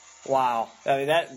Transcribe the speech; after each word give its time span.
wow, 0.24 0.72
I 0.86 0.96
mean 0.98 1.06
that 1.08 1.30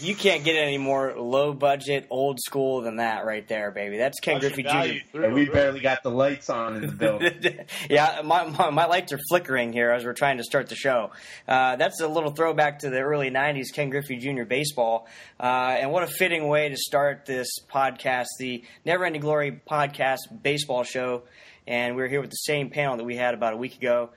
you 0.00 0.14
can't 0.14 0.44
get 0.44 0.56
any 0.56 0.76
more 0.76 1.14
low 1.16 1.54
budget, 1.54 2.06
old 2.10 2.38
school 2.40 2.82
than 2.82 2.96
that 2.96 3.24
right 3.24 3.46
there, 3.48 3.70
baby. 3.70 3.96
That's 3.96 4.20
Ken 4.20 4.38
Griffey 4.38 4.62
Jr. 4.62 5.18
And 5.18 5.32
we 5.32 5.46
barely 5.48 5.80
got 5.80 6.02
the 6.02 6.10
lights 6.10 6.50
on 6.50 6.76
in 6.76 6.82
the 6.82 6.92
building. 6.92 7.60
yeah, 7.88 8.20
my, 8.22 8.44
my, 8.44 8.70
my 8.70 8.86
lights 8.86 9.12
are 9.12 9.18
flickering 9.28 9.72
here 9.72 9.90
as 9.90 10.04
we're 10.04 10.12
trying 10.12 10.36
to 10.38 10.44
start 10.44 10.68
the 10.68 10.74
show. 10.74 11.10
Uh, 11.46 11.76
that's 11.76 12.00
a 12.00 12.08
little 12.08 12.30
throwback 12.32 12.80
to 12.80 12.90
the 12.90 13.00
early 13.00 13.30
'90s 13.30 13.72
Ken 13.72 13.88
Griffey 13.88 14.16
Jr. 14.16 14.44
baseball, 14.44 15.06
uh, 15.40 15.76
and 15.80 15.90
what 15.90 16.02
a 16.02 16.08
fitting 16.08 16.48
way 16.48 16.68
to 16.68 16.76
start 16.76 17.24
this 17.24 17.48
podcast, 17.72 18.26
the 18.38 18.62
Never 18.84 19.04
Ending 19.06 19.22
Glory 19.22 19.60
podcast 19.68 20.18
baseball 20.42 20.84
show. 20.84 21.22
And 21.66 21.96
we're 21.96 22.08
here 22.08 22.20
with 22.20 22.30
the 22.30 22.36
same 22.36 22.70
panel 22.70 22.96
that 22.96 23.04
we 23.04 23.16
had 23.16 23.34
about 23.34 23.54
a 23.54 23.56
week 23.56 23.76
ago: 23.76 24.10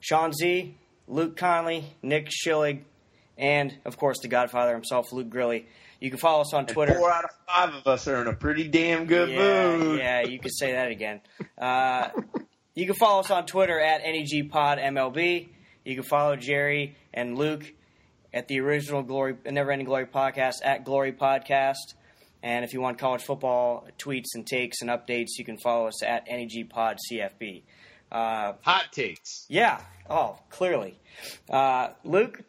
Sean 0.00 0.32
Z, 0.32 0.76
Luke 1.08 1.36
Conley, 1.36 1.84
Nick 2.02 2.28
Schillig, 2.28 2.82
and 3.38 3.76
of 3.84 3.96
course 3.96 4.20
the 4.20 4.28
Godfather 4.28 4.74
himself, 4.74 5.12
Luke 5.12 5.30
Grilly. 5.30 5.66
You 6.00 6.10
can 6.10 6.18
follow 6.18 6.42
us 6.42 6.52
on 6.52 6.66
Twitter. 6.66 6.92
And 6.92 7.00
four 7.00 7.10
out 7.12 7.24
of 7.24 7.30
five 7.48 7.74
of 7.74 7.86
us 7.86 8.06
are 8.08 8.20
in 8.20 8.26
a 8.26 8.34
pretty 8.34 8.68
damn 8.68 9.06
good 9.06 9.30
yeah, 9.30 9.76
mood. 9.76 9.98
Yeah, 9.98 10.22
you 10.22 10.38
could 10.38 10.54
say 10.54 10.72
that 10.72 10.90
again. 10.90 11.20
Uh, 11.56 12.08
you 12.74 12.86
can 12.86 12.94
follow 12.94 13.20
us 13.20 13.30
on 13.30 13.46
Twitter 13.46 13.80
at 13.80 14.02
NEGPodMLB. 14.04 15.48
You 15.84 15.94
can 15.94 16.04
follow 16.04 16.36
Jerry 16.36 16.96
and 17.12 17.38
Luke 17.38 17.72
at 18.32 18.48
the 18.48 18.60
original 18.60 19.02
Glory, 19.02 19.36
Never 19.46 19.70
Ending 19.70 19.86
Glory 19.86 20.06
podcast 20.06 20.56
at 20.64 20.84
Glory 20.84 21.12
Podcast. 21.12 21.94
And 22.42 22.64
if 22.64 22.74
you 22.74 22.80
want 22.80 22.98
college 22.98 23.22
football 23.22 23.86
tweets 23.98 24.34
and 24.34 24.46
takes 24.46 24.82
and 24.82 24.90
updates, 24.90 25.38
you 25.38 25.44
can 25.44 25.56
follow 25.56 25.86
us 25.86 26.02
at 26.02 26.28
NEGPodCFB. 26.28 27.62
Uh, 28.12 28.52
Hot 28.62 28.84
takes. 28.92 29.46
yeah. 29.48 29.80
Oh, 30.10 30.38
clearly. 30.50 30.98
Uh, 31.48 31.90
Luke 32.04 32.42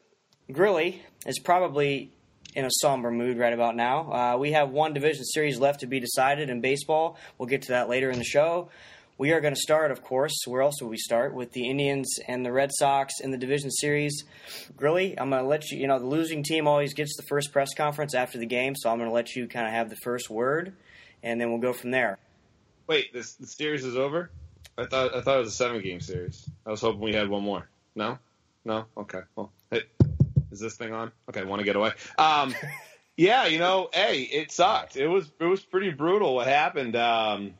Grilly 0.51 1.01
is 1.25 1.39
probably 1.39 2.11
in 2.53 2.65
a 2.65 2.69
somber 2.81 3.11
mood 3.11 3.37
right 3.37 3.53
about 3.53 3.75
now. 3.75 4.11
Uh, 4.11 4.37
we 4.37 4.51
have 4.51 4.69
one 4.69 4.93
division 4.93 5.25
series 5.25 5.59
left 5.59 5.81
to 5.81 5.87
be 5.87 5.99
decided 5.99 6.49
in 6.49 6.61
baseball. 6.61 7.17
We'll 7.37 7.49
get 7.49 7.63
to 7.63 7.71
that 7.73 7.89
later 7.89 8.11
in 8.11 8.17
the 8.17 8.25
show. 8.25 8.69
We 9.17 9.31
are 9.31 9.39
going 9.39 9.53
to 9.53 9.59
start, 9.59 9.91
of 9.91 10.03
course, 10.03 10.33
where 10.45 10.61
else 10.61 10.81
will 10.81 10.89
we 10.89 10.97
start? 10.97 11.33
With 11.33 11.53
the 11.53 11.69
Indians 11.69 12.19
and 12.27 12.45
the 12.45 12.51
Red 12.51 12.69
Sox 12.73 13.21
in 13.21 13.31
the 13.31 13.37
division 13.37 13.71
series. 13.71 14.25
Grilly, 14.75 15.17
I'm 15.17 15.29
going 15.29 15.41
to 15.41 15.47
let 15.47 15.71
you, 15.71 15.79
you 15.79 15.87
know, 15.87 15.99
the 15.99 16.05
losing 16.05 16.43
team 16.43 16.67
always 16.67 16.93
gets 16.93 17.15
the 17.15 17.23
first 17.29 17.53
press 17.53 17.73
conference 17.73 18.13
after 18.13 18.37
the 18.37 18.45
game, 18.45 18.75
so 18.75 18.89
I'm 18.89 18.97
going 18.97 19.09
to 19.09 19.13
let 19.13 19.35
you 19.35 19.47
kind 19.47 19.67
of 19.67 19.73
have 19.73 19.89
the 19.89 19.95
first 20.03 20.29
word, 20.29 20.75
and 21.23 21.39
then 21.39 21.49
we'll 21.49 21.61
go 21.61 21.71
from 21.71 21.91
there. 21.91 22.17
Wait, 22.87 23.13
this 23.13 23.35
the 23.35 23.47
series 23.47 23.85
is 23.85 23.95
over? 23.95 24.29
I 24.77 24.85
thought 24.85 25.15
I 25.15 25.21
thought 25.21 25.37
it 25.37 25.39
was 25.39 25.47
a 25.47 25.51
seven 25.51 25.81
game 25.81 26.01
series. 26.01 26.47
I 26.65 26.71
was 26.71 26.81
hoping 26.81 26.99
we 26.99 27.13
had 27.13 27.29
one 27.29 27.43
more. 27.43 27.67
No, 27.95 28.19
no. 28.65 28.85
Okay. 28.97 29.21
Well, 29.35 29.51
is 30.55 30.61
this 30.61 30.75
thing 30.75 30.93
on? 30.93 31.11
Okay, 31.29 31.43
want 31.43 31.59
to 31.59 31.65
get 31.65 31.75
away. 31.75 31.91
Um, 32.17 32.55
yeah, 33.17 33.45
you 33.45 33.59
know, 33.59 33.89
hey, 33.93 34.21
it 34.21 34.51
sucked. 34.51 34.95
It 34.95 35.07
was 35.07 35.29
it 35.39 35.45
was 35.45 35.61
pretty 35.61 35.91
brutal 35.91 36.35
what 36.35 36.47
happened. 36.47 36.95
Um, 36.95 37.55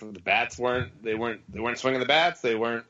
the 0.00 0.20
bats 0.20 0.58
weren't 0.58 1.02
they 1.02 1.14
weren't 1.14 1.40
they 1.52 1.60
weren't 1.60 1.78
swinging 1.78 2.00
the 2.00 2.06
bats. 2.06 2.40
They 2.40 2.54
weren't. 2.54 2.84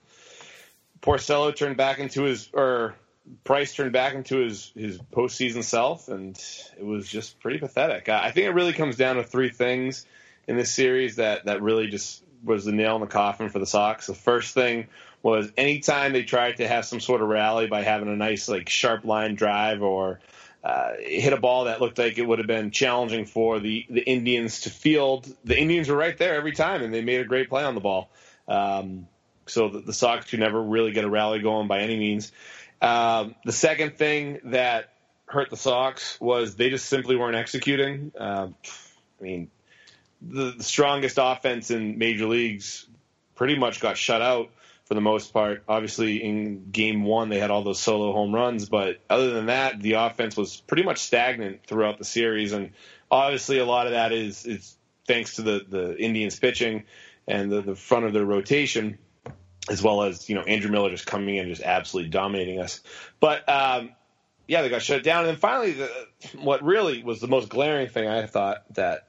Porcello 1.00 1.54
turned 1.54 1.76
back 1.76 1.98
into 1.98 2.22
his 2.22 2.50
or 2.52 2.94
Price 3.42 3.74
turned 3.74 3.92
back 3.92 4.14
into 4.14 4.36
his 4.36 4.70
his 4.76 4.98
postseason 4.98 5.64
self, 5.64 6.08
and 6.08 6.38
it 6.78 6.84
was 6.84 7.08
just 7.08 7.40
pretty 7.40 7.58
pathetic. 7.58 8.08
I 8.08 8.30
think 8.30 8.46
it 8.46 8.52
really 8.52 8.72
comes 8.72 8.96
down 8.96 9.16
to 9.16 9.24
three 9.24 9.50
things 9.50 10.06
in 10.46 10.56
this 10.56 10.72
series 10.72 11.16
that 11.16 11.46
that 11.46 11.62
really 11.62 11.88
just 11.88 12.22
was 12.46 12.64
the 12.64 12.72
nail 12.72 12.94
in 12.96 13.00
the 13.00 13.06
coffin 13.06 13.48
for 13.48 13.58
the 13.58 13.66
Sox. 13.66 14.06
The 14.06 14.14
first 14.14 14.54
thing 14.54 14.86
was 15.22 15.50
anytime 15.56 16.12
they 16.12 16.22
tried 16.22 16.58
to 16.58 16.68
have 16.68 16.84
some 16.84 17.00
sort 17.00 17.20
of 17.20 17.28
rally 17.28 17.66
by 17.66 17.82
having 17.82 18.08
a 18.08 18.16
nice 18.16 18.48
like 18.48 18.68
sharp 18.68 19.04
line 19.04 19.34
drive 19.34 19.82
or 19.82 20.20
uh, 20.62 20.92
hit 20.98 21.32
a 21.32 21.36
ball 21.36 21.64
that 21.64 21.80
looked 21.80 21.98
like 21.98 22.18
it 22.18 22.26
would 22.26 22.38
have 22.38 22.46
been 22.46 22.70
challenging 22.70 23.24
for 23.24 23.60
the 23.60 23.86
the 23.88 24.00
Indians 24.00 24.60
to 24.62 24.70
field. 24.70 25.26
The 25.44 25.58
Indians 25.58 25.88
were 25.88 25.96
right 25.96 26.16
there 26.16 26.34
every 26.34 26.52
time, 26.52 26.82
and 26.82 26.92
they 26.92 27.02
made 27.02 27.20
a 27.20 27.24
great 27.24 27.48
play 27.48 27.62
on 27.64 27.74
the 27.74 27.80
ball. 27.80 28.10
Um, 28.48 29.06
so 29.46 29.68
the, 29.68 29.80
the 29.80 29.92
Sox 29.92 30.26
could 30.26 30.40
never 30.40 30.60
really 30.60 30.92
get 30.92 31.04
a 31.04 31.10
rally 31.10 31.40
going 31.40 31.68
by 31.68 31.80
any 31.80 31.98
means. 31.98 32.32
Um, 32.82 33.34
the 33.44 33.52
second 33.52 33.96
thing 33.96 34.40
that 34.44 34.92
hurt 35.26 35.50
the 35.50 35.56
Sox 35.56 36.20
was 36.20 36.56
they 36.56 36.70
just 36.70 36.86
simply 36.86 37.16
weren't 37.16 37.36
executing. 37.36 38.12
Um, 38.18 38.54
I 39.20 39.22
mean, 39.22 39.50
the, 40.20 40.54
strongest 40.62 41.18
offense 41.20 41.70
in 41.70 41.98
major 41.98 42.26
leagues 42.26 42.86
pretty 43.34 43.56
much 43.58 43.80
got 43.80 43.96
shut 43.96 44.22
out 44.22 44.50
for 44.84 44.94
the 44.94 45.00
most 45.00 45.32
part. 45.32 45.62
Obviously, 45.68 46.22
in 46.22 46.70
game 46.70 47.04
one, 47.04 47.28
they 47.28 47.38
had 47.38 47.50
all 47.50 47.62
those 47.62 47.80
solo 47.80 48.12
home 48.12 48.34
runs, 48.34 48.68
but 48.68 49.00
other 49.10 49.32
than 49.32 49.46
that, 49.46 49.80
the 49.80 49.94
offense 49.94 50.36
was 50.36 50.60
pretty 50.60 50.82
much 50.82 50.98
stagnant 50.98 51.66
throughout 51.66 51.98
the 51.98 52.04
series. 52.04 52.52
And 52.52 52.70
obviously, 53.10 53.58
a 53.58 53.66
lot 53.66 53.86
of 53.86 53.92
that 53.92 54.12
is 54.12 54.46
is 54.46 54.76
thanks 55.06 55.36
to 55.36 55.42
the 55.42 55.64
the 55.68 55.96
Indians 55.98 56.38
pitching 56.38 56.84
and 57.28 57.50
the, 57.50 57.60
the 57.60 57.76
front 57.76 58.06
of 58.06 58.12
their 58.12 58.24
rotation, 58.24 58.98
as 59.68 59.82
well 59.82 60.02
as 60.02 60.28
you 60.28 60.34
know 60.34 60.42
Andrew 60.42 60.70
Miller 60.70 60.90
just 60.90 61.06
coming 61.06 61.36
in 61.36 61.46
and 61.46 61.54
just 61.54 61.62
absolutely 61.62 62.10
dominating 62.10 62.60
us. 62.60 62.80
But 63.20 63.48
um, 63.48 63.90
yeah, 64.46 64.62
they 64.62 64.68
got 64.68 64.82
shut 64.82 65.02
down. 65.02 65.20
And 65.20 65.28
then 65.28 65.36
finally, 65.36 65.72
the, 65.72 65.90
what 66.40 66.62
really 66.62 67.02
was 67.02 67.20
the 67.20 67.28
most 67.28 67.48
glaring 67.48 67.88
thing 67.88 68.08
I 68.08 68.26
thought 68.26 68.62
that 68.74 69.08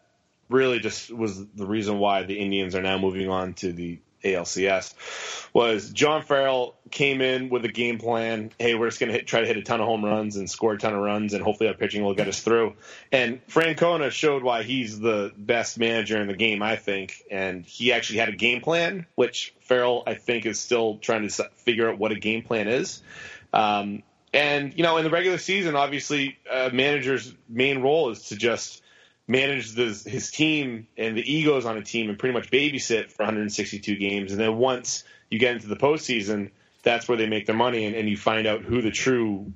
really 0.49 0.79
just 0.79 1.11
was 1.11 1.45
the 1.47 1.65
reason 1.65 1.99
why 1.99 2.23
the 2.23 2.39
Indians 2.39 2.75
are 2.75 2.81
now 2.81 2.97
moving 2.97 3.29
on 3.29 3.53
to 3.55 3.71
the 3.71 3.99
ALCS 4.23 4.93
was 5.53 5.91
John 5.91 6.21
Farrell 6.21 6.75
came 6.91 7.21
in 7.21 7.49
with 7.49 7.63
a 7.65 7.69
game 7.69 7.99
plan. 7.99 8.51
Hey, 8.59 8.75
we're 8.75 8.87
just 8.87 8.99
going 8.99 9.11
to 9.11 9.21
try 9.23 9.41
to 9.41 9.47
hit 9.47 9.57
a 9.57 9.61
ton 9.61 9.79
of 9.79 9.87
home 9.87 10.03
runs 10.03 10.35
and 10.35 10.49
score 10.49 10.73
a 10.73 10.77
ton 10.77 10.93
of 10.93 11.01
runs, 11.01 11.33
and 11.33 11.43
hopefully 11.43 11.69
our 11.69 11.75
pitching 11.75 12.03
will 12.03 12.15
get 12.15 12.27
us 12.27 12.41
through. 12.41 12.75
And 13.11 13.45
Francona 13.47 14.11
showed 14.11 14.43
why 14.43 14.63
he's 14.63 14.99
the 14.99 15.31
best 15.37 15.77
manager 15.77 16.19
in 16.19 16.27
the 16.27 16.35
game, 16.35 16.61
I 16.61 16.75
think. 16.75 17.23
And 17.29 17.65
he 17.65 17.93
actually 17.93 18.19
had 18.19 18.29
a 18.29 18.35
game 18.35 18.61
plan, 18.61 19.05
which 19.15 19.53
Farrell, 19.61 20.03
I 20.05 20.15
think, 20.15 20.45
is 20.45 20.59
still 20.59 20.97
trying 20.97 21.27
to 21.27 21.49
figure 21.55 21.89
out 21.89 21.97
what 21.97 22.11
a 22.11 22.19
game 22.19 22.43
plan 22.43 22.67
is. 22.67 23.01
Um, 23.53 24.03
and 24.33 24.75
you 24.75 24.83
know, 24.83 24.97
in 24.97 25.03
the 25.03 25.09
regular 25.09 25.37
season, 25.37 25.75
obviously, 25.75 26.37
a 26.51 26.69
manager's 26.71 27.33
main 27.47 27.81
role 27.81 28.09
is 28.09 28.23
to 28.29 28.35
just 28.35 28.83
manage 29.27 29.75
his 29.75 30.31
team 30.31 30.87
and 30.97 31.17
the 31.17 31.33
egos 31.33 31.65
on 31.65 31.77
a 31.77 31.83
team 31.83 32.09
and 32.09 32.17
pretty 32.17 32.33
much 32.33 32.49
babysit 32.49 33.11
for 33.11 33.23
162 33.23 33.95
games. 33.97 34.31
And 34.31 34.39
then 34.39 34.57
once 34.57 35.03
you 35.29 35.37
get 35.37 35.55
into 35.55 35.67
the 35.67 35.75
postseason, 35.75 36.51
that's 36.83 37.07
where 37.07 37.17
they 37.17 37.27
make 37.27 37.45
their 37.45 37.55
money 37.55 37.85
and, 37.85 37.95
and 37.95 38.07
you 38.07 38.15
find 38.15 38.47
out 38.47 38.61
who 38.61 38.81
the 38.81 38.91
true 38.91 39.51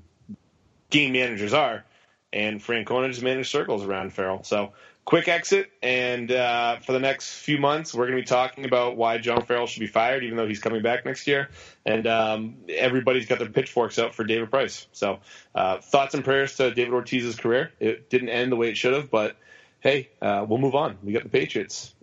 game 0.89 1.13
managers 1.13 1.53
are. 1.53 1.85
And 2.33 2.61
Francona 2.61 3.09
just 3.09 3.23
managed 3.23 3.49
circles 3.49 3.83
around 3.83 4.13
Farrell. 4.13 4.43
So 4.43 4.73
quick 5.05 5.27
exit. 5.27 5.71
And 5.81 6.31
uh, 6.31 6.79
for 6.79 6.91
the 6.91 6.99
next 6.99 7.33
few 7.33 7.57
months, 7.57 7.93
we're 7.93 8.07
going 8.07 8.17
to 8.17 8.21
be 8.21 8.27
talking 8.27 8.65
about 8.65 8.97
why 8.97 9.17
John 9.17 9.41
Farrell 9.45 9.67
should 9.67 9.79
be 9.79 9.87
fired, 9.87 10.23
even 10.23 10.37
though 10.37 10.47
he's 10.47 10.59
coming 10.59 10.81
back 10.81 11.05
next 11.05 11.27
year. 11.27 11.49
And 11.85 12.07
um, 12.07 12.57
everybody's 12.69 13.25
got 13.25 13.39
their 13.39 13.49
pitchforks 13.49 13.99
out 13.99 14.15
for 14.15 14.23
David 14.23 14.49
Price. 14.49 14.87
So 14.91 15.19
uh, 15.55 15.79
thoughts 15.79 16.13
and 16.13 16.23
prayers 16.23 16.55
to 16.57 16.73
David 16.73 16.93
Ortiz's 16.93 17.35
career. 17.35 17.71
It 17.79 18.09
didn't 18.09 18.29
end 18.29 18.51
the 18.51 18.57
way 18.57 18.69
it 18.69 18.77
should 18.77 18.93
have, 18.93 19.09
but 19.09 19.35
hey, 19.81 20.09
uh, 20.21 20.45
we'll 20.47 20.59
move 20.59 20.75
on. 20.75 20.97
We 21.03 21.11
got 21.11 21.23
the 21.23 21.29
Patriots. 21.29 21.93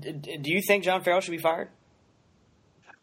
Do 0.00 0.50
you 0.50 0.60
think 0.60 0.84
John 0.84 1.02
Farrell 1.02 1.20
should 1.20 1.30
be 1.30 1.38
fired? 1.38 1.68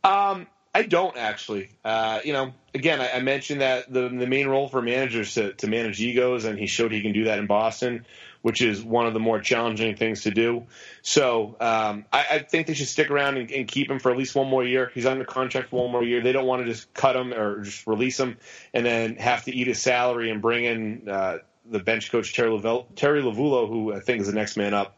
Um, 0.03 0.47
I 0.75 0.83
don't 0.83 1.15
actually. 1.17 1.69
Uh, 1.83 2.19
you 2.23 2.33
know, 2.33 2.53
again, 2.73 2.99
I, 2.99 3.13
I, 3.13 3.19
mentioned 3.21 3.61
that 3.61 3.91
the 3.91 4.09
the 4.09 4.27
main 4.27 4.47
role 4.47 4.67
for 4.67 4.81
managers 4.81 5.33
to 5.35 5.53
to 5.53 5.67
manage 5.67 6.01
egos, 6.01 6.43
and 6.45 6.59
he 6.59 6.67
showed 6.67 6.91
he 6.91 7.01
can 7.01 7.13
do 7.13 7.23
that 7.23 7.39
in 7.39 7.47
Boston, 7.47 8.05
which 8.41 8.61
is 8.61 8.83
one 8.83 9.07
of 9.07 9.13
the 9.13 9.19
more 9.19 9.39
challenging 9.39 9.95
things 9.95 10.23
to 10.23 10.31
do. 10.31 10.67
So 11.01 11.55
um, 11.61 12.05
I, 12.11 12.25
I, 12.29 12.39
think 12.39 12.67
they 12.67 12.75
should 12.75 12.89
stick 12.89 13.09
around 13.09 13.37
and, 13.37 13.49
and, 13.49 13.67
keep 13.67 13.89
him 13.89 13.97
for 13.97 14.11
at 14.11 14.17
least 14.17 14.35
one 14.35 14.49
more 14.49 14.63
year. 14.63 14.91
He's 14.93 15.05
under 15.07 15.25
contract 15.25 15.69
for 15.69 15.81
one 15.81 15.91
more 15.91 16.03
year. 16.03 16.21
They 16.21 16.33
don't 16.33 16.45
want 16.45 16.63
to 16.63 16.71
just 16.71 16.93
cut 16.93 17.15
him 17.15 17.33
or 17.33 17.63
just 17.63 17.87
release 17.87 18.19
him 18.19 18.37
and 18.73 18.85
then 18.85 19.15
have 19.15 19.45
to 19.45 19.55
eat 19.55 19.67
his 19.67 19.81
salary 19.81 20.29
and 20.29 20.41
bring 20.41 20.65
in. 20.65 21.09
Uh, 21.09 21.37
the 21.69 21.79
bench 21.79 22.11
coach 22.11 22.33
Terry, 22.33 22.49
Lavelle, 22.49 22.87
Terry 22.95 23.21
Lovullo, 23.21 23.67
who 23.67 23.93
I 23.93 23.99
think 23.99 24.21
is 24.21 24.27
the 24.27 24.33
next 24.33 24.57
man 24.57 24.73
up, 24.73 24.97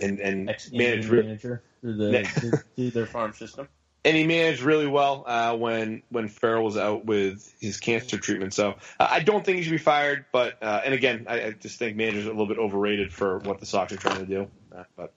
and 0.00 0.20
and 0.20 0.46
managed 0.72 1.10
manager 1.10 1.62
through, 1.80 1.96
the, 1.96 2.62
through 2.74 2.90
their 2.90 3.06
farm 3.06 3.32
system. 3.32 3.68
And 4.04 4.16
he 4.16 4.24
managed 4.24 4.62
really 4.62 4.86
well 4.86 5.24
uh, 5.26 5.56
when 5.56 6.04
when 6.10 6.28
Farrell 6.28 6.62
was 6.62 6.76
out 6.76 7.04
with 7.04 7.52
his 7.58 7.80
cancer 7.80 8.18
treatment. 8.18 8.54
So 8.54 8.76
uh, 9.00 9.08
I 9.10 9.18
don't 9.18 9.44
think 9.44 9.56
he 9.56 9.64
should 9.64 9.72
be 9.72 9.78
fired. 9.78 10.26
But 10.30 10.62
uh, 10.62 10.82
and 10.84 10.94
again, 10.94 11.26
I, 11.28 11.46
I, 11.46 11.50
just 11.50 11.80
think 11.80 11.96
managers 11.96 12.24
are 12.26 12.28
a 12.28 12.32
little 12.32 12.46
bit 12.46 12.58
overrated 12.58 13.12
for 13.12 13.38
what 13.38 13.58
the 13.58 13.66
Sox 13.66 13.92
are 13.92 13.96
trying 13.96 14.20
to 14.20 14.26
do. 14.26 14.48
Uh, 14.72 14.84
but 14.96 15.12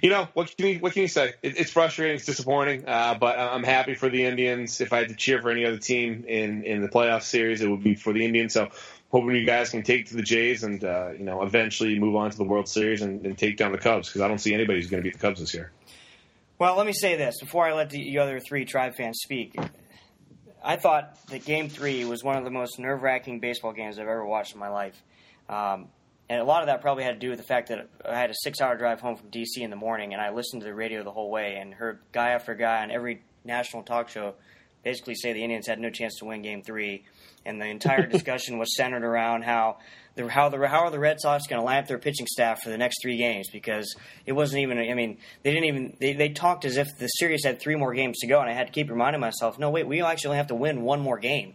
you 0.00 0.08
know 0.08 0.28
what 0.32 0.56
can 0.56 0.66
you 0.66 0.78
what 0.78 0.94
can 0.94 1.02
you 1.02 1.08
say? 1.08 1.34
It, 1.42 1.58
it's 1.58 1.70
frustrating, 1.70 2.16
it's 2.16 2.24
disappointing. 2.24 2.88
Uh, 2.88 3.18
but 3.20 3.38
I'm 3.38 3.64
happy 3.64 3.94
for 3.94 4.08
the 4.08 4.24
Indians. 4.24 4.80
If 4.80 4.94
I 4.94 5.00
had 5.00 5.08
to 5.10 5.14
cheer 5.14 5.42
for 5.42 5.50
any 5.50 5.66
other 5.66 5.76
team 5.76 6.24
in 6.26 6.64
in 6.64 6.80
the 6.80 6.88
playoff 6.88 7.22
series, 7.22 7.60
it 7.60 7.68
would 7.68 7.82
be 7.82 7.96
for 7.96 8.14
the 8.14 8.24
Indians. 8.24 8.54
So 8.54 8.70
hoping 9.10 9.36
you 9.36 9.46
guys 9.46 9.70
can 9.70 9.82
take 9.82 10.06
to 10.08 10.16
the 10.16 10.22
Jays 10.22 10.64
and 10.64 10.82
uh, 10.84 11.10
you 11.12 11.24
know 11.24 11.42
eventually 11.42 11.98
move 11.98 12.16
on 12.16 12.30
to 12.30 12.36
the 12.36 12.44
World 12.44 12.68
Series 12.68 13.02
and, 13.02 13.24
and 13.24 13.38
take 13.38 13.56
down 13.56 13.72
the 13.72 13.78
Cubs 13.78 14.08
because 14.08 14.22
I 14.22 14.28
don't 14.28 14.38
see 14.38 14.54
anybody 14.54 14.80
who's 14.80 14.90
going 14.90 15.02
to 15.02 15.04
beat 15.04 15.14
the 15.14 15.20
Cubs 15.20 15.40
this 15.40 15.54
year. 15.54 15.72
Well, 16.58 16.76
let 16.76 16.86
me 16.86 16.92
say 16.92 17.16
this 17.16 17.38
before 17.40 17.66
I 17.66 17.74
let 17.74 17.90
the 17.90 18.18
other 18.18 18.40
three 18.40 18.64
Tribe 18.64 18.94
fans 18.96 19.18
speak. 19.22 19.56
I 20.64 20.76
thought 20.76 21.18
that 21.28 21.44
Game 21.44 21.68
Three 21.68 22.04
was 22.04 22.24
one 22.24 22.36
of 22.36 22.44
the 22.44 22.50
most 22.50 22.78
nerve-wracking 22.78 23.40
baseball 23.40 23.72
games 23.72 23.98
I've 23.98 24.08
ever 24.08 24.24
watched 24.24 24.54
in 24.54 24.58
my 24.58 24.68
life, 24.68 25.00
um, 25.48 25.88
and 26.28 26.40
a 26.40 26.44
lot 26.44 26.62
of 26.62 26.66
that 26.66 26.80
probably 26.80 27.04
had 27.04 27.12
to 27.12 27.20
do 27.20 27.30
with 27.30 27.38
the 27.38 27.44
fact 27.44 27.68
that 27.68 27.88
I 28.04 28.18
had 28.18 28.30
a 28.30 28.34
six-hour 28.34 28.76
drive 28.76 29.00
home 29.00 29.16
from 29.16 29.30
DC 29.30 29.58
in 29.58 29.70
the 29.70 29.76
morning, 29.76 30.12
and 30.12 30.20
I 30.20 30.30
listened 30.30 30.62
to 30.62 30.66
the 30.66 30.74
radio 30.74 31.04
the 31.04 31.12
whole 31.12 31.30
way 31.30 31.56
and 31.56 31.72
heard 31.72 32.00
guy 32.10 32.30
after 32.30 32.54
guy 32.54 32.82
on 32.82 32.90
every 32.90 33.22
national 33.44 33.84
talk 33.84 34.08
show 34.08 34.34
basically 34.86 35.16
say 35.16 35.32
the 35.32 35.42
Indians 35.42 35.66
had 35.66 35.80
no 35.80 35.90
chance 35.90 36.14
to 36.20 36.24
win 36.26 36.42
Game 36.42 36.62
Three, 36.62 37.04
and 37.44 37.60
the 37.60 37.66
entire 37.66 38.06
discussion 38.14 38.56
was 38.56 38.76
centered 38.76 39.02
around 39.02 39.42
how 39.42 39.78
the 40.14 40.28
how 40.28 40.48
the 40.48 40.56
how 40.68 40.84
are 40.84 40.90
the 40.92 41.00
Red 41.00 41.20
Sox 41.20 41.48
going 41.48 41.60
to 41.60 41.64
line 41.64 41.78
up 41.78 41.88
their 41.88 41.98
pitching 41.98 42.28
staff 42.28 42.62
for 42.62 42.70
the 42.70 42.78
next 42.78 43.02
three 43.02 43.16
games 43.16 43.48
because 43.52 43.96
it 44.26 44.32
wasn't 44.32 44.62
even. 44.62 44.78
I 44.78 44.94
mean, 44.94 45.18
they 45.42 45.50
didn't 45.50 45.64
even 45.64 45.96
they, 45.98 46.12
they 46.12 46.28
talked 46.28 46.64
as 46.64 46.76
if 46.76 46.86
the 46.98 47.08
series 47.08 47.44
had 47.44 47.58
three 47.60 47.74
more 47.74 47.94
games 47.94 48.18
to 48.20 48.28
go, 48.28 48.40
and 48.40 48.48
I 48.48 48.52
had 48.52 48.68
to 48.68 48.72
keep 48.72 48.88
reminding 48.88 49.20
myself, 49.20 49.58
no, 49.58 49.70
wait, 49.70 49.88
we 49.88 50.00
actually 50.02 50.28
only 50.28 50.38
have 50.38 50.46
to 50.46 50.54
win 50.54 50.82
one 50.82 51.00
more 51.00 51.18
game, 51.18 51.54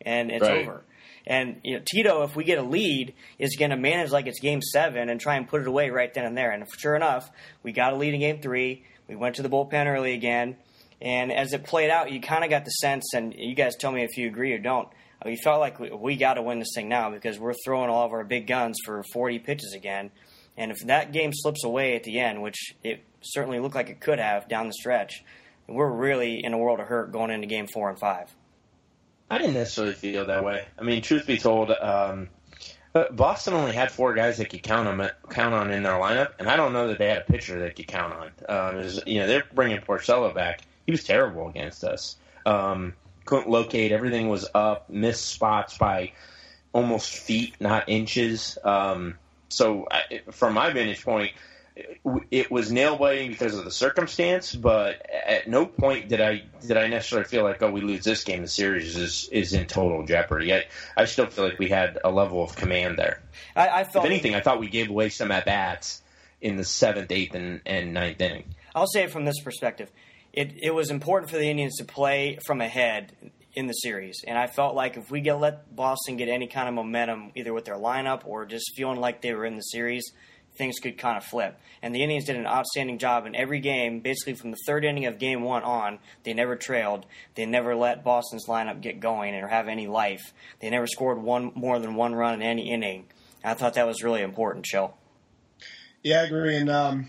and 0.00 0.30
it's 0.30 0.42
Right. 0.42 0.62
over. 0.62 0.82
And 1.26 1.60
you 1.62 1.76
know, 1.76 1.82
Tito, 1.84 2.22
if 2.22 2.34
we 2.34 2.44
get 2.44 2.56
a 2.56 2.62
lead, 2.62 3.12
is 3.38 3.56
going 3.56 3.72
to 3.72 3.76
manage 3.76 4.10
like 4.10 4.26
it's 4.26 4.40
Game 4.40 4.62
Seven 4.62 5.10
and 5.10 5.20
try 5.20 5.36
and 5.36 5.46
put 5.46 5.60
it 5.60 5.68
away 5.68 5.90
right 5.90 6.12
then 6.14 6.24
and 6.24 6.34
there. 6.34 6.50
And 6.50 6.64
sure 6.78 6.96
enough, 6.96 7.30
we 7.62 7.72
got 7.72 7.92
a 7.92 7.96
lead 7.96 8.14
in 8.14 8.20
Game 8.20 8.40
Three. 8.40 8.84
We 9.06 9.16
went 9.16 9.36
to 9.36 9.42
the 9.42 9.50
bullpen 9.50 9.86
early 9.86 10.14
again, 10.14 10.56
and 11.00 11.32
as 11.32 11.52
it 11.52 11.64
played 11.64 11.90
out, 11.90 12.10
you 12.12 12.20
kind 12.20 12.44
of 12.44 12.50
got 12.50 12.64
the 12.64 12.70
sense, 12.70 13.14
and 13.14 13.34
you 13.34 13.54
guys 13.54 13.76
tell 13.76 13.92
me 13.92 14.02
if 14.02 14.16
you 14.16 14.26
agree 14.26 14.52
or 14.52 14.58
don't. 14.58 14.88
We 15.24 15.36
felt 15.36 15.60
like 15.60 15.78
we, 15.78 15.90
we 15.90 16.16
got 16.16 16.34
to 16.34 16.42
win 16.42 16.58
this 16.58 16.72
thing 16.74 16.88
now 16.88 17.10
because 17.10 17.38
we're 17.38 17.54
throwing 17.64 17.90
all 17.90 18.06
of 18.06 18.12
our 18.12 18.24
big 18.24 18.46
guns 18.46 18.78
for 18.84 19.02
40 19.12 19.38
pitches 19.40 19.74
again. 19.74 20.10
And 20.56 20.70
if 20.70 20.78
that 20.86 21.12
game 21.12 21.32
slips 21.34 21.64
away 21.64 21.94
at 21.96 22.04
the 22.04 22.18
end, 22.18 22.42
which 22.42 22.74
it 22.82 23.02
certainly 23.22 23.60
looked 23.60 23.74
like 23.74 23.90
it 23.90 24.00
could 24.00 24.18
have 24.18 24.48
down 24.48 24.66
the 24.66 24.72
stretch, 24.72 25.22
we're 25.68 25.90
really 25.90 26.42
in 26.42 26.52
a 26.54 26.58
world 26.58 26.80
of 26.80 26.86
hurt 26.86 27.12
going 27.12 27.30
into 27.30 27.46
Game 27.46 27.66
Four 27.72 27.90
and 27.90 27.98
Five. 27.98 28.34
I 29.30 29.38
didn't 29.38 29.54
necessarily 29.54 29.94
feel 29.94 30.26
that 30.26 30.44
way. 30.44 30.64
I 30.78 30.82
mean, 30.82 31.02
truth 31.02 31.26
be 31.26 31.38
told, 31.38 31.70
um, 31.70 32.28
uh, 32.94 33.04
Boston 33.12 33.54
only 33.54 33.72
had 33.72 33.92
four 33.92 34.14
guys 34.14 34.38
they 34.38 34.44
could 34.44 34.62
count 34.64 34.88
on 34.88 35.08
count 35.30 35.54
on 35.54 35.70
in 35.70 35.84
their 35.84 35.92
lineup, 35.92 36.32
and 36.40 36.48
I 36.48 36.56
don't 36.56 36.72
know 36.72 36.88
that 36.88 36.98
they 36.98 37.08
had 37.08 37.18
a 37.18 37.32
pitcher 37.32 37.60
they 37.60 37.70
could 37.70 37.86
count 37.86 38.12
on. 38.12 38.30
Um, 38.48 38.76
was- 38.76 39.02
you 39.06 39.20
know, 39.20 39.28
they're 39.28 39.44
bringing 39.54 39.78
Porcello 39.80 40.34
back. 40.34 40.62
He 40.90 40.94
was 40.94 41.04
terrible 41.04 41.48
against 41.48 41.84
us. 41.84 42.16
Um, 42.44 42.94
couldn't 43.24 43.48
locate. 43.48 43.92
Everything 43.92 44.28
was 44.28 44.48
up. 44.56 44.90
Missed 44.90 45.24
spots 45.24 45.78
by 45.78 46.10
almost 46.72 47.14
feet, 47.14 47.54
not 47.60 47.88
inches. 47.88 48.58
Um, 48.64 49.14
so, 49.50 49.86
I, 49.88 50.22
from 50.32 50.54
my 50.54 50.72
vantage 50.72 51.04
point, 51.04 51.30
it, 51.76 52.00
it 52.32 52.50
was 52.50 52.72
nail 52.72 52.96
biting 52.96 53.30
because 53.30 53.54
of 53.56 53.64
the 53.64 53.70
circumstance, 53.70 54.52
but 54.52 55.08
at 55.08 55.46
no 55.46 55.64
point 55.64 56.08
did 56.08 56.20
I 56.20 56.42
did 56.60 56.76
I 56.76 56.88
necessarily 56.88 57.28
feel 57.28 57.44
like, 57.44 57.62
oh, 57.62 57.70
we 57.70 57.82
lose 57.82 58.02
this 58.02 58.24
game, 58.24 58.42
the 58.42 58.48
series 58.48 58.96
is 58.96 59.28
is 59.30 59.52
in 59.52 59.66
total 59.66 60.04
jeopardy. 60.04 60.52
I, 60.52 60.64
I 60.96 61.04
still 61.04 61.26
feel 61.26 61.44
like 61.44 61.60
we 61.60 61.68
had 61.68 62.00
a 62.02 62.10
level 62.10 62.42
of 62.42 62.56
command 62.56 62.98
there. 62.98 63.22
I, 63.54 63.68
I 63.68 63.84
felt 63.84 64.06
If 64.06 64.10
anything, 64.10 64.34
I 64.34 64.40
thought 64.40 64.58
we 64.58 64.68
gave 64.68 64.90
away 64.90 65.10
some 65.10 65.30
at 65.30 65.44
bats 65.44 66.02
in 66.40 66.56
the 66.56 66.64
seventh, 66.64 67.12
eighth, 67.12 67.36
and, 67.36 67.60
and 67.64 67.94
ninth 67.94 68.20
inning. 68.20 68.56
I'll 68.74 68.88
say 68.88 69.04
it 69.04 69.12
from 69.12 69.24
this 69.24 69.40
perspective. 69.40 69.88
It 70.32 70.54
it 70.62 70.74
was 70.74 70.90
important 70.90 71.30
for 71.30 71.36
the 71.36 71.50
Indians 71.50 71.76
to 71.76 71.84
play 71.84 72.38
from 72.46 72.60
ahead 72.60 73.32
in 73.54 73.66
the 73.66 73.72
series, 73.72 74.22
and 74.26 74.38
I 74.38 74.46
felt 74.46 74.74
like 74.74 74.96
if 74.96 75.10
we 75.10 75.20
get 75.20 75.40
let 75.40 75.74
Boston 75.74 76.16
get 76.16 76.28
any 76.28 76.46
kind 76.46 76.68
of 76.68 76.74
momentum, 76.74 77.32
either 77.34 77.52
with 77.52 77.64
their 77.64 77.76
lineup 77.76 78.22
or 78.24 78.44
just 78.46 78.72
feeling 78.76 79.00
like 79.00 79.22
they 79.22 79.34
were 79.34 79.44
in 79.44 79.56
the 79.56 79.62
series, 79.62 80.04
things 80.56 80.78
could 80.78 80.98
kind 80.98 81.16
of 81.16 81.24
flip. 81.24 81.58
And 81.82 81.94
the 81.94 82.02
Indians 82.02 82.26
did 82.26 82.36
an 82.36 82.46
outstanding 82.46 82.98
job 82.98 83.26
in 83.26 83.34
every 83.34 83.60
game, 83.60 84.00
basically 84.00 84.34
from 84.34 84.50
the 84.50 84.58
third 84.66 84.84
inning 84.84 85.06
of 85.06 85.18
Game 85.18 85.42
One 85.42 85.62
on. 85.62 85.98
They 86.24 86.34
never 86.34 86.54
trailed. 86.54 87.06
They 87.34 87.46
never 87.46 87.74
let 87.74 88.04
Boston's 88.04 88.46
lineup 88.46 88.80
get 88.80 89.00
going 89.00 89.34
or 89.34 89.48
have 89.48 89.68
any 89.68 89.86
life. 89.86 90.32
They 90.60 90.70
never 90.70 90.86
scored 90.86 91.22
one 91.22 91.52
more 91.54 91.78
than 91.78 91.94
one 91.94 92.14
run 92.14 92.34
in 92.34 92.42
any 92.42 92.70
inning. 92.70 93.06
I 93.42 93.54
thought 93.54 93.74
that 93.74 93.86
was 93.86 94.02
really 94.02 94.22
important, 94.22 94.66
Chill. 94.66 94.94
Yeah, 96.02 96.20
I 96.20 96.24
agree. 96.24 96.56
And 96.56 96.70
um, 96.70 97.08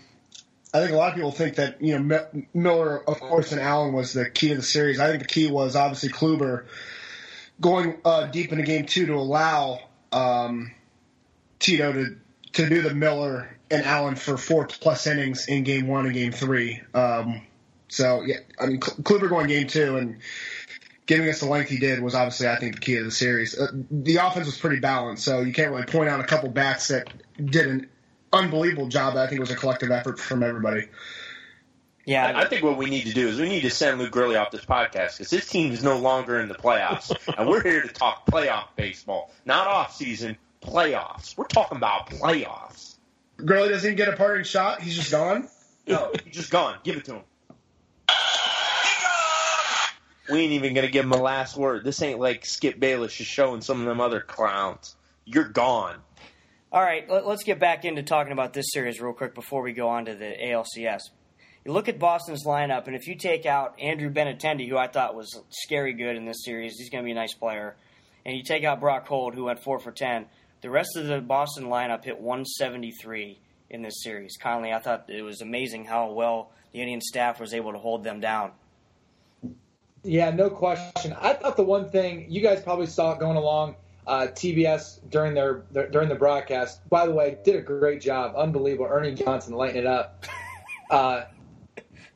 I 0.74 0.80
think 0.80 0.92
a 0.92 0.96
lot 0.96 1.10
of 1.10 1.14
people 1.14 1.32
think 1.32 1.56
that 1.56 1.82
you 1.82 1.98
know 1.98 2.02
Mi- 2.32 2.46
Miller, 2.54 3.08
of 3.08 3.20
course, 3.20 3.52
and 3.52 3.60
Allen 3.60 3.92
was 3.92 4.14
the 4.14 4.30
key 4.30 4.48
to 4.48 4.56
the 4.56 4.62
series. 4.62 5.00
I 5.00 5.08
think 5.08 5.22
the 5.22 5.28
key 5.28 5.50
was 5.50 5.76
obviously 5.76 6.08
Kluber 6.08 6.64
going 7.60 7.98
uh, 8.04 8.26
deep 8.26 8.52
into 8.52 8.64
Game 8.64 8.86
Two 8.86 9.06
to 9.06 9.14
allow 9.14 9.80
um, 10.12 10.72
Tito 11.58 11.92
to 11.92 12.16
to 12.54 12.68
do 12.68 12.82
the 12.82 12.94
Miller 12.94 13.56
and 13.70 13.84
Allen 13.84 14.14
for 14.14 14.36
four 14.36 14.66
plus 14.66 15.06
innings 15.06 15.46
in 15.46 15.64
Game 15.64 15.88
One 15.88 16.06
and 16.06 16.14
Game 16.14 16.32
Three. 16.32 16.80
Um, 16.94 17.42
so 17.88 18.22
yeah, 18.22 18.38
I 18.58 18.66
mean 18.66 18.80
Kl- 18.80 19.02
Kluber 19.02 19.28
going 19.28 19.48
Game 19.48 19.66
Two 19.66 19.98
and 19.98 20.20
giving 21.04 21.28
us 21.28 21.40
the 21.40 21.46
length 21.46 21.68
he 21.68 21.78
did 21.78 22.00
was 22.00 22.14
obviously 22.14 22.48
I 22.48 22.56
think 22.56 22.76
the 22.76 22.80
key 22.80 22.94
to 22.96 23.04
the 23.04 23.10
series. 23.10 23.58
Uh, 23.58 23.70
the 23.90 24.16
offense 24.16 24.46
was 24.46 24.58
pretty 24.58 24.80
balanced, 24.80 25.24
so 25.24 25.40
you 25.40 25.52
can't 25.52 25.70
really 25.70 25.84
point 25.84 26.08
out 26.08 26.20
a 26.20 26.24
couple 26.24 26.48
bats 26.48 26.88
that 26.88 27.12
did 27.36 27.66
an 27.66 27.88
unbelievable 28.32 28.88
job. 28.88 29.16
I 29.16 29.26
think 29.26 29.38
it 29.38 29.40
was 29.40 29.50
a 29.50 29.56
collective 29.56 29.90
effort 29.90 30.18
from 30.18 30.42
everybody. 30.42 30.88
Yeah, 32.04 32.26
I, 32.26 32.42
I 32.42 32.48
think 32.48 32.64
what 32.64 32.76
we 32.76 32.86
need 32.90 33.06
to 33.06 33.14
do 33.14 33.28
is 33.28 33.38
we 33.38 33.48
need 33.48 33.62
to 33.62 33.70
send 33.70 34.00
Luke 34.00 34.10
Gurley 34.10 34.36
off 34.36 34.50
this 34.50 34.64
podcast 34.64 35.18
because 35.18 35.30
his 35.30 35.48
team 35.48 35.72
is 35.72 35.84
no 35.84 35.98
longer 35.98 36.40
in 36.40 36.48
the 36.48 36.54
playoffs, 36.54 37.16
and 37.38 37.48
we're 37.48 37.62
here 37.62 37.82
to 37.82 37.88
talk 37.88 38.26
playoff 38.26 38.66
baseball, 38.76 39.30
not 39.44 39.68
off 39.68 39.94
season 39.94 40.36
playoffs. 40.60 41.36
We're 41.36 41.46
talking 41.46 41.76
about 41.76 42.08
playoffs. 42.10 42.96
Gurley 43.36 43.68
doesn't 43.68 43.86
even 43.86 43.96
get 43.96 44.08
a 44.08 44.16
parting 44.16 44.44
shot. 44.44 44.80
He's 44.80 44.96
just 44.96 45.10
gone. 45.10 45.48
No, 45.86 46.12
he's 46.24 46.34
just 46.34 46.50
gone. 46.50 46.78
Give 46.84 46.96
it 46.96 47.04
to 47.06 47.14
him. 47.16 47.22
We 50.30 50.40
ain't 50.40 50.52
even 50.52 50.74
gonna 50.74 50.88
give 50.88 51.04
him 51.04 51.12
a 51.12 51.20
last 51.20 51.56
word. 51.56 51.84
This 51.84 52.00
ain't 52.00 52.20
like 52.20 52.46
Skip 52.46 52.78
Bayless 52.78 53.14
just 53.14 53.30
showing 53.30 53.60
some 53.60 53.80
of 53.80 53.86
them 53.86 54.00
other 54.00 54.20
clowns. 54.20 54.94
You're 55.24 55.48
gone. 55.48 55.96
All 56.72 56.80
right, 56.80 57.06
let, 57.06 57.26
us 57.26 57.42
get 57.44 57.58
back 57.58 57.84
into 57.84 58.02
talking 58.02 58.32
about 58.32 58.54
this 58.54 58.72
series 58.72 58.98
real 58.98 59.12
quick 59.12 59.34
before 59.34 59.60
we 59.60 59.74
go 59.74 59.90
on 59.90 60.06
to 60.06 60.14
the 60.14 60.32
ALCS. 60.42 61.02
You 61.66 61.72
look 61.72 61.86
at 61.86 61.98
Boston's 61.98 62.46
lineup, 62.46 62.86
and 62.86 62.96
if 62.96 63.06
you 63.06 63.14
take 63.14 63.44
out 63.44 63.78
Andrew 63.78 64.10
Benintendi, 64.10 64.66
who 64.66 64.78
I 64.78 64.88
thought 64.88 65.14
was 65.14 65.38
scary 65.50 65.92
good 65.92 66.16
in 66.16 66.24
this 66.24 66.46
series, 66.46 66.76
he's 66.78 66.88
going 66.88 67.04
to 67.04 67.06
be 67.06 67.12
a 67.12 67.14
nice 67.14 67.34
player, 67.34 67.76
and 68.24 68.34
you 68.34 68.42
take 68.42 68.64
out 68.64 68.80
Brock 68.80 69.06
Holt, 69.06 69.34
who 69.34 69.44
went 69.44 69.62
four 69.62 69.80
for 69.80 69.92
ten, 69.92 70.24
the 70.62 70.70
rest 70.70 70.96
of 70.96 71.08
the 71.08 71.20
Boston 71.20 71.64
lineup 71.64 72.06
hit 72.06 72.18
173 72.18 73.38
in 73.68 73.82
this 73.82 74.02
series. 74.02 74.38
Conley, 74.40 74.72
I 74.72 74.78
thought 74.78 75.10
it 75.10 75.20
was 75.20 75.42
amazing 75.42 75.84
how 75.84 76.10
well 76.12 76.52
the 76.72 76.80
Indian 76.80 77.02
staff 77.02 77.38
was 77.38 77.52
able 77.52 77.72
to 77.72 77.78
hold 77.78 78.02
them 78.02 78.18
down. 78.18 78.52
Yeah, 80.04 80.30
no 80.30 80.48
question. 80.48 81.14
I 81.20 81.34
thought 81.34 81.58
the 81.58 81.64
one 81.64 81.90
thing 81.90 82.30
you 82.30 82.40
guys 82.40 82.62
probably 82.62 82.86
saw 82.86 83.12
it 83.12 83.18
going 83.18 83.36
along 83.36 83.76
uh, 84.06 84.26
TBS 84.30 85.00
during 85.08 85.34
their, 85.34 85.62
their 85.70 85.88
during 85.88 86.08
the 86.08 86.14
broadcast. 86.14 86.86
By 86.88 87.06
the 87.06 87.12
way, 87.12 87.38
did 87.44 87.56
a 87.56 87.62
great 87.62 88.00
job, 88.00 88.34
unbelievable. 88.36 88.86
Ernie 88.90 89.14
Johnson 89.14 89.54
lighting 89.54 89.78
it 89.78 89.86
up. 89.86 90.24
Uh, 90.90 91.24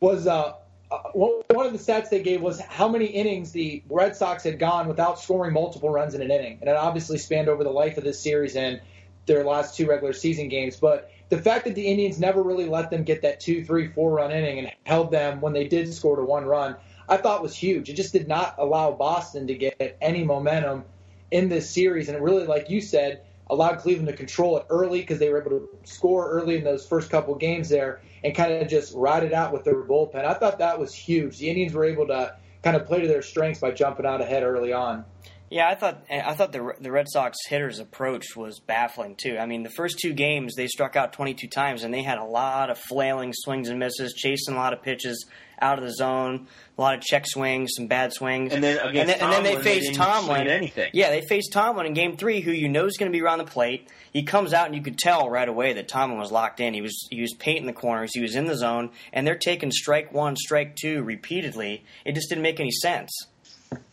was 0.01 0.27
uh, 0.27 0.53
uh, 0.91 0.99
one 1.15 1.41
one 1.49 1.65
of 1.65 1.73
the 1.73 1.79
stats 1.79 2.11
they 2.11 2.21
gave 2.21 2.43
was 2.43 2.61
how 2.61 2.87
many 2.87 3.07
innings 3.07 3.53
the 3.53 3.83
Red 3.89 4.15
Sox 4.15 4.45
had 4.45 4.59
gone 4.59 4.87
without 4.87 5.19
scoring 5.19 5.55
multiple 5.55 5.89
runs 5.89 6.15
in 6.15 6.21
an 6.21 6.31
inning, 6.31 6.59
and 6.61 6.69
it 6.69 6.77
obviously 6.77 7.17
spanned 7.17 7.49
over 7.49 7.65
the 7.65 7.71
life 7.71 7.97
of 7.97 8.05
this 8.05 8.21
series 8.21 8.55
and 8.55 8.81
their 9.25 9.45
last 9.45 9.77
two 9.77 9.87
regular 9.87 10.13
season 10.13 10.49
games. 10.49 10.77
But 10.77 11.11
the 11.29 11.39
fact 11.39 11.65
that 11.65 11.75
the 11.75 11.87
Indians 11.87 12.21
never 12.21 12.43
really 12.43 12.67
let 12.67 12.91
them 12.91 13.03
get 13.03 13.23
that 13.23 13.41
two, 13.41 13.65
three, 13.65 13.89
four 13.89 14.13
run 14.13 14.31
inning 14.31 14.59
and 14.59 14.73
held 14.85 15.11
them 15.11 15.41
when 15.41 15.53
they 15.53 15.67
did 15.67 15.93
score 15.93 16.17
to 16.17 16.23
one 16.23 16.45
run, 16.45 16.77
I 17.09 17.17
thought 17.17 17.43
was 17.43 17.57
huge. 17.57 17.89
It 17.89 17.95
just 17.95 18.13
did 18.13 18.29
not 18.29 18.55
allow 18.59 18.93
Boston 18.93 19.47
to 19.49 19.55
get 19.55 19.97
any 20.01 20.23
momentum 20.23 20.85
in 21.31 21.49
this 21.49 21.69
series, 21.69 22.09
and 22.09 22.17
it 22.17 22.23
really, 22.23 22.47
like 22.47 22.71
you 22.71 22.81
said, 22.81 23.23
allowed 23.49 23.79
Cleveland 23.79 24.09
to 24.09 24.17
control 24.17 24.57
it 24.59 24.67
early 24.71 25.01
because 25.01 25.19
they 25.19 25.29
were 25.29 25.41
able 25.41 25.51
to 25.51 25.69
score 25.85 26.29
early 26.31 26.57
in 26.57 26.65
those 26.65 26.87
first 26.87 27.11
couple 27.11 27.35
games 27.35 27.69
there 27.69 28.01
and 28.25 28.35
kind 28.35 28.53
of 28.53 28.69
just 28.69 28.95
ride 28.95 29.23
it 29.23 29.33
out 29.33 29.53
with 29.53 29.65
their 29.65 29.83
bullpen. 29.83 30.25
I 30.25 30.35
thought 30.35 30.59
that 30.59 30.79
was 30.79 30.93
huge. 30.93 31.39
The 31.39 31.49
Indians 31.49 31.73
were 31.73 31.85
able 31.85 32.07
to 32.09 32.37
kind 32.63 32.77
of 32.77 32.87
play 32.87 33.01
to 33.01 33.09
their 33.09 33.23
strengths 33.23 33.61
by 33.61 33.71
jumping 33.71 34.07
out 34.07 34.21
ahead 34.21 34.43
early 34.43 34.73
on. 34.73 35.05
Yeah, 35.51 35.69
I 35.69 35.75
thought 35.75 36.05
eh, 36.09 36.23
I 36.25 36.35
thought 36.35 36.53
the 36.53 36.75
the 36.81 36.91
Red 36.91 37.07
Sox 37.09 37.37
hitters' 37.49 37.79
approach 37.79 38.35
was 38.37 38.59
baffling 38.59 39.15
too. 39.17 39.39
I 39.39 39.47
mean, 39.47 39.63
the 39.63 39.71
first 39.71 39.99
two 40.01 40.13
games 40.13 40.55
they 40.57 40.67
struck 40.67 40.97
out 40.97 41.13
22 41.13 41.47
times, 41.49 41.85
and 41.85 41.95
they 41.95 42.03
had 42.03 42.19
a 42.19 42.25
lot 42.25 42.71
of 42.71 42.79
flailing 42.79 43.33
swings 43.33 43.69
and 43.69 43.79
misses, 43.79 44.13
chasing 44.15 44.55
a 44.55 44.59
lot 44.59 44.73
of 44.73 44.83
pitches 44.83 45.27
out 45.61 45.79
of 45.79 45.85
the 45.85 45.93
zone, 45.93 46.49
a 46.77 46.81
lot 46.81 46.95
of 46.97 47.01
check 47.01 47.25
swings, 47.27 47.71
some 47.77 47.87
bad 47.87 48.13
swings, 48.13 48.53
And 48.53 48.63
then 48.63 48.79
and 48.79 49.09
then, 49.09 49.21
and 49.21 49.33
then 49.33 49.43
they 49.43 49.51
Tomlin, 49.55 49.65
faced 49.65 49.87
didn't 49.87 49.97
Tomlin. 49.97 50.49
anything. 50.49 50.91
Yeah, 50.93 51.11
they 51.11 51.23
faced 51.23 51.53
Tomlin 51.53 51.87
in 51.87 51.95
Game 51.95 52.17
Three, 52.17 52.41
who 52.41 52.51
you 52.51 52.69
know 52.69 52.87
is 52.87 52.97
going 52.97 53.11
to 53.11 53.17
be 53.17 53.23
around 53.23 53.39
the 53.39 53.45
plate. 53.45 53.89
He 54.13 54.25
comes 54.25 54.53
out, 54.53 54.67
and 54.67 54.75
you 54.75 54.83
could 54.83 54.99
tell 54.99 55.31
right 55.31 55.49
away 55.49 55.75
that 55.75 55.89
Tomlin 55.89 56.19
was 56.19 56.33
locked 56.33 56.61
in. 56.61 56.75
He 56.75 56.83
was 56.83 57.07
he 57.11 57.21
was 57.21 57.33
painting 57.39 57.67
the 57.67 57.73
corners, 57.73 58.11
he 58.13 58.21
was 58.21 58.35
in 58.35 58.47
the 58.47 58.57
zone, 58.57 58.91
and 59.13 59.27
they're 59.27 59.39
taking 59.39 59.71
strike 59.71 60.13
one, 60.13 60.35
strike 60.37 60.75
two 60.75 61.03
repeatedly. 61.03 61.85
It 62.05 62.17
just 62.17 62.29
didn't 62.29 62.43
make 62.43 62.59
any 62.59 62.73
sense. 62.73 63.13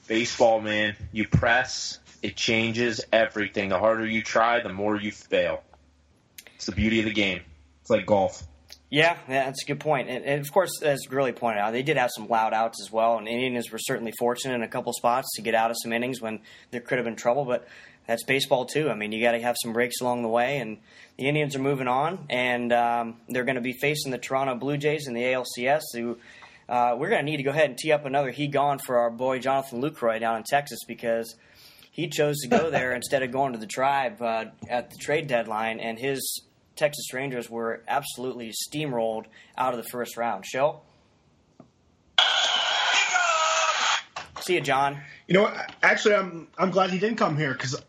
Baseball, 0.07 0.61
man. 0.61 0.95
You 1.11 1.27
press, 1.27 1.99
it 2.21 2.35
changes 2.35 3.01
everything. 3.11 3.69
The 3.69 3.79
harder 3.79 4.05
you 4.05 4.21
try, 4.21 4.61
the 4.61 4.73
more 4.73 4.95
you 4.95 5.11
fail. 5.11 5.63
It's 6.55 6.65
the 6.65 6.71
beauty 6.71 6.99
of 6.99 7.05
the 7.05 7.13
game. 7.13 7.41
It's 7.81 7.89
like 7.89 8.05
golf. 8.05 8.43
Yeah, 8.89 9.17
that's 9.27 9.63
a 9.63 9.65
good 9.65 9.79
point. 9.79 10.09
And, 10.09 10.23
and 10.23 10.39
of 10.39 10.51
course, 10.51 10.81
as 10.83 11.07
Grilly 11.07 11.31
pointed 11.31 11.59
out, 11.59 11.71
they 11.71 11.81
did 11.81 11.97
have 11.97 12.11
some 12.15 12.27
loud 12.27 12.53
outs 12.53 12.79
as 12.79 12.91
well, 12.91 13.17
and 13.17 13.27
Indians 13.27 13.71
were 13.71 13.79
certainly 13.79 14.13
fortunate 14.19 14.53
in 14.53 14.61
a 14.61 14.67
couple 14.67 14.93
spots 14.93 15.27
to 15.35 15.41
get 15.41 15.55
out 15.55 15.71
of 15.71 15.77
some 15.81 15.91
innings 15.91 16.21
when 16.21 16.41
there 16.69 16.79
could 16.79 16.99
have 16.99 17.05
been 17.05 17.15
trouble. 17.15 17.43
But 17.43 17.67
that's 18.07 18.23
baseball 18.23 18.65
too. 18.65 18.89
I 18.89 18.95
mean, 18.95 19.11
you 19.11 19.21
got 19.21 19.31
to 19.31 19.41
have 19.41 19.55
some 19.61 19.73
breaks 19.73 19.99
along 19.99 20.21
the 20.21 20.29
way, 20.29 20.59
and 20.59 20.77
the 21.17 21.27
Indians 21.27 21.55
are 21.55 21.59
moving 21.59 21.87
on, 21.87 22.25
and 22.29 22.71
um, 22.71 23.17
they're 23.29 23.45
going 23.45 23.55
to 23.55 23.61
be 23.61 23.73
facing 23.73 24.11
the 24.11 24.17
Toronto 24.17 24.55
Blue 24.55 24.77
Jays 24.77 25.07
in 25.07 25.13
the 25.13 25.23
ALCS. 25.23 25.81
Who 25.95 26.19
uh, 26.69 26.95
we're 26.97 27.09
going 27.09 27.25
to 27.25 27.29
need 27.29 27.37
to 27.37 27.43
go 27.43 27.51
ahead 27.51 27.69
and 27.69 27.77
tee 27.77 27.91
up 27.91 28.05
another 28.05 28.31
he 28.31 28.47
gone 28.47 28.79
for 28.79 28.97
our 28.97 29.09
boy 29.09 29.39
Jonathan 29.39 29.81
Lucroy 29.81 30.19
down 30.19 30.37
in 30.37 30.43
Texas 30.43 30.79
because 30.87 31.35
he 31.91 32.07
chose 32.07 32.39
to 32.39 32.47
go 32.47 32.69
there 32.71 32.93
instead 32.93 33.23
of 33.23 33.31
going 33.31 33.53
to 33.53 33.59
the 33.59 33.67
Tribe 33.67 34.21
uh, 34.21 34.45
at 34.69 34.89
the 34.89 34.97
trade 34.97 35.27
deadline, 35.27 35.79
and 35.79 35.99
his 35.99 36.41
Texas 36.75 37.13
Rangers 37.13 37.49
were 37.49 37.83
absolutely 37.87 38.51
steamrolled 38.67 39.25
out 39.57 39.73
of 39.73 39.83
the 39.83 39.89
first 39.89 40.17
round. 40.17 40.45
Shell? 40.45 40.83
See 44.41 44.55
you, 44.55 44.61
John. 44.61 44.99
You 45.27 45.35
know 45.35 45.43
what? 45.43 45.73
Actually, 45.81 46.15
I'm 46.15 46.47
I'm 46.57 46.71
glad 46.71 46.89
he 46.89 46.99
didn't 46.99 47.17
come 47.17 47.37
here 47.37 47.53
because 47.53 47.81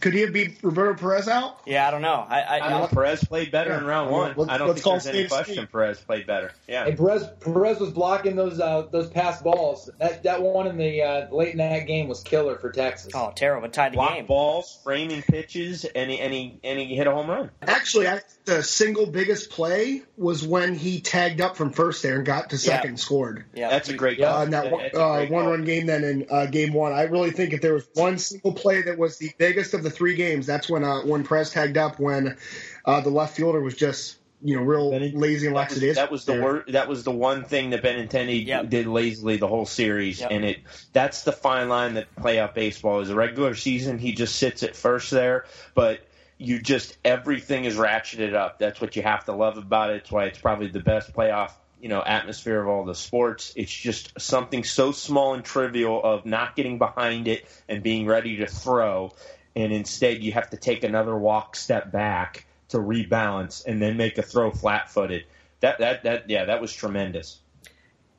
could 0.00 0.12
he 0.14 0.20
have 0.22 0.32
beat 0.32 0.58
Roberto 0.62 0.98
Perez 0.98 1.28
out? 1.28 1.58
Yeah, 1.66 1.86
I 1.86 1.90
don't 1.90 2.02
know. 2.02 2.24
I, 2.28 2.40
I, 2.40 2.60
I 2.60 2.70
know 2.80 2.86
Perez 2.88 3.22
played 3.24 3.50
better 3.52 3.70
Yeah. 3.70 3.78
in 3.78 3.84
round 3.84 4.10
one. 4.10 4.34
Let's- 4.36 4.50
I 4.50 4.58
don't 4.58 4.68
let's 4.68 4.78
think 4.80 4.84
call 4.84 4.92
there's 4.94 5.06
any 5.06 5.28
question 5.28 5.54
Steve. 5.56 5.72
Perez 5.72 6.00
played 6.00 6.26
better. 6.26 6.52
Yeah. 6.68 6.86
And 6.86 6.96
Perez, 6.98 7.26
Perez 7.40 7.78
was 7.80 7.90
blocking 7.90 8.36
those 8.36 8.58
uh, 8.60 8.86
those 8.90 9.08
pass 9.08 9.40
balls. 9.42 9.88
That 9.98 10.22
that 10.24 10.42
one 10.42 10.66
in 10.66 10.76
the 10.76 11.02
uh, 11.02 11.34
late 11.34 11.52
in 11.52 11.58
that 11.58 11.86
game 11.86 12.08
was 12.08 12.22
killer 12.22 12.56
for 12.58 12.70
Texas. 12.72 13.12
oh, 13.14 13.32
terrible. 13.34 13.68
Tied 13.68 13.92
the 13.92 13.96
Block 13.96 14.14
game. 14.14 14.26
balls, 14.26 14.78
framing 14.84 15.22
pitches, 15.22 15.84
and 15.84 16.10
he, 16.10 16.18
and 16.20 16.32
he 16.32 16.58
and 16.64 16.78
he 16.78 16.94
hit 16.96 17.06
a 17.06 17.10
home 17.12 17.28
run. 17.30 17.50
Actually, 17.62 18.08
I, 18.08 18.20
the 18.44 18.62
single 18.62 19.06
biggest 19.06 19.50
play 19.50 20.02
was 20.16 20.46
when 20.46 20.74
he 20.74 21.00
tagged 21.00 21.40
up 21.40 21.56
from 21.56 21.72
first 21.72 22.02
there 22.02 22.16
and 22.16 22.26
got 22.26 22.50
to 22.50 22.58
second 22.58 22.82
Yeah. 22.84 22.88
and 22.88 23.00
scored. 23.00 23.44
Yeah, 23.54 23.70
That's 23.70 23.88
a 23.88 23.94
great 23.94 24.18
Yeah. 24.18 24.32
Uh, 24.34 24.44
that 24.46 24.70
one, 24.70 24.84
uh, 24.94 25.16
great 25.16 25.30
one 25.30 25.42
call. 25.44 25.50
run 25.52 25.64
game 25.64 25.86
then 25.86 26.04
in 26.04 26.26
uh, 26.30 26.46
game 26.46 26.72
one. 26.72 26.92
I 26.92 27.02
really 27.04 27.30
think 27.30 27.52
if 27.52 27.60
there 27.60 27.74
was 27.74 27.86
one 27.94 28.18
single 28.18 28.52
play 28.52 28.82
that 28.82 28.98
was 28.98 29.18
the 29.18 29.30
biggest 29.38 29.72
of 29.74 29.82
the 29.84 29.90
three 29.90 30.16
games, 30.16 30.46
that's 30.46 30.68
when 30.68 30.82
uh, 30.82 31.02
when 31.02 31.24
Perez 31.24 31.50
tagged 31.50 31.76
up 31.78 32.00
when 32.00 32.36
uh, 32.84 33.00
the 33.00 33.10
left 33.10 33.36
fielder 33.36 33.60
was 33.60 33.74
just 33.76 34.16
you 34.42 34.56
know 34.56 34.62
real 34.62 34.90
Benin- 34.90 35.18
lazy 35.18 35.46
and 35.46 35.54
That 35.56 35.70
was, 35.70 35.76
lackadaisical. 35.76 36.02
that 36.04 36.10
was 36.10 36.24
the 36.24 36.40
wor- 36.40 36.64
That 36.68 36.88
was 36.88 37.04
the 37.04 37.10
one 37.12 37.44
thing 37.44 37.70
that 37.70 37.82
Benintendi 37.82 38.44
Yep. 38.46 38.68
did 38.68 38.86
lazily 38.86 39.36
the 39.36 39.46
whole 39.48 39.66
series, 39.66 40.20
Yep. 40.20 40.30
and 40.32 40.44
it 40.44 40.58
that's 40.92 41.22
the 41.22 41.32
fine 41.32 41.68
line 41.68 41.94
that 41.94 42.14
playoff 42.16 42.54
baseball 42.54 43.00
is. 43.00 43.10
A 43.10 43.14
regular 43.14 43.54
season, 43.54 43.98
he 43.98 44.12
just 44.12 44.36
sits 44.36 44.62
at 44.62 44.74
first 44.76 45.10
there, 45.10 45.44
but 45.74 46.00
you 46.36 46.60
just 46.60 46.96
everything 47.04 47.64
is 47.64 47.76
ratcheted 47.76 48.34
up. 48.34 48.58
That's 48.58 48.80
what 48.80 48.96
you 48.96 49.02
have 49.02 49.24
to 49.26 49.32
love 49.32 49.56
about 49.56 49.90
it. 49.90 49.96
It's 49.98 50.10
why 50.10 50.24
it's 50.24 50.38
probably 50.38 50.66
the 50.66 50.80
best 50.80 51.12
playoff 51.14 51.52
you 51.80 51.88
know 51.90 52.02
atmosphere 52.02 52.60
of 52.60 52.66
all 52.68 52.84
the 52.84 52.94
sports. 52.94 53.52
It's 53.56 53.72
just 53.72 54.20
something 54.20 54.64
so 54.64 54.92
small 54.92 55.34
and 55.34 55.44
trivial 55.44 56.02
of 56.02 56.26
not 56.26 56.56
getting 56.56 56.78
behind 56.78 57.28
it 57.28 57.46
and 57.68 57.82
being 57.82 58.06
ready 58.06 58.36
to 58.38 58.46
throw, 58.46 59.12
and 59.56 59.72
instead 59.72 60.22
you 60.22 60.32
have 60.32 60.50
to 60.50 60.56
take 60.56 60.84
another 60.84 61.16
walk 61.16 61.56
step 61.56 61.92
back 61.92 62.46
to 62.68 62.78
rebalance 62.78 63.64
and 63.66 63.80
then 63.80 63.96
make 63.96 64.18
a 64.18 64.22
throw 64.22 64.50
flat 64.50 64.90
footed. 64.90 65.24
That 65.60 65.78
that 65.78 66.04
that 66.04 66.30
yeah, 66.30 66.46
that 66.46 66.60
was 66.60 66.72
tremendous. 66.72 67.40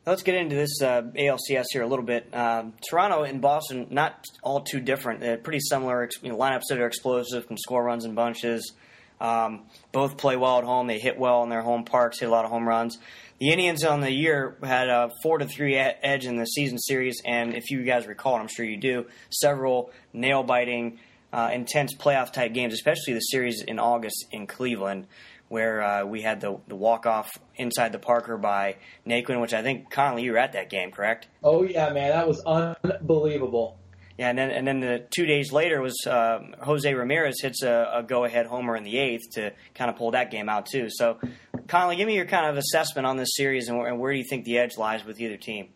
Let's 0.06 0.22
get 0.22 0.36
into 0.36 0.56
this 0.56 0.82
uh, 0.84 1.01
ALCS 1.01 1.65
here 1.72 1.82
a 1.82 1.88
little 1.88 2.06
bit. 2.06 2.27
Um, 2.32 2.74
Toronto 2.88 3.24
and 3.24 3.42
Boston, 3.42 3.88
not 3.89 4.24
all 4.44 4.62
too 4.62 4.80
different. 4.80 5.20
They're 5.20 5.38
pretty 5.38 5.62
similar 5.62 6.08
you 6.22 6.30
know, 6.30 6.38
lineups 6.38 6.65
that 6.70 6.77
are 6.77 6.86
explosive, 6.86 7.48
can 7.48 7.58
score 7.58 7.84
runs 7.84 8.06
in 8.06 8.13
bunches. 8.13 8.74
Um, 9.20 9.63
both 9.92 10.18
play 10.18 10.36
well 10.36 10.60
at 10.60 10.63
home. 10.63 10.86
They 10.86 11.00
hit 11.00 11.18
well 11.18 11.42
in 11.42 11.50
their 11.50 11.63
home 11.63 11.86
parks, 11.86 12.20
hit 12.20 12.27
a 12.27 12.32
lot 12.32 12.46
of 12.46 12.51
home 12.51 12.68
runs. 12.68 13.00
The 13.39 13.50
Indians 13.50 13.84
on 13.84 14.00
the 14.00 14.12
year 14.12 14.58
had 14.63 14.89
a 14.89 15.10
four 15.24 15.39
to 15.39 15.48
three 15.48 15.75
edge 15.75 16.25
in 16.25 16.38
the 16.38 16.46
season 16.46 16.77
series, 16.77 17.22
and 17.25 17.56
if 17.56 17.72
you 17.72 17.84
guys 17.84 18.06
recall, 18.08 18.36
and 18.36 18.44
I'm 18.44 18.48
sure 18.48 18.65
you 18.65 18.77
do, 18.77 19.08
several 19.30 19.92
nail 20.13 20.44
biting, 20.44 21.00
uh, 21.36 21.50
intense 21.54 21.94
playoff 21.94 22.32
type 22.32 22.54
games, 22.54 22.74
especially 22.74 23.13
the 23.13 23.20
series 23.20 23.62
in 23.62 23.77
August 23.77 24.25
in 24.32 24.48
Cleveland 24.48 25.08
where 25.48 25.82
uh, 25.82 26.06
we 26.06 26.22
had 26.22 26.42
the, 26.42 26.58
the 26.68 26.75
walk 26.75 27.06
off 27.06 27.30
inside 27.56 27.92
the 27.92 28.00
Parker 28.00 28.38
by 28.38 28.77
Naquin, 29.06 29.39
which 29.42 29.54
I 29.54 29.62
think 29.62 29.92
Conley 29.92 30.24
you 30.24 30.32
were 30.32 30.38
at 30.38 30.54
that 30.54 30.70
game, 30.70 30.92
correct? 30.92 31.27
Oh 31.44 31.63
yeah, 31.63 31.92
man, 31.92 32.10
that 32.10 32.27
was 32.27 32.42
unbelievable. 32.46 33.77
Yeah, 34.18 34.30
and 34.30 34.38
then 34.38 34.50
and 34.50 34.65
then 34.65 34.80
the 34.80 35.06
two 35.12 35.25
days 35.25 35.51
later 35.51 35.82
was 35.82 35.96
uh, 36.08 36.39
Jose 36.62 36.92
Ramirez 36.92 37.42
hits 37.42 37.63
a, 37.63 37.92
a 37.96 38.04
go 38.04 38.24
ahead 38.24 38.46
homer 38.46 38.75
in 38.75 38.84
the 38.84 38.98
eighth 38.98 39.32
to 39.34 39.51
kind 39.75 39.92
of 39.92 39.98
pull 39.98 40.12
that 40.12 40.32
game 40.32 40.48
out 40.48 40.65
too. 40.65 40.88
So, 40.89 41.20
Conley, 41.68 41.98
give 41.98 42.08
me 42.08 42.15
your 42.15 42.25
kind 42.25 42.50
of 42.50 42.58
assessment 42.58 43.06
on 43.06 43.18
this 43.18 43.36
series 43.36 43.68
and 43.68 43.77
where, 43.77 43.88
and 43.88 44.00
where 44.00 44.13
do 44.13 44.18
you 44.18 44.25
think 44.27 44.46
the 44.46 44.58
edge 44.58 44.77
lies 44.77 45.06
with 45.06 45.20
either 45.20 45.38
team? 45.38 45.68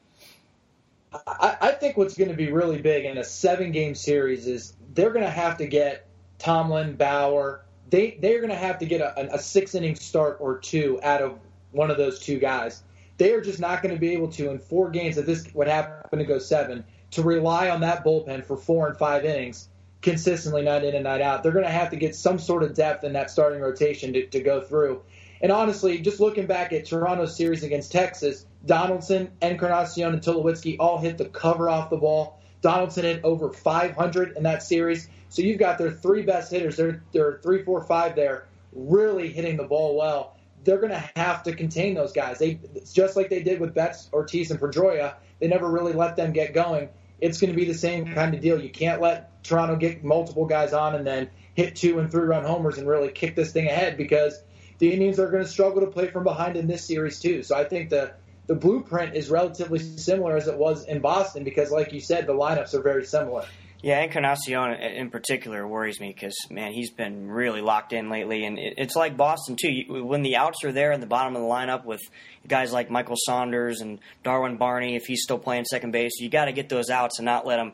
I, 1.11 1.57
I 1.59 1.71
think 1.71 1.97
what's 1.97 2.15
going 2.15 2.29
to 2.29 2.35
be 2.35 2.51
really 2.51 2.81
big 2.81 3.05
in 3.05 3.17
a 3.17 3.23
seven 3.23 3.71
game 3.71 3.95
series 3.95 4.47
is 4.47 4.73
they're 4.93 5.11
going 5.11 5.25
to 5.25 5.31
have 5.31 5.57
to 5.57 5.67
get 5.67 6.07
Tomlin, 6.37 6.95
Bauer. 6.95 7.65
They 7.89 8.17
they're 8.21 8.39
going 8.39 8.49
to 8.49 8.55
have 8.55 8.79
to 8.79 8.85
get 8.85 9.01
a, 9.01 9.35
a 9.35 9.39
six 9.39 9.75
inning 9.75 9.95
start 9.95 10.37
or 10.39 10.59
two 10.59 10.99
out 11.03 11.21
of 11.21 11.39
one 11.71 11.91
of 11.91 11.97
those 11.97 12.19
two 12.19 12.39
guys. 12.39 12.83
They 13.17 13.33
are 13.33 13.41
just 13.41 13.59
not 13.59 13.81
going 13.81 13.93
to 13.93 13.99
be 13.99 14.13
able 14.13 14.29
to 14.33 14.49
in 14.49 14.59
four 14.59 14.89
games 14.89 15.15
that 15.17 15.25
this 15.25 15.53
would 15.53 15.67
happen 15.67 16.19
to 16.19 16.25
go 16.25 16.39
seven 16.39 16.85
to 17.11 17.23
rely 17.23 17.69
on 17.69 17.81
that 17.81 18.03
bullpen 18.03 18.45
for 18.45 18.55
four 18.55 18.87
and 18.87 18.97
five 18.97 19.25
innings 19.25 19.67
consistently 20.01 20.61
night 20.61 20.83
in 20.83 20.95
and 20.95 21.03
night 21.03 21.21
out. 21.21 21.43
They're 21.43 21.51
going 21.51 21.65
to 21.65 21.71
have 21.71 21.89
to 21.89 21.97
get 21.97 22.15
some 22.15 22.39
sort 22.39 22.63
of 22.63 22.73
depth 22.73 23.03
in 23.03 23.13
that 23.13 23.29
starting 23.29 23.61
rotation 23.61 24.13
to, 24.13 24.25
to 24.27 24.39
go 24.39 24.61
through. 24.61 25.01
And 25.41 25.51
honestly, 25.51 25.99
just 25.99 26.19
looking 26.19 26.47
back 26.47 26.73
at 26.73 26.85
Toronto's 26.85 27.35
series 27.35 27.63
against 27.63 27.91
Texas, 27.91 28.45
Donaldson, 28.65 29.31
Encarnacion, 29.41 30.13
and 30.13 30.21
Tulowitzki 30.21 30.77
all 30.79 30.97
hit 30.97 31.17
the 31.17 31.25
cover 31.25 31.69
off 31.69 31.89
the 31.89 31.97
ball. 31.97 32.38
Donaldson 32.61 33.05
hit 33.05 33.23
over 33.23 33.51
500 33.51 34.37
in 34.37 34.43
that 34.43 34.63
series. 34.63 35.09
So 35.29 35.41
you've 35.41 35.59
got 35.59 35.77
their 35.77 35.91
three 35.91 36.23
best 36.23 36.51
hitters, 36.51 36.77
their, 36.77 37.03
their 37.11 37.39
three, 37.43 37.63
four, 37.63 37.83
five 37.83 38.15
there, 38.15 38.47
really 38.73 39.31
hitting 39.31 39.57
the 39.57 39.63
ball 39.63 39.95
well. 39.95 40.35
They're 40.63 40.79
going 40.79 40.91
to 40.91 41.09
have 41.15 41.43
to 41.43 41.55
contain 41.55 41.93
those 41.93 42.11
guys. 42.11 42.39
They 42.39 42.59
just 42.93 43.15
like 43.15 43.29
they 43.29 43.41
did 43.41 43.59
with 43.59 43.73
Betts, 43.73 44.09
Ortiz, 44.11 44.51
and 44.51 44.59
Pedroia. 44.59 45.15
They 45.39 45.47
never 45.47 45.69
really 45.69 45.93
let 45.93 46.15
them 46.15 46.33
get 46.33 46.53
going. 46.53 46.89
It's 47.21 47.39
going 47.39 47.51
to 47.51 47.55
be 47.55 47.65
the 47.65 47.73
same 47.73 48.13
kind 48.13 48.33
of 48.33 48.41
deal. 48.41 48.61
You 48.61 48.69
can't 48.69 49.01
let 49.01 49.43
Toronto 49.43 49.75
get 49.75 50.03
multiple 50.03 50.45
guys 50.45 50.73
on 50.73 50.95
and 50.95 51.07
then 51.07 51.29
hit 51.53 51.75
two 51.75 51.99
and 51.99 52.11
three 52.11 52.23
run 52.23 52.43
homers 52.43 52.77
and 52.77 52.87
really 52.87 53.09
kick 53.09 53.35
this 53.35 53.51
thing 53.51 53.67
ahead 53.67 53.97
because 53.97 54.41
the 54.79 54.91
Indians 54.91 55.19
are 55.19 55.29
going 55.29 55.43
to 55.43 55.49
struggle 55.49 55.81
to 55.81 55.87
play 55.87 56.07
from 56.07 56.23
behind 56.23 56.57
in 56.57 56.67
this 56.67 56.83
series 56.83 57.19
too. 57.19 57.43
So 57.43 57.55
I 57.55 57.63
think 57.63 57.89
the 57.89 58.13
the 58.49 58.55
blueprint 58.55 59.15
is 59.15 59.29
relatively 59.29 59.77
similar 59.77 60.35
as 60.35 60.47
it 60.47 60.57
was 60.57 60.83
in 60.85 61.01
Boston 61.01 61.43
because, 61.43 61.69
like 61.69 61.93
you 61.93 62.01
said, 62.01 62.25
the 62.25 62.33
lineups 62.33 62.73
are 62.73 62.81
very 62.81 63.05
similar. 63.05 63.45
Yeah, 63.83 64.01
Encarnacion 64.01 64.73
in 64.73 65.11
particular 65.11 65.67
worries 65.67 65.99
me 65.99 66.11
because 66.11 66.35
man, 66.49 66.73
he's 66.73 66.89
been 66.89 67.29
really 67.29 67.61
locked 67.61 67.93
in 67.93 68.09
lately, 68.09 68.45
and 68.45 68.57
it's 68.59 68.95
like 68.95 69.15
Boston 69.15 69.55
too. 69.55 70.03
When 70.03 70.23
the 70.23 70.35
outs 70.35 70.63
are 70.63 70.71
there 70.71 70.91
in 70.91 70.99
the 70.99 71.05
bottom 71.05 71.35
of 71.35 71.43
the 71.43 71.47
lineup 71.47 71.85
with 71.85 72.01
guys 72.47 72.73
like 72.73 72.89
Michael 72.89 73.15
Saunders 73.19 73.81
and 73.81 73.99
Darwin 74.23 74.57
Barney, 74.57 74.95
if 74.95 75.05
he's 75.05 75.21
still 75.21 75.39
playing 75.39 75.65
second 75.65 75.91
base, 75.91 76.19
you 76.19 76.27
got 76.27 76.45
to 76.45 76.51
get 76.51 76.69
those 76.69 76.89
outs 76.89 77.19
and 77.19 77.25
not 77.25 77.45
let 77.45 77.57
them 77.57 77.73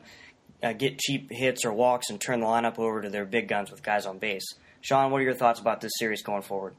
uh, 0.62 0.74
get 0.74 0.98
cheap 0.98 1.28
hits 1.30 1.64
or 1.64 1.72
walks 1.72 2.10
and 2.10 2.20
turn 2.20 2.40
the 2.40 2.46
lineup 2.46 2.78
over 2.78 3.00
to 3.00 3.08
their 3.08 3.24
big 3.24 3.48
guns 3.48 3.70
with 3.70 3.82
guys 3.82 4.04
on 4.04 4.18
base. 4.18 4.44
Sean, 4.82 5.10
what 5.10 5.22
are 5.22 5.24
your 5.24 5.34
thoughts 5.34 5.58
about 5.58 5.80
this 5.80 5.92
series 5.96 6.22
going 6.22 6.42
forward? 6.42 6.74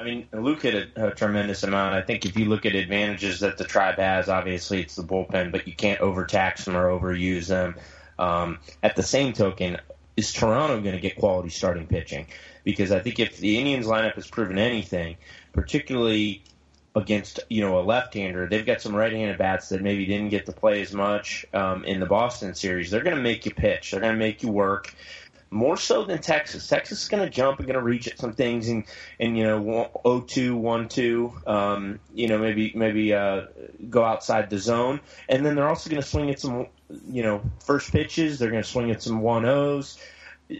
I 0.00 0.04
mean, 0.04 0.26
Luke 0.32 0.62
hit 0.62 0.92
a, 0.96 1.08
a 1.08 1.14
tremendous 1.14 1.62
amount. 1.62 1.94
I 1.94 2.00
think 2.00 2.24
if 2.24 2.38
you 2.38 2.46
look 2.46 2.64
at 2.64 2.74
advantages 2.74 3.40
that 3.40 3.58
the 3.58 3.64
tribe 3.64 3.96
has, 3.96 4.30
obviously 4.30 4.80
it's 4.80 4.96
the 4.96 5.02
bullpen, 5.02 5.52
but 5.52 5.66
you 5.66 5.74
can't 5.74 6.00
overtax 6.00 6.64
them 6.64 6.74
or 6.74 6.88
overuse 6.88 7.48
them. 7.48 7.74
Um, 8.18 8.58
at 8.82 8.96
the 8.96 9.02
same 9.02 9.34
token, 9.34 9.78
is 10.16 10.32
Toronto 10.32 10.80
going 10.80 10.94
to 10.94 11.00
get 11.00 11.16
quality 11.16 11.50
starting 11.50 11.86
pitching? 11.86 12.26
Because 12.64 12.92
I 12.92 13.00
think 13.00 13.20
if 13.20 13.36
the 13.36 13.58
Indians 13.58 13.86
lineup 13.86 14.14
has 14.14 14.26
proven 14.26 14.58
anything, 14.58 15.18
particularly 15.52 16.42
against 16.96 17.40
you 17.50 17.60
know 17.60 17.78
a 17.78 17.82
left-hander, 17.82 18.48
they've 18.48 18.66
got 18.66 18.80
some 18.80 18.96
right-handed 18.96 19.36
bats 19.36 19.68
that 19.68 19.82
maybe 19.82 20.06
didn't 20.06 20.30
get 20.30 20.46
to 20.46 20.52
play 20.52 20.80
as 20.80 20.94
much 20.94 21.44
um, 21.52 21.84
in 21.84 22.00
the 22.00 22.06
Boston 22.06 22.54
series. 22.54 22.90
They're 22.90 23.02
going 23.02 23.16
to 23.16 23.22
make 23.22 23.44
you 23.44 23.52
pitch. 23.52 23.90
They're 23.90 24.00
going 24.00 24.14
to 24.14 24.18
make 24.18 24.42
you 24.42 24.50
work 24.50 24.94
more 25.50 25.76
so 25.76 26.04
than 26.04 26.20
Texas. 26.20 26.68
Texas 26.68 27.02
is 27.02 27.08
going 27.08 27.22
to 27.22 27.28
jump 27.28 27.58
and 27.58 27.66
going 27.66 27.78
to 27.78 27.84
reach 27.84 28.06
at 28.06 28.18
some 28.18 28.32
things 28.32 28.68
and 28.68 28.84
and 29.18 29.36
you 29.36 29.44
know 29.44 29.90
0-2, 30.04 30.60
1-2, 30.60 31.48
um, 31.48 32.00
you 32.14 32.28
know 32.28 32.38
maybe 32.38 32.72
maybe 32.74 33.12
uh, 33.12 33.46
go 33.88 34.04
outside 34.04 34.48
the 34.48 34.58
zone, 34.58 35.00
and 35.28 35.44
then 35.44 35.56
they're 35.56 35.68
also 35.68 35.90
going 35.90 36.00
to 36.00 36.08
swing 36.08 36.30
at 36.30 36.40
some 36.40 36.66
you 37.10 37.22
know 37.22 37.42
first 37.64 37.90
pitches. 37.92 38.38
They're 38.38 38.50
going 38.50 38.62
to 38.62 38.68
swing 38.68 38.90
at 38.90 39.02
some 39.02 39.20
1-0s. 39.22 39.98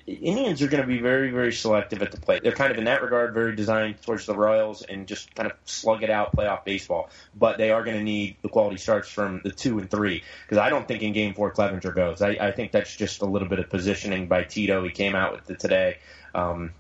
Indians 0.07 0.63
are 0.63 0.69
going 0.69 0.83
to 0.83 0.87
be 0.87 1.01
very, 1.01 1.31
very 1.31 1.53
selective 1.53 2.01
at 2.03 2.13
the 2.13 2.21
plate. 2.21 2.43
They're 2.43 2.53
kind 2.53 2.71
of 2.71 2.79
in 2.79 2.85
that 2.85 3.03
regard 3.03 3.35
very 3.35 3.57
designed 3.57 4.01
towards 4.03 4.27
the 4.27 4.35
Royals 4.35 4.83
and 4.83 5.07
just 5.07 5.35
kind 5.35 5.51
of 5.51 5.57
slug 5.65 6.03
it 6.03 6.11
out 6.11 6.37
playoff 6.37 6.65
baseball. 6.65 7.11
But 7.37 7.59
they 7.59 7.71
are 7.71 7.83
going 7.83 7.97
to 7.97 8.03
need 8.03 8.37
the 8.43 8.49
quality 8.49 8.77
starts 8.77 9.09
from 9.09 9.41
the 9.43 9.51
two 9.51 9.79
and 9.79 9.91
three 9.91 10.23
because 10.45 10.59
I 10.59 10.71
don't 10.71 10.87
think 10.87 11.03
in 11.03 11.13
Game 11.13 11.35
Four 11.35 11.53
Clevinger 11.53 11.95
goes. 11.95 12.23
I, 12.23 12.31
I 12.31 12.53
think 12.53 12.73
that's 12.73 12.95
just 12.95 13.23
a 13.23 13.27
little 13.27 13.49
bit 13.49 13.59
of 13.59 13.69
positioning 13.69 14.29
by 14.29 14.45
Tito. 14.45 14.85
He 14.85 14.91
came 14.91 15.15
out 15.15 15.33
with 15.33 15.51
it 15.51 15.59
today. 15.59 15.99
Um, 16.35 16.73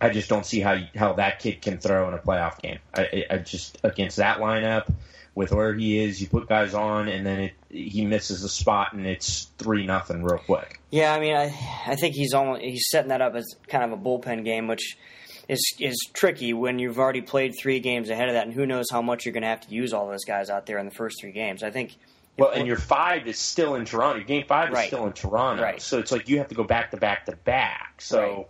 I 0.00 0.10
just 0.10 0.28
don't 0.28 0.46
see 0.46 0.60
how 0.60 0.78
how 0.96 1.14
that 1.14 1.38
kid 1.38 1.62
can 1.62 1.78
throw 1.78 2.08
in 2.08 2.14
a 2.14 2.18
playoff 2.18 2.60
game. 2.60 2.78
I, 2.94 3.26
I 3.30 3.38
just 3.38 3.78
against 3.82 4.16
that 4.16 4.38
lineup 4.38 4.92
with 5.34 5.52
where 5.52 5.74
he 5.74 5.98
is, 5.98 6.20
you 6.20 6.28
put 6.28 6.48
guys 6.48 6.74
on, 6.74 7.08
and 7.08 7.26
then 7.26 7.40
it, 7.40 7.52
he 7.68 8.04
misses 8.06 8.44
a 8.44 8.48
spot, 8.48 8.92
and 8.92 9.06
it's 9.06 9.50
three 9.58 9.84
nothing 9.86 10.22
real 10.22 10.38
quick. 10.38 10.80
Yeah, 10.90 11.12
I 11.12 11.20
mean, 11.20 11.34
I 11.34 11.46
I 11.86 11.96
think 11.96 12.14
he's 12.14 12.34
almost 12.34 12.62
he's 12.62 12.88
setting 12.88 13.08
that 13.08 13.20
up 13.20 13.34
as 13.34 13.44
kind 13.68 13.84
of 13.84 13.92
a 13.92 14.02
bullpen 14.02 14.44
game, 14.44 14.68
which 14.68 14.96
is 15.48 15.60
is 15.80 15.96
tricky 16.12 16.52
when 16.52 16.78
you've 16.78 16.98
already 16.98 17.20
played 17.20 17.52
three 17.60 17.80
games 17.80 18.10
ahead 18.10 18.28
of 18.28 18.34
that, 18.34 18.46
and 18.46 18.54
who 18.54 18.64
knows 18.66 18.86
how 18.90 19.02
much 19.02 19.24
you're 19.24 19.32
going 19.32 19.42
to 19.42 19.48
have 19.48 19.60
to 19.62 19.74
use 19.74 19.92
all 19.92 20.08
those 20.08 20.24
guys 20.24 20.50
out 20.50 20.66
there 20.66 20.78
in 20.78 20.86
the 20.86 20.94
first 20.94 21.16
three 21.20 21.32
games. 21.32 21.62
I 21.62 21.70
think. 21.70 21.96
Well, 22.36 22.50
and 22.50 22.66
your 22.66 22.78
five 22.78 23.28
is 23.28 23.38
still 23.38 23.76
in 23.76 23.84
Toronto. 23.84 24.16
Your 24.18 24.24
game 24.26 24.44
five 24.48 24.70
is 24.70 24.74
Right. 24.74 24.86
still 24.88 25.06
in 25.06 25.12
Toronto, 25.12 25.62
Right. 25.62 25.80
so 25.80 26.00
it's 26.00 26.10
like 26.10 26.28
you 26.28 26.38
have 26.38 26.48
to 26.48 26.56
go 26.56 26.64
back 26.64 26.90
to 26.90 26.96
back 26.96 27.26
to 27.26 27.36
back. 27.36 28.00
So 28.00 28.18
Right. 28.20 28.46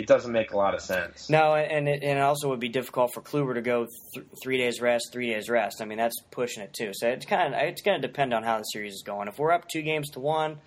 It 0.00 0.06
doesn't 0.06 0.32
make 0.32 0.52
a 0.52 0.56
lot 0.56 0.74
of 0.74 0.80
sense. 0.80 1.28
No, 1.30 1.54
and 1.54 1.88
it, 1.88 2.02
and 2.02 2.18
it 2.18 2.22
also 2.22 2.48
would 2.48 2.60
be 2.60 2.68
difficult 2.68 3.12
for 3.14 3.20
Kluber 3.20 3.54
to 3.54 3.60
go 3.60 3.86
th- 4.14 4.26
three 4.42 4.56
days 4.58 4.80
rest, 4.80 5.10
three 5.12 5.32
days 5.32 5.48
rest. 5.48 5.80
I 5.80 5.84
mean, 5.84 5.98
that's 5.98 6.18
pushing 6.30 6.62
it 6.62 6.72
too. 6.72 6.90
So 6.92 7.08
it's 7.08 7.26
kind 7.26 7.54
of 7.54 7.60
it's 7.62 7.82
going 7.82 8.00
to 8.00 8.06
depend 8.06 8.34
on 8.34 8.42
how 8.42 8.58
the 8.58 8.64
series 8.64 8.94
is 8.94 9.02
going. 9.04 9.28
If 9.28 9.38
we're 9.38 9.52
up 9.52 9.68
two 9.68 9.82
games 9.82 10.10
to 10.10 10.20
one, 10.20 10.58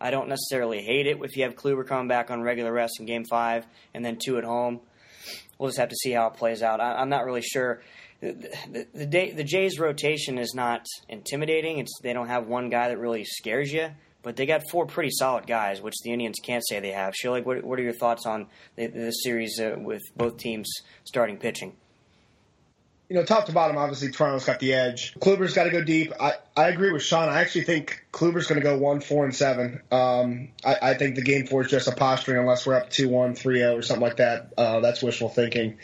I 0.00 0.10
don't 0.10 0.28
necessarily 0.28 0.82
hate 0.82 1.06
it 1.06 1.18
if 1.22 1.36
you 1.36 1.44
have 1.44 1.54
Kluber 1.54 1.86
coming 1.86 2.08
back 2.08 2.30
on 2.30 2.42
regular 2.42 2.72
rest 2.72 3.00
in 3.00 3.06
Game 3.06 3.24
Five 3.24 3.66
and 3.94 4.04
then 4.04 4.18
two 4.22 4.38
at 4.38 4.44
home. 4.44 4.80
We'll 5.58 5.68
just 5.68 5.78
have 5.78 5.90
to 5.90 5.96
see 5.96 6.10
how 6.10 6.26
it 6.26 6.34
plays 6.34 6.62
out. 6.62 6.80
I, 6.80 6.94
I'm 6.94 7.08
not 7.08 7.24
really 7.24 7.42
sure. 7.42 7.82
The, 8.20 8.32
the, 8.70 8.86
the, 9.06 9.30
the 9.32 9.44
Jays' 9.44 9.78
rotation 9.80 10.38
is 10.38 10.54
not 10.54 10.86
intimidating. 11.08 11.78
It's 11.78 11.92
they 12.02 12.12
don't 12.12 12.28
have 12.28 12.46
one 12.46 12.68
guy 12.68 12.88
that 12.88 12.98
really 12.98 13.24
scares 13.24 13.72
you, 13.72 13.88
but 14.22 14.36
they 14.36 14.46
got 14.46 14.62
four 14.70 14.86
pretty 14.86 15.10
solid 15.10 15.46
guys, 15.46 15.80
which 15.80 15.94
the 16.02 16.12
Indians 16.12 16.38
can't 16.42 16.64
say 16.66 16.80
they 16.80 16.92
have. 16.92 17.14
Schilling, 17.14 17.44
what, 17.44 17.62
what 17.64 17.78
are 17.78 17.82
your 17.82 17.92
thoughts 17.92 18.26
on 18.26 18.46
the, 18.76 18.86
this 18.86 19.22
series 19.22 19.60
uh, 19.60 19.76
with 19.78 20.02
both 20.16 20.38
teams 20.38 20.68
starting 21.04 21.36
pitching? 21.36 21.74
you 23.12 23.18
know, 23.18 23.26
top 23.26 23.44
to 23.44 23.52
bottom, 23.52 23.76
obviously 23.76 24.10
Toronto's 24.10 24.46
got 24.46 24.58
the 24.58 24.72
edge. 24.72 25.12
Kluber's 25.20 25.52
got 25.52 25.64
to 25.64 25.70
go 25.70 25.84
deep. 25.84 26.14
I, 26.18 26.32
I 26.56 26.68
agree 26.68 26.92
with 26.92 27.02
Sean. 27.02 27.28
I 27.28 27.42
actually 27.42 27.64
think 27.64 28.06
Kluber's 28.10 28.46
going 28.46 28.58
to 28.58 28.64
go 28.64 28.78
one, 28.78 29.02
four, 29.02 29.26
and 29.26 29.34
seven. 29.34 29.82
Um, 29.90 30.48
I, 30.64 30.76
I 30.80 30.94
think 30.94 31.16
the 31.16 31.22
game 31.22 31.46
four 31.46 31.60
is 31.60 31.70
just 31.70 31.88
a 31.88 31.92
posturing 31.92 32.38
unless 32.38 32.66
we're 32.66 32.74
up 32.74 32.88
two, 32.88 33.10
one, 33.10 33.34
three, 33.34 33.58
zero, 33.58 33.76
or 33.76 33.82
something 33.82 34.02
like 34.02 34.16
that. 34.16 34.54
Uh, 34.56 34.80
that's 34.80 35.02
wishful 35.02 35.28
thinking. 35.28 35.76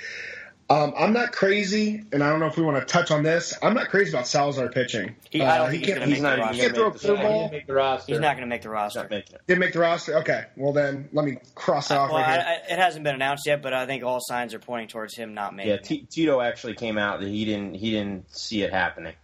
Um, 0.71 0.93
I'm 0.99 1.15
not 1.15 1.33
crazy, 1.33 2.05
and 2.13 2.23
I 2.23 2.29
don't 2.29 2.41
know 2.41 2.47
if 2.47 2.59
we 2.59 2.63
want 2.63 2.77
to 2.77 2.85
touch 2.85 3.11
on 3.11 3.23
this. 3.23 3.57
I'm 3.63 3.73
not 3.73 3.89
crazy 3.89 4.11
about 4.11 4.27
Salazar 4.27 4.69
pitching. 4.69 5.17
He- 5.31 5.41
I 5.41 5.57
don't 5.57 5.67
Uh, 5.69 5.71
think 5.71 5.79
he's 5.79 5.87
can't- 5.87 5.99
gonna 6.01 6.07
make 6.09 6.15
He's 6.17 6.23
not 6.23 6.37
the 6.37 6.43
roster. 6.43 6.55
He 6.55 6.61
can't 6.61 6.75
throw 6.75 6.87
a 6.87 6.91
make 6.91 7.01
the 7.01 7.09
curveball. 7.09 7.53
make 7.53 7.67
the 7.67 7.73
roster. 7.73 8.13
He's 8.13 8.21
not 8.21 8.37
going 8.37 8.41
to 8.49 8.55
make 8.55 8.63
the 8.63 8.69
roster. 8.69 8.99
not 9.01 9.11
making 9.11 9.35
it. 9.37 9.41
Didn't 9.47 9.61
make 9.61 9.73
the 9.73 9.79
roster. 9.79 10.17
Okay, 10.19 10.45
well 10.57 10.75
then 10.75 11.09
let 11.15 11.25
me 11.25 11.39
cross 11.55 11.91
it 11.91 11.97
off 11.97 12.11
Well, 12.11 12.19
right 12.21 12.29
I, 12.29 12.33
here. 12.35 12.45
I, 12.69 12.73
it 12.75 12.79
hasn't 12.79 13.03
been 13.03 13.15
announced 13.15 13.47
yet, 13.47 13.63
but 13.63 13.73
I 13.73 13.87
think 13.87 14.05
all 14.05 14.21
signs 14.21 14.53
are 14.53 14.59
pointing 14.59 14.89
towards 14.89 15.17
him 15.17 15.33
not 15.33 15.57
making 15.57 15.71
Yeah, 15.71 15.77
it. 15.77 15.85
T- 15.85 16.07
Tito 16.11 16.43
actually 16.43 16.75
came 16.75 16.99
out 16.99 17.21
that 17.21 17.29
he 17.29 17.47
didn't 17.47 17.75
he 17.75 17.91
didn't 17.91 18.31
see 18.37 18.63
it 18.63 18.71
happening. 18.71 19.15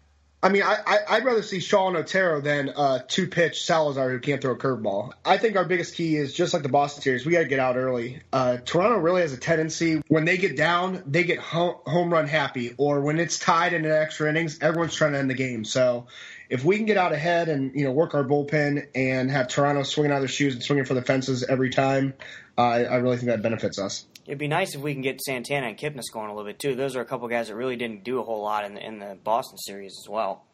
I 0.44 0.50
mean, 0.50 0.62
I, 0.62 0.76
I, 0.86 0.98
I'd 1.08 1.24
rather 1.24 1.42
see 1.42 1.58
Sean 1.58 1.96
Otero 1.96 2.42
than 2.42 2.68
uh, 2.68 2.98
two 3.08 3.28
pitch 3.28 3.64
Salazar 3.64 4.10
who 4.10 4.20
can't 4.20 4.42
throw 4.42 4.52
a 4.52 4.58
curveball. 4.58 5.12
I 5.24 5.38
think 5.38 5.56
our 5.56 5.64
biggest 5.64 5.94
key 5.94 6.16
is 6.16 6.34
just 6.34 6.52
like 6.52 6.62
the 6.62 6.68
Boston 6.68 7.00
series, 7.00 7.24
we 7.24 7.32
got 7.32 7.38
to 7.38 7.44
get 7.46 7.60
out 7.60 7.78
early. 7.78 8.20
Uh, 8.30 8.58
Toronto 8.58 8.98
really 8.98 9.22
has 9.22 9.32
a 9.32 9.38
tendency 9.38 10.02
when 10.08 10.26
they 10.26 10.36
get 10.36 10.54
down, 10.54 11.02
they 11.06 11.24
get 11.24 11.38
home, 11.38 11.76
home 11.86 12.12
run 12.12 12.28
happy, 12.28 12.74
or 12.76 13.00
when 13.00 13.18
it's 13.18 13.38
tied 13.38 13.72
in 13.72 13.86
an 13.86 13.90
extra 13.90 14.28
innings, 14.28 14.58
everyone's 14.60 14.94
trying 14.94 15.12
to 15.12 15.18
end 15.18 15.30
the 15.30 15.34
game. 15.34 15.64
So 15.64 16.08
if 16.50 16.62
we 16.62 16.76
can 16.76 16.84
get 16.84 16.98
out 16.98 17.14
ahead 17.14 17.48
and 17.48 17.74
you 17.74 17.84
know 17.84 17.92
work 17.92 18.14
our 18.14 18.22
bullpen 18.22 18.88
and 18.94 19.30
have 19.30 19.48
Toronto 19.48 19.82
swinging 19.82 20.12
out 20.12 20.16
of 20.16 20.22
their 20.22 20.28
shoes 20.28 20.52
and 20.52 20.62
swinging 20.62 20.84
for 20.84 20.92
the 20.92 21.00
fences 21.00 21.42
every 21.42 21.70
time, 21.70 22.12
uh, 22.58 22.60
I, 22.60 22.82
I 22.82 22.96
really 22.96 23.16
think 23.16 23.28
that 23.28 23.40
benefits 23.40 23.78
us. 23.78 24.04
It'd 24.26 24.38
be 24.38 24.48
nice 24.48 24.74
if 24.74 24.80
we 24.80 24.92
can 24.94 25.02
get 25.02 25.20
Santana 25.20 25.66
and 25.68 25.76
Kipnis 25.76 26.04
going 26.12 26.30
a 26.30 26.34
little 26.34 26.48
bit 26.50 26.58
too. 26.58 26.74
Those 26.74 26.96
are 26.96 27.00
a 27.00 27.04
couple 27.04 27.28
guys 27.28 27.48
that 27.48 27.54
really 27.56 27.76
didn't 27.76 28.04
do 28.04 28.20
a 28.20 28.22
whole 28.22 28.42
lot 28.42 28.64
in 28.64 28.74
the, 28.74 28.86
in 28.86 28.98
the 28.98 29.18
Boston 29.22 29.58
series 29.58 29.96
as 30.02 30.08
well. 30.08 30.44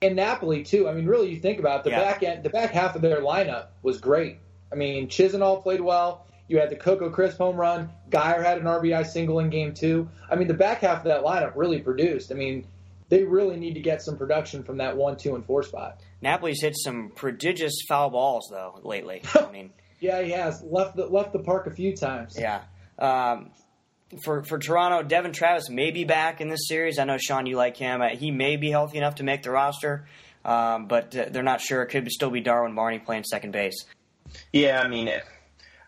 And 0.00 0.16
Napoli 0.16 0.62
too. 0.64 0.88
I 0.88 0.92
mean, 0.94 1.06
really, 1.06 1.30
you 1.30 1.38
think 1.38 1.58
about 1.58 1.80
it, 1.80 1.84
the 1.84 1.90
Yeah. 1.90 2.00
back 2.00 2.22
end, 2.22 2.42
the 2.42 2.50
back 2.50 2.70
half 2.70 2.96
of 2.96 3.02
their 3.02 3.20
lineup 3.20 3.66
was 3.82 3.98
great. 4.00 4.38
I 4.72 4.74
mean, 4.74 5.08
Chisenhall 5.08 5.62
played 5.62 5.80
well. 5.80 6.26
You 6.48 6.58
had 6.58 6.70
the 6.70 6.76
Coco 6.76 7.08
Crisp 7.10 7.38
home 7.38 7.56
run. 7.56 7.90
Guyer 8.10 8.42
had 8.44 8.58
an 8.58 8.64
RBI 8.64 9.06
single 9.06 9.38
in 9.38 9.48
game 9.50 9.74
two. 9.74 10.08
I 10.30 10.34
mean, 10.36 10.48
the 10.48 10.54
back 10.54 10.80
half 10.80 10.98
of 10.98 11.04
that 11.04 11.22
lineup 11.22 11.52
really 11.54 11.78
produced. 11.80 12.32
I 12.32 12.34
mean, 12.34 12.66
they 13.10 13.22
really 13.24 13.56
need 13.56 13.74
to 13.74 13.80
get 13.80 14.02
some 14.02 14.16
production 14.16 14.62
from 14.64 14.78
that 14.78 14.96
one, 14.96 15.16
two, 15.16 15.34
and 15.34 15.44
four 15.44 15.62
spot. 15.62 16.00
Napoli's 16.22 16.62
hit 16.62 16.74
some 16.76 17.10
prodigious 17.14 17.74
foul 17.86 18.10
balls 18.10 18.48
though 18.50 18.80
lately. 18.82 19.22
I 19.34 19.50
mean, 19.52 19.70
Yeah, 20.00 20.20
he 20.22 20.30
has 20.32 20.62
left 20.62 20.96
the 20.96 21.06
left 21.06 21.32
the 21.32 21.38
park 21.40 21.66
a 21.66 21.70
few 21.70 21.94
times. 21.96 22.36
yeah. 22.38 22.62
Um, 23.02 23.50
for 24.24 24.42
for 24.44 24.58
Toronto, 24.58 25.02
Devon 25.02 25.32
Travis 25.32 25.68
may 25.68 25.90
be 25.90 26.04
back 26.04 26.40
in 26.40 26.48
this 26.48 26.68
series. 26.68 26.98
I 26.98 27.04
know 27.04 27.16
Sean, 27.18 27.46
you 27.46 27.56
like 27.56 27.76
him. 27.76 28.00
Uh, 28.00 28.10
He 28.10 28.30
may 28.30 28.56
be 28.56 28.70
healthy 28.70 28.98
enough 28.98 29.16
to 29.16 29.24
make 29.24 29.42
the 29.42 29.50
roster, 29.50 30.06
um, 30.44 30.86
but 30.86 31.10
they're 31.10 31.42
not 31.42 31.60
sure. 31.60 31.82
It 31.82 31.88
could 31.88 32.10
still 32.10 32.30
be 32.30 32.40
Darwin 32.40 32.74
Barney 32.74 32.98
playing 32.98 33.24
second 33.24 33.52
base. 33.52 33.84
Yeah, 34.52 34.80
I 34.80 34.88
mean, 34.88 35.10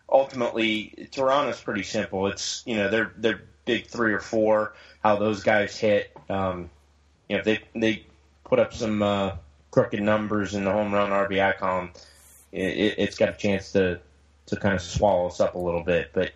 ultimately, 0.09 1.07
Toronto's 1.11 1.61
pretty 1.61 1.83
simple. 1.83 2.27
It's 2.27 2.63
you 2.65 2.75
know 2.75 2.89
they're 2.89 3.11
they're 3.17 3.41
big 3.65 3.87
three 3.87 4.13
or 4.13 4.19
four. 4.19 4.73
How 5.03 5.15
those 5.17 5.43
guys 5.43 5.77
hit, 5.77 6.11
um, 6.29 6.69
you 7.29 7.35
know, 7.35 7.39
if 7.39 7.45
they 7.45 7.59
they 7.75 8.05
put 8.43 8.59
up 8.59 8.73
some 8.73 9.01
uh, 9.03 9.35
crooked 9.71 10.01
numbers 10.01 10.55
in 10.55 10.65
the 10.65 10.71
home 10.71 10.93
run 10.93 11.11
RBI 11.11 11.57
column, 11.57 11.91
it, 12.51 12.95
it's 12.97 13.17
got 13.17 13.29
a 13.29 13.33
chance 13.33 13.71
to 13.73 13.99
to 14.47 14.55
kind 14.55 14.73
of 14.75 14.81
swallow 14.81 15.27
us 15.27 15.39
up 15.39 15.55
a 15.55 15.59
little 15.59 15.83
bit. 15.83 16.11
But 16.13 16.31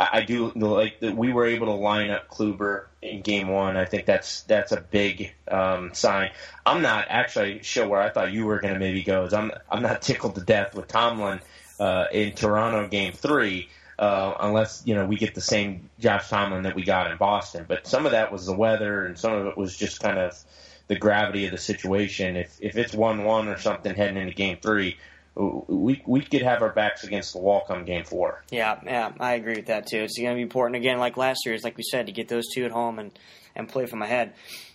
I, 0.00 0.08
I 0.14 0.20
do 0.22 0.50
like 0.56 1.00
that 1.00 1.14
we 1.14 1.32
were 1.32 1.46
able 1.46 1.66
to 1.66 1.74
line 1.74 2.10
up 2.10 2.28
Kluber 2.28 2.86
in 3.02 3.20
game 3.20 3.48
one. 3.48 3.76
I 3.76 3.84
think 3.84 4.06
that's 4.06 4.42
that's 4.42 4.72
a 4.72 4.80
big 4.80 5.32
um, 5.46 5.92
sign. 5.92 6.30
I'm 6.64 6.80
not 6.80 7.06
actually 7.08 7.62
sure 7.62 7.86
where 7.86 8.00
I 8.00 8.08
thought 8.08 8.32
you 8.32 8.46
were 8.46 8.60
going 8.60 8.74
to 8.74 8.80
maybe 8.80 9.02
go. 9.02 9.24
Is 9.24 9.34
I'm 9.34 9.52
I'm 9.70 9.82
not 9.82 10.00
tickled 10.02 10.34
to 10.36 10.40
death 10.40 10.74
with 10.74 10.88
Tomlin 10.88 11.40
uh, 11.78 12.06
in 12.10 12.32
Toronto 12.32 12.88
game 12.88 13.12
three. 13.12 13.68
Uh, 13.98 14.34
unless 14.40 14.82
you 14.86 14.94
know 14.94 15.04
we 15.04 15.16
get 15.16 15.34
the 15.34 15.42
same 15.42 15.90
Josh 15.98 16.30
Tomlin 16.30 16.62
that 16.62 16.74
we 16.74 16.84
got 16.84 17.10
in 17.10 17.18
Boston, 17.18 17.66
but 17.68 17.86
some 17.86 18.06
of 18.06 18.12
that 18.12 18.32
was 18.32 18.46
the 18.46 18.54
weather, 18.54 19.04
and 19.04 19.18
some 19.18 19.34
of 19.34 19.46
it 19.46 19.58
was 19.58 19.76
just 19.76 20.00
kind 20.00 20.18
of 20.18 20.42
the 20.88 20.96
gravity 20.96 21.44
of 21.44 21.52
the 21.52 21.58
situation. 21.58 22.36
If 22.36 22.56
if 22.62 22.78
it's 22.78 22.94
one 22.94 23.24
one 23.24 23.48
or 23.48 23.58
something 23.58 23.94
heading 23.94 24.16
into 24.16 24.32
game 24.32 24.56
three, 24.62 24.96
we 25.40 26.02
we 26.06 26.20
could 26.20 26.42
have 26.42 26.60
our 26.60 26.72
backs 26.72 27.04
against 27.04 27.32
the 27.32 27.38
wall 27.38 27.64
come 27.66 27.84
game 27.84 28.04
four. 28.04 28.44
Yeah, 28.50 28.78
yeah, 28.84 29.12
I 29.18 29.34
agree 29.34 29.56
with 29.56 29.66
that 29.66 29.86
too. 29.86 29.98
It's 29.98 30.18
going 30.18 30.30
to 30.30 30.34
be 30.36 30.42
important 30.42 30.76
again, 30.76 30.98
like 30.98 31.16
last 31.16 31.40
year. 31.46 31.56
Like 31.62 31.76
we 31.76 31.82
said, 31.82 32.06
to 32.06 32.12
get 32.12 32.28
those 32.28 32.44
two 32.54 32.64
at 32.64 32.70
home 32.70 32.98
and, 32.98 33.18
and 33.54 33.68
play 33.68 33.86
from 33.86 34.02
ahead. 34.02 34.34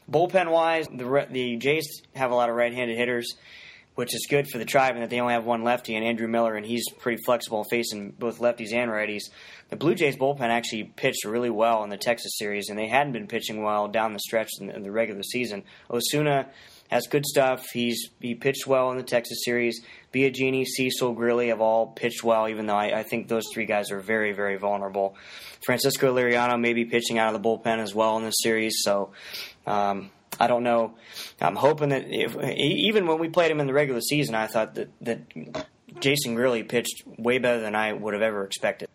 Bullpen 0.10 0.50
wise, 0.52 0.88
the 0.88 1.28
the 1.30 1.58
Jays 1.58 2.02
have 2.16 2.32
a 2.32 2.36
lot 2.36 2.50
of 2.50 2.56
right-handed 2.56 2.98
hitters, 2.98 3.36
which 3.96 4.14
is 4.16 4.28
good 4.30 4.48
for 4.48 4.58
the 4.58 4.66
tribe, 4.66 4.96
and 4.96 5.04
that 5.04 5.10
they 5.10 5.20
only 5.20 5.34
have 5.34 5.46
one 5.46 5.64
lefty 5.64 5.96
and 5.96 6.06
Andrew 6.06 6.28
Miller, 6.28 6.56
and 6.56 6.66
he's 6.66 6.84
pretty 7.00 7.22
flexible, 7.24 7.64
facing 7.64 8.12
both 8.12 8.40
lefties 8.40 8.74
and 8.74 8.92
righties. 8.92 9.24
The 9.70 9.76
Blue 9.76 9.96
Jays 9.96 10.16
bullpen 10.16 10.42
actually 10.42 10.84
pitched 10.84 11.26
really 11.26 11.50
well 11.50 11.84
in 11.84 11.90
the 11.90 11.98
Texas 11.98 12.38
series, 12.38 12.70
and 12.70 12.78
they 12.78 12.88
hadn't 12.88 13.14
been 13.14 13.28
pitching 13.28 13.64
well 13.64 13.88
down 13.88 14.14
the 14.14 14.20
stretch 14.20 14.50
in 14.60 14.68
the, 14.68 14.76
in 14.76 14.84
the 14.84 14.92
regular 14.92 15.24
season. 15.24 15.64
Osuna 15.92 16.48
has 16.90 17.08
good 17.08 17.26
stuff. 17.26 17.66
He's 17.72 18.10
he 18.20 18.36
pitched 18.36 18.68
well 18.68 18.92
in 18.92 18.98
the 18.98 19.04
Texas 19.04 19.40
series. 19.44 19.82
Biagini, 20.14 20.66
Cecil, 20.66 21.16
Grilli 21.16 21.50
have 21.50 21.62
all 21.62 21.88
pitched 21.88 22.24
well, 22.24 22.48
even 22.48 22.68
though 22.68 22.76
I, 22.76 23.00
I 23.00 23.04
think 23.04 23.28
those 23.28 23.44
three 23.54 23.66
guys 23.66 23.92
are 23.92 24.00
very, 24.00 24.32
very 24.32 24.58
vulnerable. 24.58 25.16
Francisco 25.66 26.16
Liriano 26.16 26.60
may 26.60 26.74
be 26.74 26.86
pitching 26.86 27.18
out 27.18 27.34
of 27.34 27.42
the 27.42 27.48
bullpen 27.48 27.80
as 27.80 27.94
well 27.94 28.18
in 28.18 28.24
this 28.24 28.36
series, 28.38 28.78
so 28.82 29.12
um, 29.66 30.12
I 30.40 30.48
don't 30.48 30.64
know. 30.64 30.96
I'm 31.42 31.56
hoping 31.56 31.90
that 31.90 32.06
if 32.08 32.36
even 32.58 33.08
when 33.08 33.20
we 33.20 33.30
played 33.30 33.52
him 33.52 33.60
in 33.60 33.68
the 33.68 33.74
regular 33.74 34.02
season, 34.02 34.36
I 34.36 34.48
thought 34.48 34.76
that 34.76 34.90
that 35.02 35.22
Jason 36.00 36.36
Grilli 36.36 36.68
pitched 36.68 37.04
way 37.18 37.40
better 37.40 37.62
than 37.62 37.76
I 37.76 37.94
would 37.94 38.14
have 38.14 38.24
ever 38.24 38.44
expected. 38.44 38.90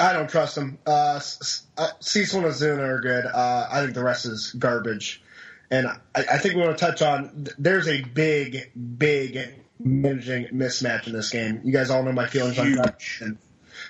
I 0.00 0.12
don't 0.12 0.30
trust 0.30 0.56
him. 0.56 0.78
Uh, 0.86 1.20
uh, 1.76 1.88
Cecil 2.00 2.38
and 2.38 2.48
Osuna 2.48 2.82
are 2.82 3.00
good. 3.00 3.26
Uh, 3.26 3.68
I 3.70 3.80
think 3.82 3.94
the 3.94 4.04
rest 4.04 4.26
is 4.26 4.52
garbage. 4.52 5.22
And 5.70 5.86
I, 5.86 5.98
I 6.14 6.38
think 6.38 6.54
we 6.54 6.62
want 6.62 6.78
to 6.78 6.84
touch 6.84 7.02
on 7.02 7.46
there's 7.58 7.88
a 7.88 8.02
big, 8.02 8.70
big 8.98 9.54
managing 9.78 10.46
mismatch 10.48 11.06
in 11.06 11.12
this 11.12 11.30
game. 11.30 11.60
You 11.64 11.72
guys 11.72 11.90
all 11.90 12.02
know 12.02 12.12
my 12.12 12.26
feelings 12.26 12.58
on 12.58 12.72
that. 12.72 13.00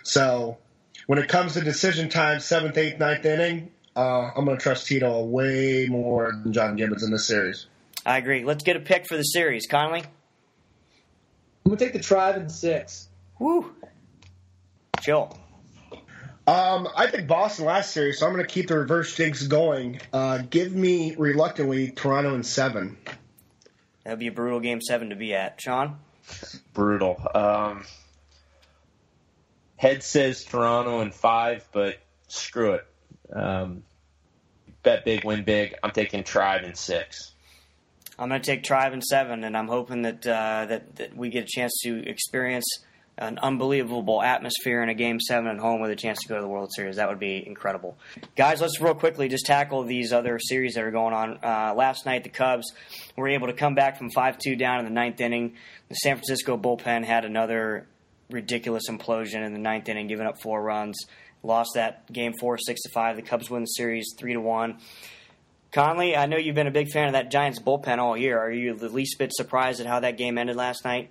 So 0.03 0.59
when 1.07 1.19
it 1.19 1.29
comes 1.29 1.55
to 1.55 1.61
decision 1.61 2.09
time, 2.09 2.41
seventh, 2.41 2.77
eighth, 2.77 2.99
ninth 2.99 3.25
inning, 3.25 3.71
uh, 3.97 4.31
I'm 4.37 4.45
going 4.45 4.57
to 4.57 4.63
trust 4.63 4.87
Tito 4.87 5.23
way 5.25 5.87
more 5.89 6.33
than 6.43 6.53
John 6.53 6.77
Gibbons 6.77 7.03
in 7.03 7.11
this 7.11 7.27
series. 7.27 7.67
I 8.09 8.17
agree. 8.17 8.45
Let's 8.45 8.65
get 8.65 8.77
a 8.77 8.81
pick 8.81 9.07
for 9.07 9.17
the 9.17 9.23
series, 9.23 9.67
Conley. 9.67 10.01
I'm 10.01 11.73
gonna 11.73 11.77
take 11.77 11.93
the 11.93 11.99
tribe 11.99 12.37
in 12.37 12.49
six. 12.49 13.09
Woo! 13.39 13.75
Chill. 15.03 15.37
Um, 16.49 16.89
I 16.97 17.09
think 17.09 17.29
Boston 17.29 17.67
last 17.67 17.91
series, 17.91 18.19
so 18.19 18.27
I'm 18.27 18.33
going 18.33 18.43
to 18.43 18.51
keep 18.51 18.69
the 18.69 18.79
reverse 18.79 19.15
jinx 19.15 19.47
going. 19.47 20.01
Uh, 20.15 20.39
give 20.49 20.75
me 20.75 21.15
reluctantly 21.15 21.91
Toronto 21.91 22.35
in 22.35 22.43
seven. 22.43 22.97
That 24.05 24.13
would 24.13 24.19
be 24.19 24.29
a 24.29 24.33
brutal 24.33 24.59
game 24.59 24.81
seven 24.81 25.11
to 25.11 25.15
be 25.15 25.35
at. 25.35 25.61
Sean? 25.61 25.99
Brutal. 26.73 27.21
Um, 27.35 27.85
head 29.77 30.03
says 30.03 30.43
Toronto 30.43 31.03
in 31.03 31.11
five, 31.11 31.69
but 31.71 31.99
screw 32.29 32.77
it. 32.77 32.87
Um, 33.31 33.83
bet 34.83 35.05
big, 35.05 35.25
win 35.25 35.45
big. 35.45 35.75
I'm 35.83 35.91
taking 35.91 36.25
Tribe 36.25 36.65
in 36.65 36.75
six. 36.75 37.33
I'm 38.19 38.31
going 38.31 38.41
to 38.41 38.51
take 38.51 38.63
Tribe 38.65 38.95
in 38.95 39.03
seven, 39.03 39.45
and 39.45 39.55
I'm 39.55 39.69
hoping 39.69 40.01
that, 40.01 40.27
uh, 40.27 40.65
that 40.65 40.97
that 40.97 41.15
we 41.15 41.29
get 41.29 41.45
a 41.45 41.47
chance 41.47 41.79
to 41.83 42.09
experience 42.09 42.65
an 43.19 43.39
unbelievable 43.39 44.23
atmosphere 44.23 44.83
in 44.83 44.89
a 44.89 44.95
game 44.95 45.21
seven 45.21 45.49
at 45.49 45.59
home 45.59 45.81
with 45.81 45.91
a 45.91 45.97
chance 45.97 46.21
to 46.21 46.29
go 46.29 46.37
to 46.37 46.41
the 46.41 46.49
World 46.49 46.71
Series. 46.73 46.97
That 46.97 47.09
would 47.09 47.19
be 47.19 47.45
incredible. 47.45 47.99
Guys, 48.37 48.61
let's 48.61 48.81
real 48.81 48.95
quickly 48.95 49.29
just 49.29 49.45
tackle 49.45 49.83
these 49.83 50.13
other 50.13 50.39
series 50.39 50.75
that 50.75 50.85
are 50.85 50.91
going 50.91 51.13
on. 51.13 51.39
Uh, 51.43 51.75
last 51.75 52.07
night, 52.07 52.23
the 52.23 52.31
Cubs 52.31 52.73
were 53.17 53.29
able 53.29 53.49
to 53.49 53.53
come 53.53 53.75
back 53.75 53.99
from 53.99 54.11
5 54.11 54.39
2 54.39 54.57
down 54.57 54.79
in 54.79 54.85
the 54.85 54.93
ninth 54.93 55.21
inning. 55.21 55.55
The 55.89 55.97
San 55.97 56.17
Francisco 56.17 56.57
bullpen 56.57 57.05
had 57.05 57.25
another 57.25 57.87
ridiculous 58.31 58.89
implosion 58.89 59.45
in 59.45 59.53
the 59.53 59.59
ninth 59.59 59.89
inning, 59.89 60.07
giving 60.07 60.27
up 60.27 60.41
four 60.41 60.63
runs. 60.63 60.97
Lost 61.43 61.71
that 61.75 62.11
game 62.13 62.35
four, 62.39 62.59
six 62.59 62.83
to 62.83 62.91
five. 62.91 63.17
The 63.17 63.23
Cubs 63.23 63.51
win 63.51 63.63
the 63.63 63.67
series 63.67 64.15
three 64.19 64.33
to 64.33 64.41
one. 64.41 64.79
Conley, 65.71 66.17
I 66.17 66.27
know 66.27 66.39
you've 66.39 66.55
been 66.55 66.67
a 66.67 66.73
big 66.73 66.89
fan 66.89 67.09
of 67.09 67.13
that 67.13 67.31
Giants 67.31 67.61
bullpen 67.61 67.99
all 67.99 68.17
year. 68.17 68.39
Are 68.39 68.51
you 68.51 68.75
the 68.75 68.89
least 68.89 69.19
bit 69.19 69.33
surprised 69.35 69.81
at 69.81 69.87
how 69.87 70.01
that 70.01 70.17
game 70.17 70.39
ended 70.39 70.57
last 70.57 70.85
night? 70.85 71.11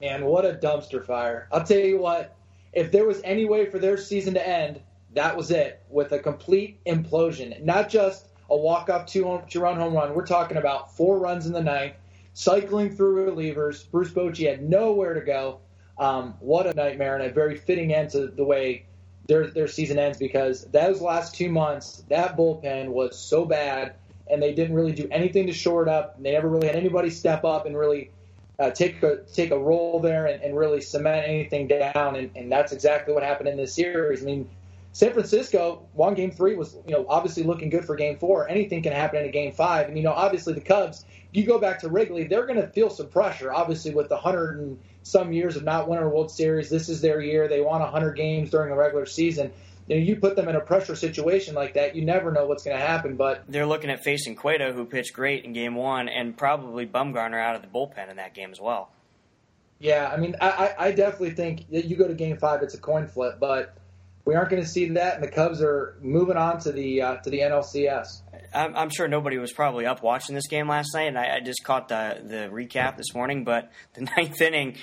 Man, 0.00 0.24
what 0.26 0.44
a 0.44 0.52
dumpster 0.52 1.04
fire. 1.04 1.48
I'll 1.50 1.64
tell 1.64 1.78
you 1.78 1.98
what, 1.98 2.36
if 2.72 2.92
there 2.92 3.04
was 3.04 3.20
any 3.24 3.46
way 3.46 3.66
for 3.66 3.80
their 3.80 3.96
season 3.96 4.34
to 4.34 4.48
end, 4.48 4.80
that 5.14 5.36
was 5.36 5.50
it, 5.50 5.82
with 5.90 6.12
a 6.12 6.20
complete 6.20 6.78
implosion. 6.84 7.64
Not 7.64 7.88
just 7.88 8.26
a 8.48 8.56
walk-off 8.56 9.06
two-two-run 9.06 9.76
home 9.76 9.94
run. 9.94 10.14
We're 10.14 10.24
talking 10.24 10.56
about 10.56 10.96
four 10.96 11.18
runs 11.18 11.46
in 11.46 11.52
the 11.52 11.62
ninth, 11.62 11.94
cycling 12.32 12.94
through 12.94 13.26
relievers. 13.26 13.90
Bruce 13.90 14.10
Bochy 14.10 14.48
had 14.48 14.62
nowhere 14.62 15.14
to 15.14 15.20
go. 15.20 15.60
Um, 15.98 16.34
what 16.38 16.68
a 16.68 16.74
nightmare, 16.74 17.16
and 17.16 17.24
a 17.24 17.30
very 17.30 17.56
fitting 17.56 17.92
end 17.92 18.10
to 18.10 18.28
the 18.28 18.44
way 18.44 18.84
their, 19.26 19.48
their 19.48 19.66
season 19.66 19.98
ends 19.98 20.16
because 20.16 20.64
those 20.66 21.00
last 21.00 21.34
two 21.34 21.48
months, 21.48 22.04
that 22.08 22.36
bullpen 22.36 22.90
was 22.90 23.18
so 23.18 23.44
bad, 23.44 23.96
and 24.30 24.40
they 24.40 24.54
didn't 24.54 24.76
really 24.76 24.92
do 24.92 25.08
anything 25.10 25.48
to 25.48 25.52
shore 25.52 25.82
it 25.82 25.88
up. 25.88 26.22
They 26.22 26.32
never 26.32 26.48
really 26.48 26.68
had 26.68 26.76
anybody 26.76 27.10
step 27.10 27.44
up 27.44 27.66
and 27.66 27.76
really– 27.76 28.12
uh, 28.58 28.70
take 28.70 29.02
a 29.02 29.18
take 29.32 29.50
a 29.50 29.58
role 29.58 30.00
there 30.00 30.26
and, 30.26 30.42
and 30.42 30.56
really 30.56 30.80
cement 30.80 31.26
anything 31.26 31.68
down, 31.68 32.16
and, 32.16 32.30
and 32.34 32.50
that's 32.50 32.72
exactly 32.72 33.14
what 33.14 33.22
happened 33.22 33.48
in 33.48 33.56
this 33.56 33.74
series. 33.74 34.22
I 34.22 34.26
mean, 34.26 34.48
San 34.92 35.12
Francisco 35.12 35.86
won 35.94 36.14
Game 36.14 36.30
Three 36.30 36.56
was 36.56 36.76
you 36.86 36.92
know 36.92 37.06
obviously 37.08 37.44
looking 37.44 37.70
good 37.70 37.84
for 37.84 37.94
Game 37.94 38.18
Four. 38.18 38.48
Anything 38.48 38.82
can 38.82 38.92
happen 38.92 39.20
in 39.20 39.26
a 39.26 39.32
Game 39.32 39.52
Five, 39.52 39.88
and 39.88 39.96
you 39.96 40.02
know 40.02 40.12
obviously 40.12 40.54
the 40.54 40.60
Cubs. 40.60 41.04
You 41.30 41.44
go 41.44 41.58
back 41.58 41.80
to 41.80 41.90
Wrigley, 41.90 42.24
they're 42.24 42.46
going 42.46 42.60
to 42.60 42.68
feel 42.68 42.88
some 42.88 43.08
pressure. 43.08 43.52
Obviously, 43.52 43.94
with 43.94 44.08
the 44.08 44.16
hundred 44.16 44.60
and 44.60 44.78
some 45.02 45.32
years 45.32 45.56
of 45.56 45.62
not 45.62 45.88
winning 45.88 46.04
a 46.04 46.08
World 46.08 46.30
Series, 46.30 46.70
this 46.70 46.88
is 46.88 47.02
their 47.02 47.20
year. 47.20 47.48
They 47.48 47.60
won 47.60 47.80
100 47.80 48.14
games 48.14 48.50
during 48.50 48.70
the 48.70 48.76
regular 48.76 49.04
season 49.06 49.52
you, 49.88 49.96
know, 49.96 50.02
you 50.02 50.16
put 50.16 50.36
them 50.36 50.48
in 50.48 50.56
a 50.56 50.60
pressure 50.60 50.94
situation 50.94 51.54
like 51.54 51.74
that, 51.74 51.96
you 51.96 52.04
never 52.04 52.30
know 52.30 52.46
what's 52.46 52.64
going 52.64 52.76
to 52.76 52.84
happen. 52.84 53.16
But 53.16 53.44
they're 53.48 53.66
looking 53.66 53.90
at 53.90 54.04
facing 54.04 54.36
Cueto, 54.36 54.72
who 54.72 54.84
pitched 54.84 55.12
great 55.12 55.44
in 55.44 55.52
Game 55.52 55.74
One, 55.74 56.08
and 56.08 56.36
probably 56.36 56.86
Bumgarner 56.86 57.40
out 57.40 57.56
of 57.56 57.62
the 57.62 57.68
bullpen 57.68 58.10
in 58.10 58.16
that 58.16 58.34
game 58.34 58.50
as 58.50 58.60
well. 58.60 58.90
Yeah, 59.80 60.10
I 60.12 60.16
mean, 60.16 60.34
I, 60.40 60.74
I 60.76 60.92
definitely 60.92 61.30
think 61.30 61.70
that 61.70 61.84
you 61.84 61.96
go 61.96 62.08
to 62.08 62.14
Game 62.14 62.36
Five, 62.36 62.62
it's 62.62 62.74
a 62.74 62.78
coin 62.78 63.06
flip, 63.06 63.38
but 63.38 63.76
we 64.24 64.34
aren't 64.34 64.50
going 64.50 64.62
to 64.62 64.68
see 64.68 64.86
that, 64.90 65.14
and 65.14 65.22
the 65.22 65.28
Cubs 65.28 65.62
are 65.62 65.96
moving 66.02 66.36
on 66.36 66.60
to 66.60 66.72
the 66.72 67.00
uh, 67.00 67.16
to 67.16 67.30
the 67.30 67.40
NLCS. 67.40 68.22
I'm, 68.52 68.76
I'm, 68.76 68.90
sure 68.90 69.08
nobody 69.08 69.38
was 69.38 69.52
probably 69.52 69.86
up 69.86 70.02
watching 70.02 70.34
this 70.34 70.48
game 70.48 70.68
last 70.68 70.92
night, 70.94 71.08
and 71.08 71.18
I, 71.18 71.36
I 71.36 71.40
just 71.40 71.64
caught 71.64 71.88
the 71.88 72.20
the 72.22 72.50
recap 72.52 72.98
this 72.98 73.14
morning. 73.14 73.44
But 73.44 73.70
the 73.94 74.02
ninth 74.02 74.38
inning, 74.42 74.76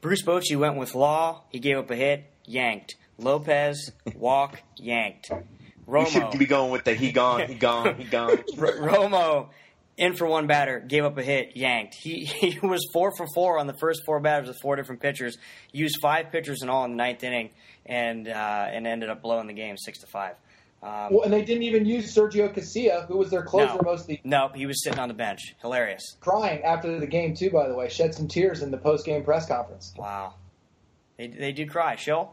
Bruce 0.00 0.22
Bochy 0.22 0.58
went 0.58 0.76
with 0.76 0.96
Law. 0.96 1.44
He 1.50 1.60
gave 1.60 1.76
up 1.76 1.90
a 1.92 1.96
hit, 1.96 2.24
yanked. 2.44 2.96
Lopez, 3.22 3.92
walk, 4.16 4.60
yanked. 4.76 5.30
Romo. 5.30 6.06
You 6.06 6.10
should 6.30 6.38
be 6.38 6.46
going 6.46 6.70
with 6.70 6.84
the 6.84 6.94
he 6.94 7.12
gone, 7.12 7.48
he 7.48 7.54
gone, 7.54 7.96
he 7.96 8.04
gone. 8.10 8.36
Romo, 8.56 9.48
in 9.96 10.14
for 10.14 10.26
one 10.26 10.46
batter, 10.46 10.80
gave 10.80 11.04
up 11.04 11.18
a 11.18 11.22
hit, 11.22 11.56
yanked. 11.56 11.94
He 11.94 12.24
he 12.24 12.58
was 12.60 12.80
four 12.92 13.12
for 13.16 13.26
four 13.34 13.58
on 13.58 13.66
the 13.66 13.74
first 13.74 14.02
four 14.06 14.20
batters 14.20 14.48
with 14.48 14.58
four 14.60 14.76
different 14.76 15.00
pitchers. 15.02 15.36
Used 15.72 15.96
five 16.00 16.30
pitchers 16.30 16.62
in 16.62 16.68
all 16.70 16.84
in 16.84 16.92
the 16.92 16.96
ninth 16.96 17.22
inning, 17.24 17.50
and 17.84 18.28
uh, 18.28 18.30
and 18.70 18.86
ended 18.86 19.10
up 19.10 19.22
blowing 19.22 19.48
the 19.48 19.52
game 19.52 19.76
six 19.76 19.98
to 20.00 20.06
five. 20.06 20.36
Um, 20.84 21.08
well, 21.12 21.22
and 21.22 21.32
they 21.32 21.42
didn't 21.44 21.62
even 21.62 21.84
use 21.86 22.12
Sergio 22.12 22.52
Casilla, 22.52 23.06
who 23.06 23.16
was 23.16 23.30
their 23.30 23.42
closer 23.44 23.74
no, 23.74 23.80
most 23.84 24.00
of 24.02 24.06
the. 24.08 24.20
No, 24.24 24.46
Nope. 24.46 24.56
he 24.56 24.66
was 24.66 24.82
sitting 24.82 24.98
on 24.98 25.06
the 25.08 25.14
bench. 25.14 25.54
Hilarious. 25.60 26.16
Crying 26.20 26.62
after 26.64 26.98
the 26.98 27.06
game 27.06 27.34
too. 27.36 27.50
By 27.50 27.68
the 27.68 27.74
way, 27.74 27.88
shed 27.88 28.14
some 28.14 28.26
tears 28.28 28.62
in 28.62 28.70
the 28.70 28.78
post 28.78 29.04
game 29.04 29.22
press 29.24 29.46
conference. 29.46 29.92
Wow, 29.96 30.34
they 31.18 31.26
they 31.28 31.52
do 31.52 31.66
cry. 31.66 31.96
Show. 31.96 32.30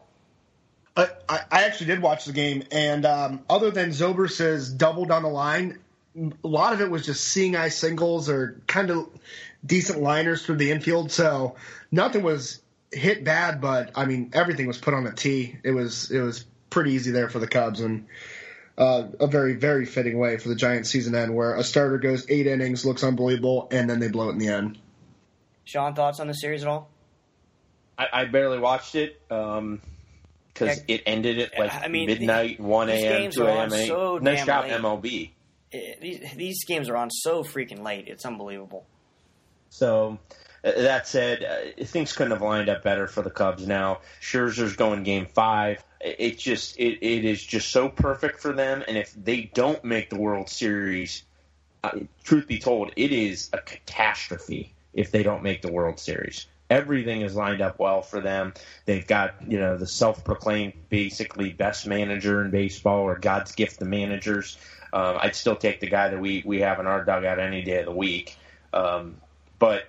I, 0.96 1.08
I 1.28 1.64
actually 1.64 1.86
did 1.86 2.02
watch 2.02 2.24
the 2.24 2.32
game, 2.32 2.64
and 2.70 3.06
um, 3.06 3.40
other 3.48 3.70
than 3.70 3.90
Zobrist's 3.90 4.70
double 4.70 5.04
down 5.04 5.22
the 5.22 5.28
line, 5.28 5.78
a 6.16 6.48
lot 6.48 6.72
of 6.72 6.80
it 6.80 6.90
was 6.90 7.06
just 7.06 7.24
seeing 7.24 7.56
eye 7.56 7.68
singles 7.68 8.28
or 8.28 8.60
kind 8.66 8.90
of 8.90 9.08
decent 9.64 10.00
liners 10.00 10.44
through 10.44 10.56
the 10.56 10.70
infield. 10.70 11.12
So 11.12 11.56
nothing 11.90 12.22
was 12.22 12.60
hit 12.90 13.24
bad, 13.24 13.60
but 13.60 13.92
I 13.94 14.04
mean 14.04 14.30
everything 14.32 14.66
was 14.66 14.78
put 14.78 14.94
on 14.94 15.04
the 15.04 15.12
tee. 15.12 15.56
It 15.62 15.70
was 15.70 16.10
it 16.10 16.20
was 16.20 16.44
pretty 16.68 16.92
easy 16.92 17.12
there 17.12 17.28
for 17.28 17.38
the 17.38 17.46
Cubs, 17.46 17.80
and 17.80 18.06
uh, 18.76 19.04
a 19.20 19.26
very 19.26 19.54
very 19.54 19.86
fitting 19.86 20.18
way 20.18 20.38
for 20.38 20.48
the 20.48 20.56
Giants 20.56 20.90
season 20.90 21.14
end, 21.14 21.34
where 21.34 21.54
a 21.54 21.62
starter 21.62 21.98
goes 21.98 22.26
eight 22.28 22.46
innings, 22.46 22.84
looks 22.84 23.04
unbelievable, 23.04 23.68
and 23.70 23.88
then 23.88 24.00
they 24.00 24.08
blow 24.08 24.28
it 24.28 24.32
in 24.32 24.38
the 24.38 24.48
end. 24.48 24.78
Sean, 25.64 25.94
thoughts 25.94 26.18
on 26.18 26.26
the 26.26 26.34
series 26.34 26.62
at 26.62 26.68
all? 26.68 26.90
I, 27.96 28.08
I 28.12 28.24
barely 28.24 28.58
watched 28.58 28.96
it. 28.96 29.20
Um, 29.30 29.80
because 30.60 30.82
it 30.88 31.02
ended 31.06 31.38
at 31.38 31.58
like 31.58 31.74
I 31.74 31.88
mean, 31.88 32.06
midnight, 32.06 32.60
one 32.60 32.88
a.m., 32.88 33.30
two 33.30 33.46
a.m. 33.46 33.70
So 33.70 34.18
nice 34.18 34.44
job, 34.44 34.66
MLB. 34.66 35.30
It, 35.72 36.00
these, 36.00 36.32
these 36.34 36.64
games 36.64 36.88
are 36.88 36.96
on 36.96 37.10
so 37.10 37.44
freaking 37.44 37.82
late. 37.82 38.08
It's 38.08 38.24
unbelievable. 38.26 38.86
So 39.70 40.18
uh, 40.64 40.72
that 40.72 41.06
said, 41.06 41.44
uh, 41.44 41.84
things 41.84 42.12
couldn't 42.12 42.32
have 42.32 42.42
lined 42.42 42.68
up 42.68 42.82
better 42.82 43.06
for 43.06 43.22
the 43.22 43.30
Cubs. 43.30 43.66
Now 43.66 44.00
Scherzer's 44.20 44.76
going 44.76 45.02
Game 45.02 45.26
Five. 45.26 45.82
It 46.00 46.38
just 46.38 46.78
it, 46.78 46.98
it 47.04 47.24
is 47.24 47.42
just 47.42 47.70
so 47.70 47.88
perfect 47.88 48.40
for 48.40 48.52
them. 48.52 48.82
And 48.86 48.96
if 48.96 49.12
they 49.14 49.50
don't 49.54 49.82
make 49.84 50.10
the 50.10 50.18
World 50.18 50.48
Series, 50.48 51.22
uh, 51.84 51.90
truth 52.24 52.46
be 52.46 52.58
told, 52.58 52.92
it 52.96 53.12
is 53.12 53.50
a 53.52 53.58
catastrophe 53.58 54.74
if 54.92 55.10
they 55.10 55.22
don't 55.22 55.42
make 55.42 55.62
the 55.62 55.72
World 55.72 56.00
Series 56.00 56.46
everything 56.70 57.20
is 57.22 57.34
lined 57.34 57.60
up 57.60 57.78
well 57.78 58.00
for 58.00 58.20
them. 58.20 58.54
They've 58.86 59.06
got 59.06 59.34
you 59.46 59.58
know 59.58 59.76
the 59.76 59.86
self-proclaimed 59.86 60.72
basically 60.88 61.52
best 61.52 61.86
manager 61.86 62.42
in 62.42 62.50
baseball 62.50 63.00
or 63.00 63.18
God's 63.18 63.52
gift 63.52 63.80
to 63.80 63.84
managers. 63.84 64.56
Um, 64.92 65.18
I'd 65.20 65.36
still 65.36 65.56
take 65.56 65.80
the 65.80 65.88
guy 65.88 66.08
that 66.08 66.20
we 66.20 66.42
we 66.46 66.60
have 66.60 66.80
in 66.80 66.86
our 66.86 67.04
dugout 67.04 67.38
any 67.38 67.62
day 67.62 67.80
of 67.80 67.86
the 67.86 67.92
week. 67.92 68.36
Um, 68.72 69.16
but 69.58 69.84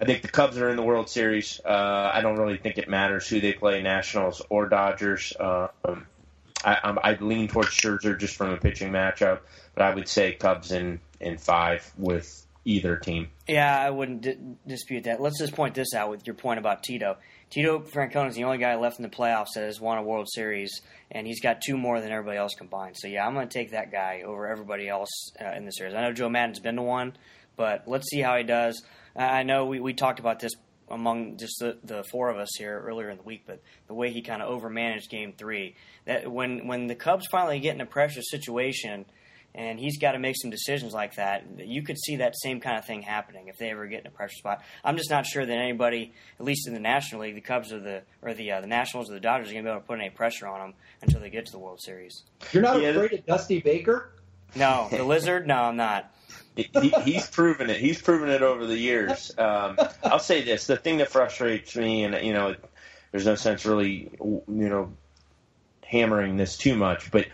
I 0.00 0.04
think 0.04 0.22
the 0.22 0.28
Cubs 0.28 0.58
are 0.58 0.68
in 0.68 0.76
the 0.76 0.82
World 0.82 1.08
Series. 1.08 1.60
Uh, 1.64 2.10
I 2.12 2.20
don't 2.20 2.36
really 2.36 2.58
think 2.58 2.76
it 2.76 2.88
matters 2.88 3.26
who 3.26 3.40
they 3.40 3.54
play, 3.54 3.80
Nationals 3.82 4.42
or 4.50 4.68
Dodgers. 4.68 5.32
Um, 5.40 6.06
I, 6.64 6.96
I 7.02 7.16
lean 7.20 7.48
towards 7.48 7.70
Scherzer 7.70 8.18
just 8.18 8.36
from 8.36 8.50
a 8.50 8.56
pitching 8.56 8.90
matchup, 8.90 9.40
but 9.74 9.84
I 9.84 9.94
would 9.94 10.08
say 10.08 10.32
Cubs 10.32 10.72
in 10.72 11.00
in 11.20 11.38
five 11.38 11.90
with 11.96 12.45
either 12.66 12.96
team. 12.96 13.28
Yeah, 13.48 13.78
I 13.78 13.88
wouldn't 13.90 14.22
di- 14.22 14.36
dispute 14.66 15.04
that. 15.04 15.22
Let's 15.22 15.38
just 15.38 15.54
point 15.54 15.74
this 15.74 15.94
out 15.94 16.10
with 16.10 16.26
your 16.26 16.34
point 16.34 16.58
about 16.58 16.82
Tito. 16.82 17.16
Tito 17.48 17.78
Francona 17.78 18.28
is 18.28 18.34
the 18.34 18.44
only 18.44 18.58
guy 18.58 18.74
left 18.74 18.98
in 18.98 19.04
the 19.04 19.08
playoffs 19.08 19.54
that 19.54 19.64
has 19.64 19.80
won 19.80 19.98
a 19.98 20.02
World 20.02 20.26
Series, 20.28 20.82
and 21.10 21.26
he's 21.26 21.40
got 21.40 21.62
two 21.62 21.78
more 21.78 22.00
than 22.00 22.10
everybody 22.10 22.36
else 22.36 22.54
combined. 22.58 22.96
So 22.98 23.06
yeah, 23.06 23.24
I'm 23.24 23.34
going 23.34 23.48
to 23.48 23.58
take 23.58 23.70
that 23.70 23.92
guy 23.92 24.22
over 24.26 24.48
everybody 24.48 24.88
else 24.88 25.30
uh, 25.40 25.52
in 25.56 25.64
the 25.64 25.70
series. 25.70 25.94
I 25.94 26.02
know 26.02 26.12
Joe 26.12 26.28
Maddon's 26.28 26.58
been 26.58 26.76
to 26.76 26.82
one, 26.82 27.16
but 27.56 27.84
let's 27.86 28.10
see 28.10 28.20
how 28.20 28.36
he 28.36 28.42
does. 28.42 28.82
I 29.14 29.44
know 29.44 29.66
we, 29.66 29.80
we 29.80 29.94
talked 29.94 30.18
about 30.18 30.40
this 30.40 30.52
among 30.88 31.36
just 31.36 31.58
the, 31.60 31.78
the 31.84 32.04
four 32.10 32.30
of 32.30 32.36
us 32.36 32.50
here 32.58 32.82
earlier 32.84 33.10
in 33.10 33.16
the 33.16 33.22
week, 33.22 33.44
but 33.46 33.62
the 33.86 33.94
way 33.94 34.10
he 34.10 34.22
kind 34.22 34.42
of 34.42 34.50
overmanaged 34.50 35.08
Game 35.08 35.32
Three, 35.36 35.76
that 36.04 36.30
when 36.30 36.66
when 36.66 36.88
the 36.88 36.94
Cubs 36.94 37.26
finally 37.30 37.60
get 37.60 37.74
in 37.74 37.80
a 37.80 37.86
pressure 37.86 38.22
situation 38.22 39.06
and 39.56 39.80
he's 39.80 39.98
got 39.98 40.12
to 40.12 40.18
make 40.18 40.36
some 40.40 40.50
decisions 40.50 40.92
like 40.92 41.14
that. 41.16 41.44
You 41.58 41.82
could 41.82 41.98
see 41.98 42.16
that 42.16 42.34
same 42.36 42.60
kind 42.60 42.78
of 42.78 42.84
thing 42.84 43.02
happening 43.02 43.48
if 43.48 43.56
they 43.56 43.70
ever 43.70 43.86
get 43.86 44.02
in 44.02 44.06
a 44.06 44.10
pressure 44.10 44.36
spot. 44.36 44.62
I'm 44.84 44.96
just 44.96 45.10
not 45.10 45.24
sure 45.26 45.44
that 45.44 45.58
anybody, 45.58 46.12
at 46.38 46.44
least 46.44 46.68
in 46.68 46.74
the 46.74 46.80
National 46.80 47.22
League, 47.22 47.34
the 47.34 47.40
Cubs 47.40 47.72
or 47.72 47.80
the 47.80 48.02
or 48.22 48.34
the 48.34 48.52
uh, 48.52 48.60
the 48.60 48.66
Nationals 48.66 49.10
or 49.10 49.14
the 49.14 49.20
Dodgers, 49.20 49.48
are 49.48 49.52
going 49.54 49.64
to 49.64 49.68
be 49.68 49.72
able 49.72 49.80
to 49.80 49.86
put 49.86 49.98
any 49.98 50.10
pressure 50.10 50.46
on 50.46 50.60
them 50.60 50.74
until 51.02 51.20
they 51.20 51.30
get 51.30 51.46
to 51.46 51.52
the 51.52 51.58
World 51.58 51.80
Series. 51.80 52.22
You're 52.52 52.62
not 52.62 52.80
yeah, 52.80 52.88
afraid 52.88 53.14
of 53.14 53.26
Dusty 53.26 53.60
Baker? 53.60 54.10
No, 54.54 54.88
the 54.90 55.02
Lizard. 55.04 55.46
No, 55.46 55.56
I'm 55.56 55.76
not. 55.76 56.12
he, 56.54 56.90
he's 57.04 57.28
proven 57.28 57.70
it. 57.70 57.78
He's 57.78 58.00
proven 58.00 58.28
it 58.28 58.42
over 58.42 58.66
the 58.66 58.76
years. 58.76 59.32
Um, 59.38 59.78
I'll 60.04 60.18
say 60.18 60.42
this: 60.42 60.66
the 60.66 60.76
thing 60.76 60.98
that 60.98 61.08
frustrates 61.08 61.74
me, 61.76 62.04
and 62.04 62.24
you 62.24 62.32
know, 62.32 62.54
there's 63.10 63.26
no 63.26 63.34
sense 63.34 63.64
really, 63.64 64.10
you 64.20 64.44
know, 64.46 64.92
hammering 65.82 66.36
this 66.36 66.56
too 66.56 66.74
much. 66.74 67.10
But 67.10 67.26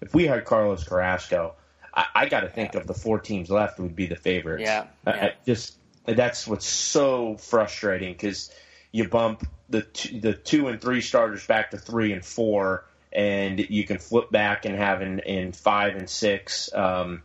if 0.00 0.14
we 0.14 0.26
had 0.26 0.44
Carlos 0.44 0.84
Carrasco, 0.84 1.54
I, 1.98 2.06
I 2.14 2.28
got 2.28 2.40
to 2.40 2.48
think 2.48 2.76
of 2.76 2.86
the 2.86 2.94
four 2.94 3.18
teams 3.18 3.50
left 3.50 3.80
would 3.80 3.96
be 3.96 4.06
the 4.06 4.16
favorites. 4.16 4.62
Yeah, 4.64 4.86
I- 5.06 5.10
yeah. 5.16 5.24
I 5.26 5.32
just 5.44 5.76
that's 6.06 6.46
what's 6.46 6.66
so 6.66 7.36
frustrating 7.36 8.12
because 8.14 8.50
you 8.92 9.08
bump 9.08 9.46
the 9.68 9.82
two, 9.82 10.20
the 10.20 10.32
two 10.32 10.68
and 10.68 10.80
three 10.80 11.00
starters 11.02 11.46
back 11.46 11.72
to 11.72 11.76
three 11.76 12.12
and 12.12 12.24
four, 12.24 12.84
and 13.12 13.58
you 13.68 13.84
can 13.84 13.98
flip 13.98 14.30
back 14.30 14.64
and 14.64 14.74
have 14.76 15.02
in, 15.02 15.18
in 15.20 15.52
five 15.52 15.96
and 15.96 16.08
six, 16.08 16.72
um, 16.72 17.22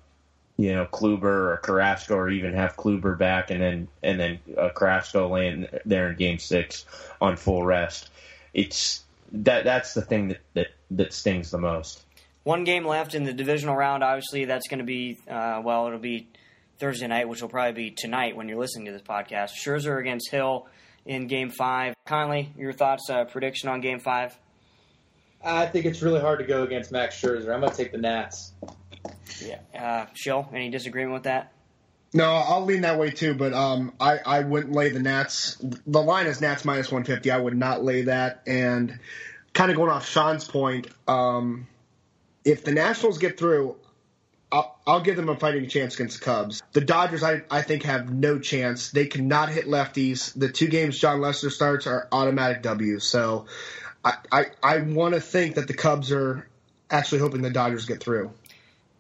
you 0.58 0.74
know, 0.74 0.86
Kluber 0.86 1.24
or 1.54 1.60
Carrasco, 1.64 2.16
or 2.16 2.30
even 2.30 2.54
have 2.54 2.76
Kluber 2.76 3.18
back 3.18 3.52
and 3.52 3.62
then 3.62 3.88
and 4.02 4.20
then 4.20 4.40
uh, 4.58 4.70
Carrasco 4.76 5.30
laying 5.30 5.68
there 5.86 6.10
in 6.10 6.18
Game 6.18 6.40
Six 6.40 6.86
on 7.22 7.38
full 7.38 7.64
rest. 7.64 8.10
It's 8.54 9.04
that 9.32 9.64
that's 9.64 9.94
the 9.94 10.02
thing 10.02 10.30
that 10.30 10.40
that, 10.56 10.68
that 10.92 11.14
stings 11.14 11.52
the 11.52 11.58
most. 11.60 12.04
One 12.44 12.64
game 12.64 12.86
left 12.86 13.16
in 13.16 13.24
the 13.24 13.34
divisional 13.34 13.76
round. 13.76 14.04
Obviously, 14.04 14.46
that's 14.46 14.68
going 14.68 14.80
to 14.80 14.86
be 14.86 15.18
uh, 15.30 15.62
well, 15.64 15.88
it'll 15.88 16.00
be 16.00 16.28
Thursday 16.78 17.08
night, 17.08 17.30
which 17.30 17.42
will 17.42 17.50
probably 17.50 17.90
be 17.90 17.92
tonight 17.92 18.36
when 18.36 18.50
you're 18.50 18.60
listening 18.60 18.86
to 18.88 18.92
this 18.92 19.02
podcast. 19.02 19.52
Scherzer 19.52 20.00
against 20.00 20.30
Hill 20.30 20.68
in 21.06 21.28
Game 21.28 21.50
Five. 21.50 21.96
Conley, 22.06 22.52
your 22.58 22.74
thoughts, 22.74 23.10
uh, 23.10 23.26
prediction 23.26 23.70
on 23.70 23.82
Game 23.82 24.00
Five? 24.00 24.38
I 25.44 25.66
think 25.66 25.86
it's 25.86 26.02
really 26.02 26.22
hard 26.22 26.40
to 26.40 26.46
go 26.46 26.64
against 26.64 26.92
Max 26.92 27.20
Scherzer. 27.20 27.54
I'm 27.54 27.60
going 27.60 27.72
to 27.72 27.78
take 27.78 27.92
the 27.92 27.98
Nats. 27.98 28.54
Yeah, 29.40 29.60
uh, 29.78 30.06
Shill, 30.14 30.48
any 30.54 30.70
disagreement 30.70 31.14
with 31.14 31.24
that? 31.24 31.52
No, 32.14 32.26
I'll 32.26 32.64
lean 32.64 32.82
that 32.82 33.00
way 33.00 33.10
too, 33.10 33.34
but 33.34 33.54
um, 33.54 33.94
I, 34.00 34.20
I 34.20 34.40
wouldn't 34.42 34.74
lay 34.74 34.90
the 34.90 35.00
Nats. 35.00 35.58
The 35.88 36.02
line 36.02 36.28
is 36.28 36.42
Nats 36.42 36.64
minus 36.64 36.92
150. 36.92 37.32
I 37.32 37.38
would 37.38 37.58
not 37.58 37.84
lay 37.84 38.04
that. 38.04 38.44
And 38.46 39.00
kind 39.54 39.72
of 39.72 39.78
going 39.78 39.90
off 39.90 40.08
Sean's 40.08 40.48
point, 40.48 40.88
um, 41.08 41.68
if 42.46 42.64
the 42.64 42.72
Nationals 42.72 43.18
get 43.18 43.38
through, 43.38 43.76
I'll, 44.52 44.78
I'll 44.86 45.02
give 45.02 45.16
them 45.16 45.30
a 45.30 45.36
fighting 45.36 45.68
chance 45.68 45.96
against 45.96 46.20
the 46.20 46.26
Cubs. 46.26 46.62
The 46.74 46.82
Dodgers, 46.82 47.24
I, 47.24 47.42
I 47.50 47.64
think, 47.64 47.84
have 47.84 48.14
no 48.14 48.38
chance. 48.38 48.92
They 48.92 49.08
cannot 49.08 49.50
hit 49.50 49.66
lefties. 49.66 50.32
The 50.38 50.50
two 50.50 50.68
games 50.68 51.00
Jon 51.00 51.22
Lester 51.22 51.50
starts 51.50 51.88
are 51.88 52.08
automatic 52.12 52.62
W's. 52.62 53.04
So 53.04 53.48
I, 54.06 54.14
I, 54.32 54.46
I 54.62 54.78
want 54.80 55.16
to 55.16 55.22
think 55.22 55.56
that 55.56 55.68
the 55.68 55.74
Cubs 55.74 56.12
are 56.12 56.48
actually 56.92 57.20
hoping 57.20 57.42
the 57.42 57.50
Dodgers 57.50 57.86
get 57.86 58.00
through. 58.00 58.32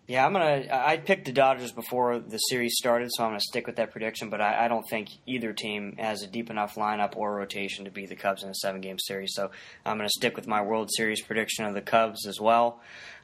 Yeah, 0.06 0.26
I'm 0.26 0.34
gonna. 0.34 0.68
I 0.70 0.98
picked 0.98 1.26
the 1.26 1.32
Dodgers 1.32 1.72
before 1.72 2.20
the 2.20 2.38
series 2.38 2.76
started, 2.76 3.10
so 3.14 3.24
I'm 3.24 3.30
gonna 3.30 3.40
stick 3.40 3.68
with 3.68 3.78
that 3.78 3.92
prediction. 3.92 4.30
But 4.30 4.42
I, 4.42 4.66
I 4.66 4.68
don't 4.68 4.84
think 4.90 5.08
either 5.26 5.54
team 5.54 5.96
has 5.98 6.24
a 6.24 6.28
deep 6.28 6.50
enough 6.50 6.76
lineup 6.76 7.16
or 7.16 7.34
rotation 7.34 7.86
to 7.86 7.92
beat 7.92 8.10
the 8.10 8.18
Cubs 8.18 8.44
in 8.44 8.50
a 8.50 8.54
seven-game 8.54 9.00
series. 9.00 9.34
So 9.34 9.52
I'm 9.86 9.96
gonna 9.96 10.10
stick 10.10 10.36
with 10.36 10.46
my 10.46 10.62
World 10.62 10.90
Series 10.92 11.22
prediction 11.22 11.64
of 11.64 11.74
the 11.74 11.82
Cubs 11.82 12.28
as 12.28 12.38
well. 12.38 12.82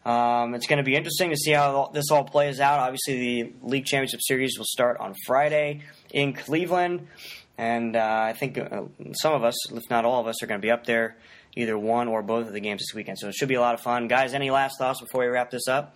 Um, 0.10 0.56
it's 0.56 0.66
going 0.66 0.78
to 0.78 0.84
be 0.84 0.96
interesting 0.96 1.30
to 1.30 1.38
see 1.38 1.52
how 1.52 1.92
this 1.94 2.10
all 2.10 2.24
plays 2.24 2.60
out. 2.60 2.80
Obviously, 2.80 3.44
the 3.44 3.54
League 3.62 3.86
Championship 3.86 4.22
Series 4.24 4.58
will 4.58 4.66
start 4.66 4.98
on 5.00 5.14
Friday 5.28 5.82
in 6.10 6.34
Cleveland, 6.34 7.08
and 7.60 7.96
uh, 7.96 8.24
I 8.24 8.34
think 8.34 8.58
uh, 8.58 8.86
some 9.14 9.36
of 9.36 9.44
us, 9.44 9.72
if 9.72 9.84
not 9.92 10.06
all 10.06 10.20
of 10.20 10.26
us, 10.26 10.42
are 10.42 10.48
going 10.48 10.60
to 10.60 10.66
be 10.66 10.72
up 10.72 10.88
there 10.88 11.16
either 11.56 11.78
one 11.78 12.08
or 12.08 12.24
both 12.24 12.48
of 12.48 12.54
the 12.54 12.60
games 12.60 12.82
this 12.82 12.96
weekend. 12.96 13.20
So 13.20 13.28
it 13.28 13.36
should 13.36 13.50
be 13.50 13.54
a 13.54 13.62
lot 13.62 13.76
of 13.76 13.82
fun, 13.82 14.08
guys. 14.08 14.34
Any 14.34 14.50
last 14.50 14.80
thoughts 14.80 15.00
before 15.00 15.22
we 15.22 15.28
wrap 15.28 15.52
this 15.52 15.68
up? 15.68 15.96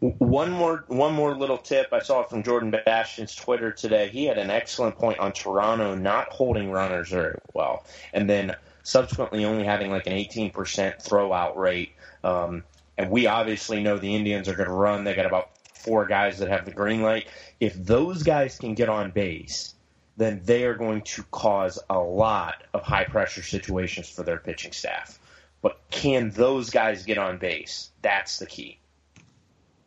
One 0.00 0.50
more, 0.50 0.84
one 0.88 1.14
more 1.14 1.34
little 1.34 1.58
tip 1.58 1.88
I 1.92 2.00
saw 2.00 2.24
from 2.24 2.42
Jordan 2.42 2.74
Bastian's 2.84 3.34
Twitter 3.34 3.72
today. 3.72 4.08
He 4.08 4.26
had 4.26 4.36
an 4.36 4.50
excellent 4.50 4.98
point 4.98 5.18
on 5.18 5.32
Toronto 5.32 5.94
not 5.94 6.28
holding 6.28 6.70
runners 6.70 7.08
very 7.08 7.38
well, 7.54 7.86
and 8.12 8.28
then 8.28 8.54
subsequently 8.90 9.44
only 9.44 9.64
having 9.64 9.88
like 9.88 10.08
an 10.08 10.14
18% 10.14 10.52
throwout 10.52 11.56
rate. 11.56 11.92
Um, 12.24 12.64
and 12.98 13.08
we 13.08 13.28
obviously 13.28 13.80
know 13.80 13.98
the 13.98 14.16
Indians 14.16 14.48
are 14.48 14.56
going 14.56 14.68
to 14.68 14.74
run. 14.74 15.04
They 15.04 15.14
got 15.14 15.26
about 15.26 15.50
four 15.74 16.06
guys 16.06 16.38
that 16.38 16.48
have 16.48 16.64
the 16.64 16.72
green 16.72 17.00
light. 17.00 17.28
If 17.60 17.74
those 17.74 18.24
guys 18.24 18.58
can 18.58 18.74
get 18.74 18.88
on 18.88 19.12
base, 19.12 19.74
then 20.16 20.40
they 20.44 20.64
are 20.64 20.74
going 20.74 21.02
to 21.02 21.22
cause 21.30 21.78
a 21.88 22.00
lot 22.00 22.64
of 22.74 22.82
high 22.82 23.04
pressure 23.04 23.44
situations 23.44 24.10
for 24.10 24.24
their 24.24 24.38
pitching 24.38 24.72
staff. 24.72 25.20
But 25.62 25.80
can 25.90 26.30
those 26.30 26.70
guys 26.70 27.04
get 27.04 27.16
on 27.16 27.38
base? 27.38 27.90
That's 28.02 28.40
the 28.40 28.46
key. 28.46 28.80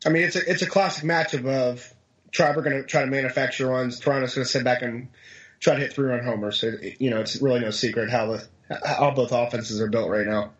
I 0.05 0.09
mean, 0.09 0.23
it's 0.23 0.35
a 0.37 0.49
it's 0.49 0.61
a 0.61 0.67
classic 0.67 1.03
matchup 1.03 1.45
of 1.45 1.93
Tribe 2.31 2.57
are 2.57 2.61
going 2.61 2.81
to 2.81 2.87
try 2.87 3.01
to 3.01 3.07
manufacture 3.07 3.67
runs. 3.67 3.99
Toronto's 3.99 4.33
going 4.33 4.45
to 4.45 4.51
sit 4.51 4.63
back 4.63 4.81
and 4.81 5.09
try 5.59 5.75
to 5.75 5.79
hit 5.81 5.93
three 5.93 6.09
run 6.09 6.23
homers. 6.23 6.59
So, 6.59 6.71
you 6.99 7.09
know, 7.09 7.19
it's 7.19 7.41
really 7.41 7.59
no 7.59 7.71
secret 7.71 8.09
how 8.09 8.31
the 8.31 8.47
how 8.85 9.11
both 9.11 9.31
offenses 9.31 9.79
are 9.81 9.87
built 9.87 10.09
right 10.09 10.25
now. 10.25 10.51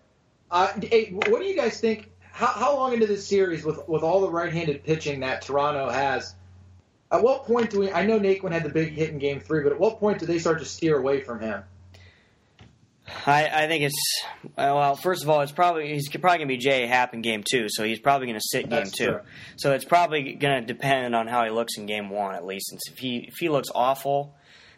Uh, 0.52 0.72
hey, 0.82 1.12
what 1.12 1.40
do 1.40 1.46
you 1.46 1.56
guys 1.56 1.80
think? 1.80 2.12
How, 2.32 2.48
how 2.48 2.76
long 2.76 2.94
into 2.94 3.06
this 3.06 3.28
series, 3.28 3.64
with 3.64 3.88
with 3.88 4.04
all 4.04 4.22
the 4.22 4.30
right-handed 4.30 4.84
pitching 4.84 5.20
that 5.20 5.42
Toronto 5.44 5.90
has, 5.90 6.36
at 7.12 7.22
what 7.22 7.46
point 7.46 7.70
do 7.70 7.80
we? 7.80 7.92
I 7.92 8.06
know 8.06 8.20
Naquin 8.20 8.52
had 8.52 8.64
the 8.64 8.70
big 8.70 8.94
hit 8.94 9.10
in 9.10 9.20
Game 9.20 9.40
Three, 9.40 9.64
but 9.64 9.72
at 9.72 9.80
what 9.80 10.00
point 10.00 10.20
do 10.20 10.26
they 10.26 10.40
start 10.40 10.60
to 10.60 10.66
steer 10.66 10.98
away 10.98 11.22
from 11.22 11.40
him? 11.40 11.64
I, 13.26 13.66
I 13.66 13.68
think 13.68 13.84
it's 13.84 14.24
well. 14.58 14.96
First 14.96 15.24
of 15.24 15.30
all, 15.30 15.42
it's 15.42 15.52
probably 15.52 15.94
he's 15.94 16.10
probably 16.10 16.38
going 16.38 16.48
to 16.48 16.54
be 16.54 16.58
Jay 16.58 16.88
Happ 16.88 17.14
in 17.14 17.22
game 17.22 17.44
two, 17.44 17.68
so 17.68 17.84
he's 17.84 18.00
probably 18.00 18.28
going 18.28 18.40
to 18.40 18.46
sit 18.46 18.62
game 18.64 18.70
That's 18.70 18.92
two. 18.92 19.06
true. 19.06 19.20
So 19.58 19.74
it's 19.74 19.86
probably 19.86 20.34
going 20.34 20.62
to 20.62 20.66
depend 20.66 21.14
on 21.14 21.28
how 21.28 21.44
he 21.44 21.52
looks 21.52 21.78
in 21.78 21.86
game 21.86 22.10
one, 22.10 22.34
at 22.34 22.46
least. 22.46 22.72
And 22.72 22.80
if 22.90 22.98
he 22.98 23.18
if 23.28 23.36
he 23.40 23.50
looks 23.50 23.70
awful, 23.76 24.34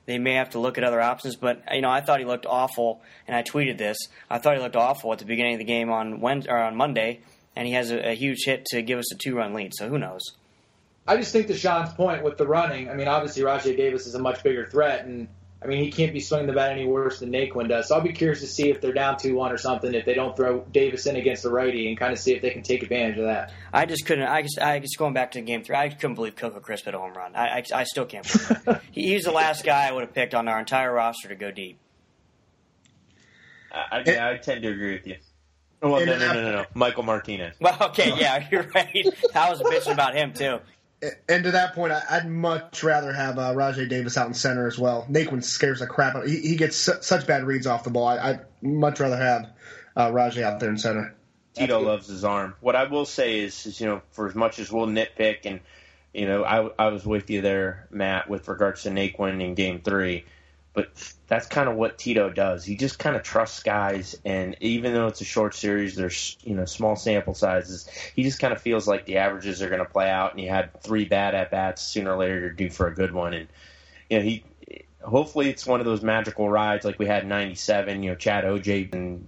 they 0.05 0.17
may 0.17 0.33
have 0.35 0.51
to 0.51 0.59
look 0.59 0.77
at 0.77 0.83
other 0.83 1.01
options. 1.01 1.35
But 1.35 1.63
you 1.71 1.81
know, 1.81 1.89
I 1.89 2.01
thought 2.01 2.19
he 2.19 2.25
looked 2.25 2.45
awful, 2.45 3.01
and 3.27 3.35
I 3.35 3.43
tweeted 3.43 3.77
this. 3.77 3.97
I 4.29 4.37
thought 4.37 4.55
he 4.55 4.61
looked 4.61 4.75
awful 4.75 5.13
at 5.13 5.19
the 5.19 5.25
beginning 5.25 5.53
of 5.53 5.59
the 5.59 5.65
game 5.65 5.89
on 5.91 6.21
Wednesday 6.21 6.51
or 6.51 6.57
on 6.57 6.75
Monday, 6.75 7.21
and 7.55 7.67
he 7.67 7.73
has 7.73 7.91
a, 7.91 8.11
a 8.11 8.15
huge 8.15 8.45
hit 8.45 8.65
to 8.67 8.81
give 8.81 8.99
us 8.99 9.11
a 9.13 9.17
two 9.17 9.35
run 9.35 9.53
lead. 9.53 9.73
So 9.75 9.89
who 9.89 9.97
knows? 9.97 10.21
I 11.07 11.17
just 11.17 11.31
think 11.31 11.47
to 11.47 11.57
Sean's 11.57 11.93
point 11.93 12.23
with 12.23 12.37
the 12.37 12.47
running, 12.47 12.89
I 12.89 12.95
mean, 12.95 13.07
obviously 13.07 13.43
Rajai 13.43 13.77
Davis 13.77 14.07
is 14.07 14.15
a 14.15 14.19
much 14.19 14.41
bigger 14.43 14.65
threat, 14.65 15.05
and 15.05 15.27
I 15.65 15.67
mean 15.67 15.83
he 15.83 15.91
can't 15.91 16.13
be 16.13 16.19
swinging 16.19 16.45
the 16.45 16.53
bat 16.53 16.71
any 16.71 16.85
worse 16.85 17.19
than 17.19 17.31
Naquin 17.31 17.67
does. 17.67 17.87
So 17.87 17.95
I'll 17.95 18.01
be 18.01 18.13
curious 18.13 18.39
to 18.41 18.47
see 18.47 18.69
if 18.69 18.81
they're 18.81 18.93
down 18.93 19.17
two 19.17 19.33
one 19.33 19.51
or 19.51 19.57
something, 19.57 19.93
if 19.95 20.05
they 20.05 20.13
don't 20.13 20.35
throw 20.35 20.59
Davis 20.71 21.07
in 21.07 21.15
against 21.15 21.41
the 21.41 21.49
righty, 21.49 21.87
and 21.89 21.97
kind 21.97 22.13
of 22.13 22.19
see 22.19 22.33
if 22.33 22.43
they 22.43 22.51
can 22.51 22.61
take 22.61 22.83
advantage 22.83 23.17
of 23.17 23.25
that. 23.25 23.51
I 23.73 23.87
just 23.87 24.05
couldn't. 24.05 24.27
I 24.27 24.43
just, 24.43 24.59
I 24.59 24.77
just 24.79 24.97
going 24.99 25.13
back 25.15 25.31
to 25.31 25.41
game 25.41 25.63
three. 25.63 25.75
I 25.75 25.89
couldn't 25.89 26.13
believe 26.15 26.35
Coco 26.35 26.59
Crisp 26.59 26.85
hit 26.85 26.93
a 26.93 26.99
home 26.99 27.13
run. 27.13 27.35
I, 27.35 27.47
I, 27.57 27.63
I 27.73 27.83
still 27.85 28.05
can't. 28.05 28.25
Believe 28.31 28.51
it. 28.67 28.81
He- 28.91 29.07
He's 29.13 29.23
the 29.23 29.31
last 29.31 29.65
guy 29.65 29.87
I 29.87 29.91
would 29.91 30.01
have 30.01 30.13
picked 30.13 30.35
on 30.35 30.47
our 30.47 30.59
entire 30.59 30.93
roster 30.93 31.29
to 31.29 31.35
go 31.35 31.49
deep. 31.49 31.79
I, 33.71 33.97
I, 33.97 34.03
yeah, 34.05 34.29
I 34.29 34.37
tend 34.37 34.61
to 34.63 34.69
agree 34.69 34.93
with 34.93 35.07
you. 35.07 35.15
Oh, 35.81 35.89
well, 35.91 35.97
And 36.01 36.07
no, 36.07 36.17
no, 36.17 36.33
no, 36.33 36.41
no, 36.43 36.51
no. 36.57 36.65
Michael 36.73 37.03
Martinez. 37.03 37.55
Well, 37.59 37.77
okay, 37.89 38.13
yeah, 38.17 38.47
you're 38.51 38.63
right. 38.73 39.05
I 39.35 39.49
was 39.49 39.61
bitching 39.61 39.93
about 39.93 40.15
him 40.15 40.33
too. 40.33 40.59
And 41.29 41.43
to 41.43 41.51
that 41.51 41.73
point, 41.75 41.91
I- 41.93 42.03
I'd 42.09 42.27
much 42.27 42.83
rather 42.83 43.11
have 43.13 43.37
uh, 43.37 43.53
Rajai 43.53 43.87
Davis 43.89 44.17
out 44.17 44.27
in 44.27 44.33
center 44.33 44.67
as 44.67 44.77
well. 44.77 45.05
Naquin 45.09 45.43
scares 45.43 45.79
the 45.79 45.87
crap 45.87 46.15
out. 46.15 46.27
He, 46.27 46.37
he 46.39 46.55
gets 46.55 46.75
su- 46.75 47.01
such 47.01 47.25
bad 47.27 47.43
reads 47.43 47.67
off 47.67 47.83
the 47.83 47.89
ball. 47.89 48.07
I, 48.07 48.29
I'd 48.29 48.39
much 48.61 48.99
rather 48.99 49.17
have 49.17 49.49
uh, 49.95 50.11
Rajai 50.11 50.43
out 50.43 50.59
there 50.59 50.69
in 50.69 50.77
center. 50.77 51.13
Tito 51.53 51.79
loves 51.79 52.07
his 52.07 52.23
arm. 52.25 52.53
What 52.59 52.75
I 52.75 52.83
will 52.83 53.05
say 53.05 53.39
is, 53.39 53.65
is, 53.65 53.79
you 53.79 53.87
know, 53.87 54.01
for 54.11 54.27
as 54.27 54.35
much 54.35 54.59
as 54.59 54.71
we'll 54.71 54.87
nitpick, 54.87 55.39
and 55.45 55.61
you 56.13 56.25
know, 56.27 56.43
I, 56.43 56.69
I 56.77 56.87
was 56.89 57.05
with 57.05 57.29
you 57.29 57.41
there, 57.41 57.87
Matt, 57.91 58.29
with 58.29 58.47
regards 58.47 58.83
to 58.83 58.89
Naquin 58.89 59.41
in 59.41 59.55
Game 59.55 59.79
Three, 59.81 60.25
but 60.75 60.89
that's 61.27 61.47
kind 61.47 61.69
of 61.69 61.75
what 61.75 61.97
Tito 61.97 62.29
does. 62.29 62.65
He 62.65 62.75
just 62.75 62.99
kind 62.99 63.15
of 63.15 63.23
trusts 63.23 63.63
guys, 63.63 64.19
and 64.25 64.57
even 64.59 64.93
though 64.93 65.07
it's 65.07 65.21
a 65.21 65.25
short 65.25 65.55
series, 65.55 65.95
there's 65.95 66.37
you 66.43 66.53
know 66.53 66.65
small 66.65 66.97
sample 66.97 67.33
sizes. 67.33 67.87
He 68.15 68.23
just 68.23 68.39
kind 68.39 68.53
of 68.53 68.61
feels 68.61 68.87
like 68.87 69.05
the 69.05 69.17
averages 69.17 69.61
are 69.61 69.69
going 69.69 69.79
to 69.79 69.89
play 69.89 70.09
out, 70.09 70.31
and 70.31 70.41
you 70.41 70.49
had 70.49 70.81
three 70.83 71.05
bad 71.05 71.33
at 71.33 71.49
bats. 71.49 71.81
Sooner 71.81 72.13
or 72.13 72.17
later, 72.17 72.39
you're 72.39 72.49
due 72.51 72.69
for 72.69 72.87
a 72.87 72.93
good 72.93 73.13
one, 73.13 73.33
and 73.33 73.47
you 74.09 74.17
know 74.17 74.23
he. 74.23 74.43
Hopefully, 75.01 75.49
it's 75.49 75.65
one 75.65 75.79
of 75.79 75.85
those 75.85 76.01
magical 76.01 76.49
rides 76.49 76.83
like 76.83 76.99
we 76.99 77.05
had 77.05 77.23
in 77.23 77.29
'97. 77.29 78.03
You 78.03 78.11
know, 78.11 78.15
Chad 78.15 78.43
Ogea 78.43 78.93
and 78.93 79.27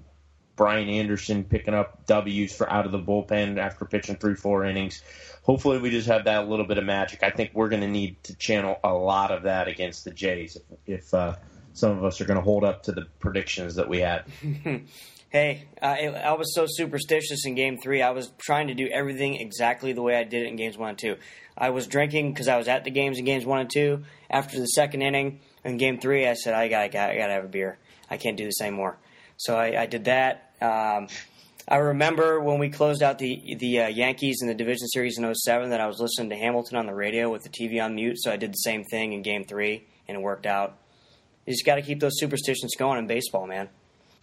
Brian 0.58 0.90
Anderson 0.90 1.46
picking 1.46 1.76
up 1.76 2.06
W's 2.08 2.54
for 2.54 2.70
out 2.70 2.86
of 2.86 2.92
the 2.92 3.00
bullpen 3.00 3.58
after 3.58 3.86
pitching 3.86 4.18
three, 4.18 4.36
four 4.36 4.66
innings. 4.66 5.02
Hopefully, 5.48 5.80
we 5.80 5.90
just 5.90 6.08
have 6.08 6.26
that 6.26 6.48
little 6.48 6.66
bit 6.66 6.78
of 6.78 6.84
magic. 6.84 7.24
I 7.24 7.32
think 7.32 7.52
we're 7.54 7.70
going 7.70 7.82
to 7.82 7.88
need 7.88 8.22
to 8.24 8.36
channel 8.36 8.80
a 8.84 8.94
lot 8.94 9.32
of 9.32 9.44
that 9.44 9.68
against 9.68 10.04
the 10.04 10.12
Jays 10.12 10.58
if, 10.58 10.64
if 10.86 11.14
uh, 11.14 11.38
some 11.74 11.98
of 11.98 12.04
us 12.04 12.22
are 12.22 12.26
going 12.26 12.38
to 12.38 12.44
hold 12.44 12.64
up 12.64 12.84
to 12.84 12.92
the 12.92 13.08
predictions 13.20 13.76
that 13.76 13.88
we 13.88 14.00
had. 14.00 14.26
Hey, 15.30 15.66
I, 15.82 16.08
I 16.08 16.34
was 16.34 16.56
so 16.56 16.66
superstitious 16.70 17.46
in 17.46 17.54
Game 17.56 17.78
Three. 17.78 18.02
I 18.02 18.12
was 18.12 18.32
trying 18.38 18.68
to 18.68 18.74
do 18.74 18.88
everything 18.88 19.36
exactly 19.36 19.92
the 19.92 20.02
way 20.02 20.16
I 20.16 20.24
did 20.24 20.44
it 20.44 20.48
in 20.48 20.56
Games 20.56 20.78
One 20.78 20.92
and 20.92 20.98
Two. 20.98 21.18
I 21.58 21.72
was 21.72 21.86
drinking 21.86 22.32
because 22.32 22.48
I 22.48 22.58
was 22.58 22.70
at 22.70 22.86
the 22.86 22.92
games 22.92 23.20
in 23.20 23.26
Games 23.26 23.46
One 23.46 23.60
and 23.60 23.70
Two. 23.70 24.06
After 24.30 24.58
the 24.58 24.68
second 24.68 25.02
inning 25.02 25.42
in 25.66 25.76
Game 25.76 26.00
Three, 26.00 26.26
I 26.26 26.34
said 26.34 26.54
I 26.54 26.70
got 26.70 26.96
I 26.96 27.14
to 27.14 27.22
have 27.24 27.44
a 27.44 27.50
beer. 27.50 27.78
I 28.10 28.16
can't 28.16 28.38
do 28.38 28.46
this 28.46 28.62
anymore. 28.62 28.98
So 29.36 29.58
I, 29.58 29.82
I 29.82 29.86
did 29.86 30.06
that. 30.06 30.54
Um, 30.62 31.10
I 31.68 31.78
remember 31.78 32.40
when 32.40 32.60
we 32.60 32.70
closed 32.70 33.04
out 33.04 33.20
the 33.20 33.56
the 33.60 33.82
uh, 33.82 33.88
Yankees 33.88 34.38
in 34.42 34.48
the 34.48 34.54
division 34.54 34.88
series 34.88 35.18
in 35.18 35.36
07 35.36 35.72
that 35.72 35.82
I 35.82 35.88
was 35.88 36.00
listening 36.00 36.30
to 36.30 36.38
Hamilton 36.38 36.78
on 36.78 36.86
the 36.86 36.94
radio 36.94 37.30
with 37.30 37.44
the 37.44 37.50
TV 37.50 37.84
on 37.84 37.96
mute. 37.96 38.18
So 38.22 38.32
I 38.32 38.38
did 38.38 38.52
the 38.52 38.58
same 38.64 38.86
thing 38.86 39.14
in 39.14 39.22
Game 39.22 39.44
Three, 39.44 39.86
and 40.08 40.18
it 40.18 40.22
worked 40.22 40.46
out. 40.46 40.78
You 41.46 41.54
just 41.54 41.66
got 41.66 41.76
to 41.76 41.82
keep 41.82 42.00
those 42.00 42.20
superstitions 42.20 42.76
going 42.78 43.00
in 43.00 43.08
baseball, 43.08 43.48
man. 43.48 43.70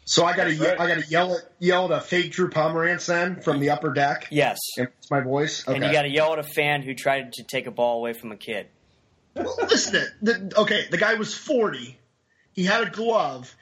So 0.07 0.25
I 0.25 0.37
got 0.37 0.45
to. 0.45 0.81
I 0.81 0.87
got 0.87 1.03
to 1.03 1.11
yell 1.11 1.35
at 1.35 1.43
yell 1.59 1.93
at 1.93 1.99
a 1.99 2.01
fake 2.01 2.33
Drew 2.33 2.49
Pomeranz 2.49 3.07
then 3.07 3.41
from 3.41 3.61
the 3.61 3.71
upper 3.71 3.93
deck. 3.93 4.29
Yes. 4.31 4.59
It's 4.77 5.11
my 5.11 5.21
voice. 5.21 5.67
Okay. 5.67 5.77
And 5.77 5.85
you 5.85 5.93
got 5.93 6.03
to 6.03 6.11
yell 6.11 6.33
at 6.33 6.39
a 6.39 6.43
fan 6.43 6.83
who 6.83 6.95
tried 6.95 7.35
to 7.35 7.43
take 7.43 7.67
a 7.67 7.71
ball 7.71 7.99
away 7.99 8.13
from 8.13 8.33
a 8.33 8.37
kid. 8.37 8.69
Well, 9.35 9.57
listen, 9.63 9.95
to 9.95 10.07
the, 10.23 10.53
okay, 10.61 10.87
the 10.91 10.99
guy 10.99 11.15
was 11.15 11.35
40. 11.35 11.99
He 12.53 12.65
had 12.65 12.87
a 12.87 12.91
glove, 12.91 13.55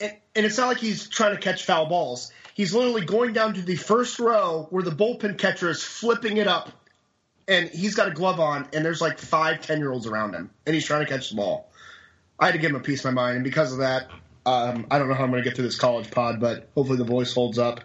and, 0.00 0.16
and 0.34 0.46
it's 0.46 0.58
not 0.58 0.68
like 0.68 0.78
he's 0.78 1.08
trying 1.08 1.34
to 1.34 1.40
catch 1.40 1.64
foul 1.64 1.86
balls. 1.86 2.32
He's 2.54 2.74
literally 2.74 3.04
going 3.04 3.32
down 3.32 3.54
to 3.54 3.62
the 3.62 3.76
first 3.76 4.18
row 4.18 4.66
where 4.70 4.82
the 4.82 4.90
bullpen 4.90 5.38
catcher 5.38 5.68
is 5.68 5.82
flipping 5.82 6.38
it 6.38 6.46
up, 6.46 6.70
and 7.48 7.68
he's 7.68 7.94
got 7.94 8.08
a 8.08 8.12
glove 8.12 8.40
on, 8.40 8.68
and 8.72 8.84
there's 8.84 9.00
like 9.00 9.18
five, 9.18 9.60
ten 9.60 9.78
year 9.78 9.92
olds 9.92 10.06
around 10.06 10.34
him, 10.34 10.50
and 10.66 10.74
he's 10.74 10.86
trying 10.86 11.04
to 11.04 11.10
catch 11.10 11.30
the 11.30 11.36
ball. 11.36 11.70
I 12.38 12.46
had 12.46 12.52
to 12.52 12.58
give 12.58 12.70
him 12.70 12.76
a 12.76 12.80
piece 12.80 13.04
of 13.04 13.14
my 13.14 13.22
mind, 13.22 13.36
and 13.36 13.44
because 13.44 13.72
of 13.72 13.78
that, 13.78 14.10
um, 14.44 14.86
I 14.90 14.98
don't 14.98 15.08
know 15.08 15.14
how 15.14 15.24
I'm 15.24 15.30
going 15.30 15.42
to 15.42 15.48
get 15.48 15.56
through 15.56 15.64
this 15.64 15.78
college 15.78 16.10
pod, 16.10 16.40
but 16.40 16.68
hopefully 16.74 16.98
the 16.98 17.04
voice 17.04 17.32
holds 17.32 17.58
up. 17.58 17.80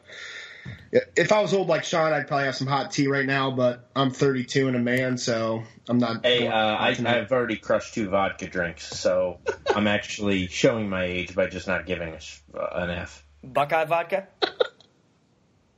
If 1.15 1.31
I 1.31 1.41
was 1.41 1.53
old 1.53 1.67
like 1.67 1.83
Sean, 1.83 2.11
I'd 2.11 2.27
probably 2.27 2.45
have 2.45 2.55
some 2.55 2.67
hot 2.67 2.91
tea 2.91 3.07
right 3.07 3.25
now, 3.25 3.51
but 3.51 3.89
I'm 3.95 4.11
32 4.11 4.67
and 4.67 4.75
a 4.75 4.79
man, 4.79 5.17
so 5.17 5.63
I'm 5.87 5.97
not. 5.97 6.25
Hey, 6.25 6.47
uh, 6.47 6.77
I, 6.79 6.93
tonight. 6.93 7.17
I've 7.17 7.31
already 7.31 7.55
crushed 7.55 7.93
two 7.93 8.09
vodka 8.09 8.47
drinks, 8.47 8.87
so 8.87 9.39
I'm 9.75 9.87
actually 9.87 10.47
showing 10.47 10.89
my 10.89 11.05
age 11.05 11.33
by 11.33 11.47
just 11.47 11.67
not 11.67 11.85
giving 11.85 12.13
us 12.13 12.41
uh, 12.53 12.67
an 12.73 12.89
F. 12.89 13.23
Buckeye 13.43 13.85
vodka? 13.85 14.27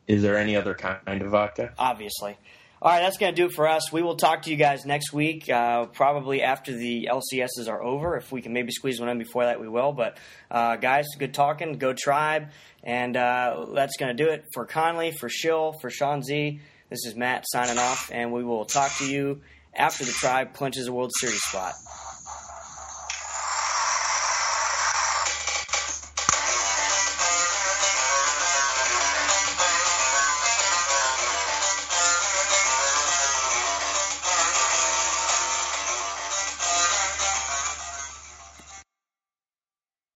Is 0.08 0.22
there 0.22 0.38
any 0.38 0.56
other 0.56 0.74
kind 0.74 1.22
of 1.22 1.30
vodka? 1.30 1.74
Obviously. 1.78 2.38
All 2.84 2.90
right, 2.90 3.00
that's 3.00 3.18
going 3.18 3.34
to 3.34 3.42
do 3.42 3.46
it 3.46 3.54
for 3.54 3.66
us. 3.66 3.94
We 3.94 4.02
will 4.02 4.18
talk 4.18 4.42
to 4.42 4.50
you 4.50 4.58
guys 4.58 4.86
next 4.86 5.14
week, 5.14 5.50
uh, 5.50 5.86
probably 5.86 6.42
after 6.42 6.76
the 6.76 7.08
LCSs 7.10 7.70
are 7.70 7.82
over. 7.82 8.18
If 8.18 8.30
we 8.30 8.42
can 8.42 8.52
maybe 8.52 8.74
squeeze 8.74 9.00
one 9.00 9.08
in 9.08 9.18
before 9.18 9.46
that, 9.46 9.62
we 9.62 9.70
will. 9.70 9.94
But, 9.94 10.18
uh, 10.52 10.76
guys, 10.76 11.06
good 11.18 11.34
talking. 11.34 11.78
Go 11.78 11.94
Tribe. 11.94 12.50
And 12.84 13.16
uh, 13.16 13.68
that's 13.74 13.96
going 13.96 14.18
to 14.18 14.22
do 14.22 14.32
it 14.32 14.44
for 14.54 14.66
Conley, 14.66 15.12
for 15.12 15.30
Shill, 15.30 15.78
for 15.80 15.90
Sean 15.90 16.24
Z. 16.24 16.60
This 16.90 17.06
is 17.06 17.16
Matt 17.16 17.46
signing 17.48 17.78
off, 17.78 18.12
and 18.12 18.34
we 18.34 18.44
will 18.44 18.66
talk 18.66 18.92
to 18.98 19.10
you 19.10 19.40
after 19.74 20.04
the 20.04 20.12
Tribe 20.12 20.52
clinches 20.52 20.88
a 20.88 20.92
World 20.92 21.12
Series 21.22 21.42
spot. 21.42 21.72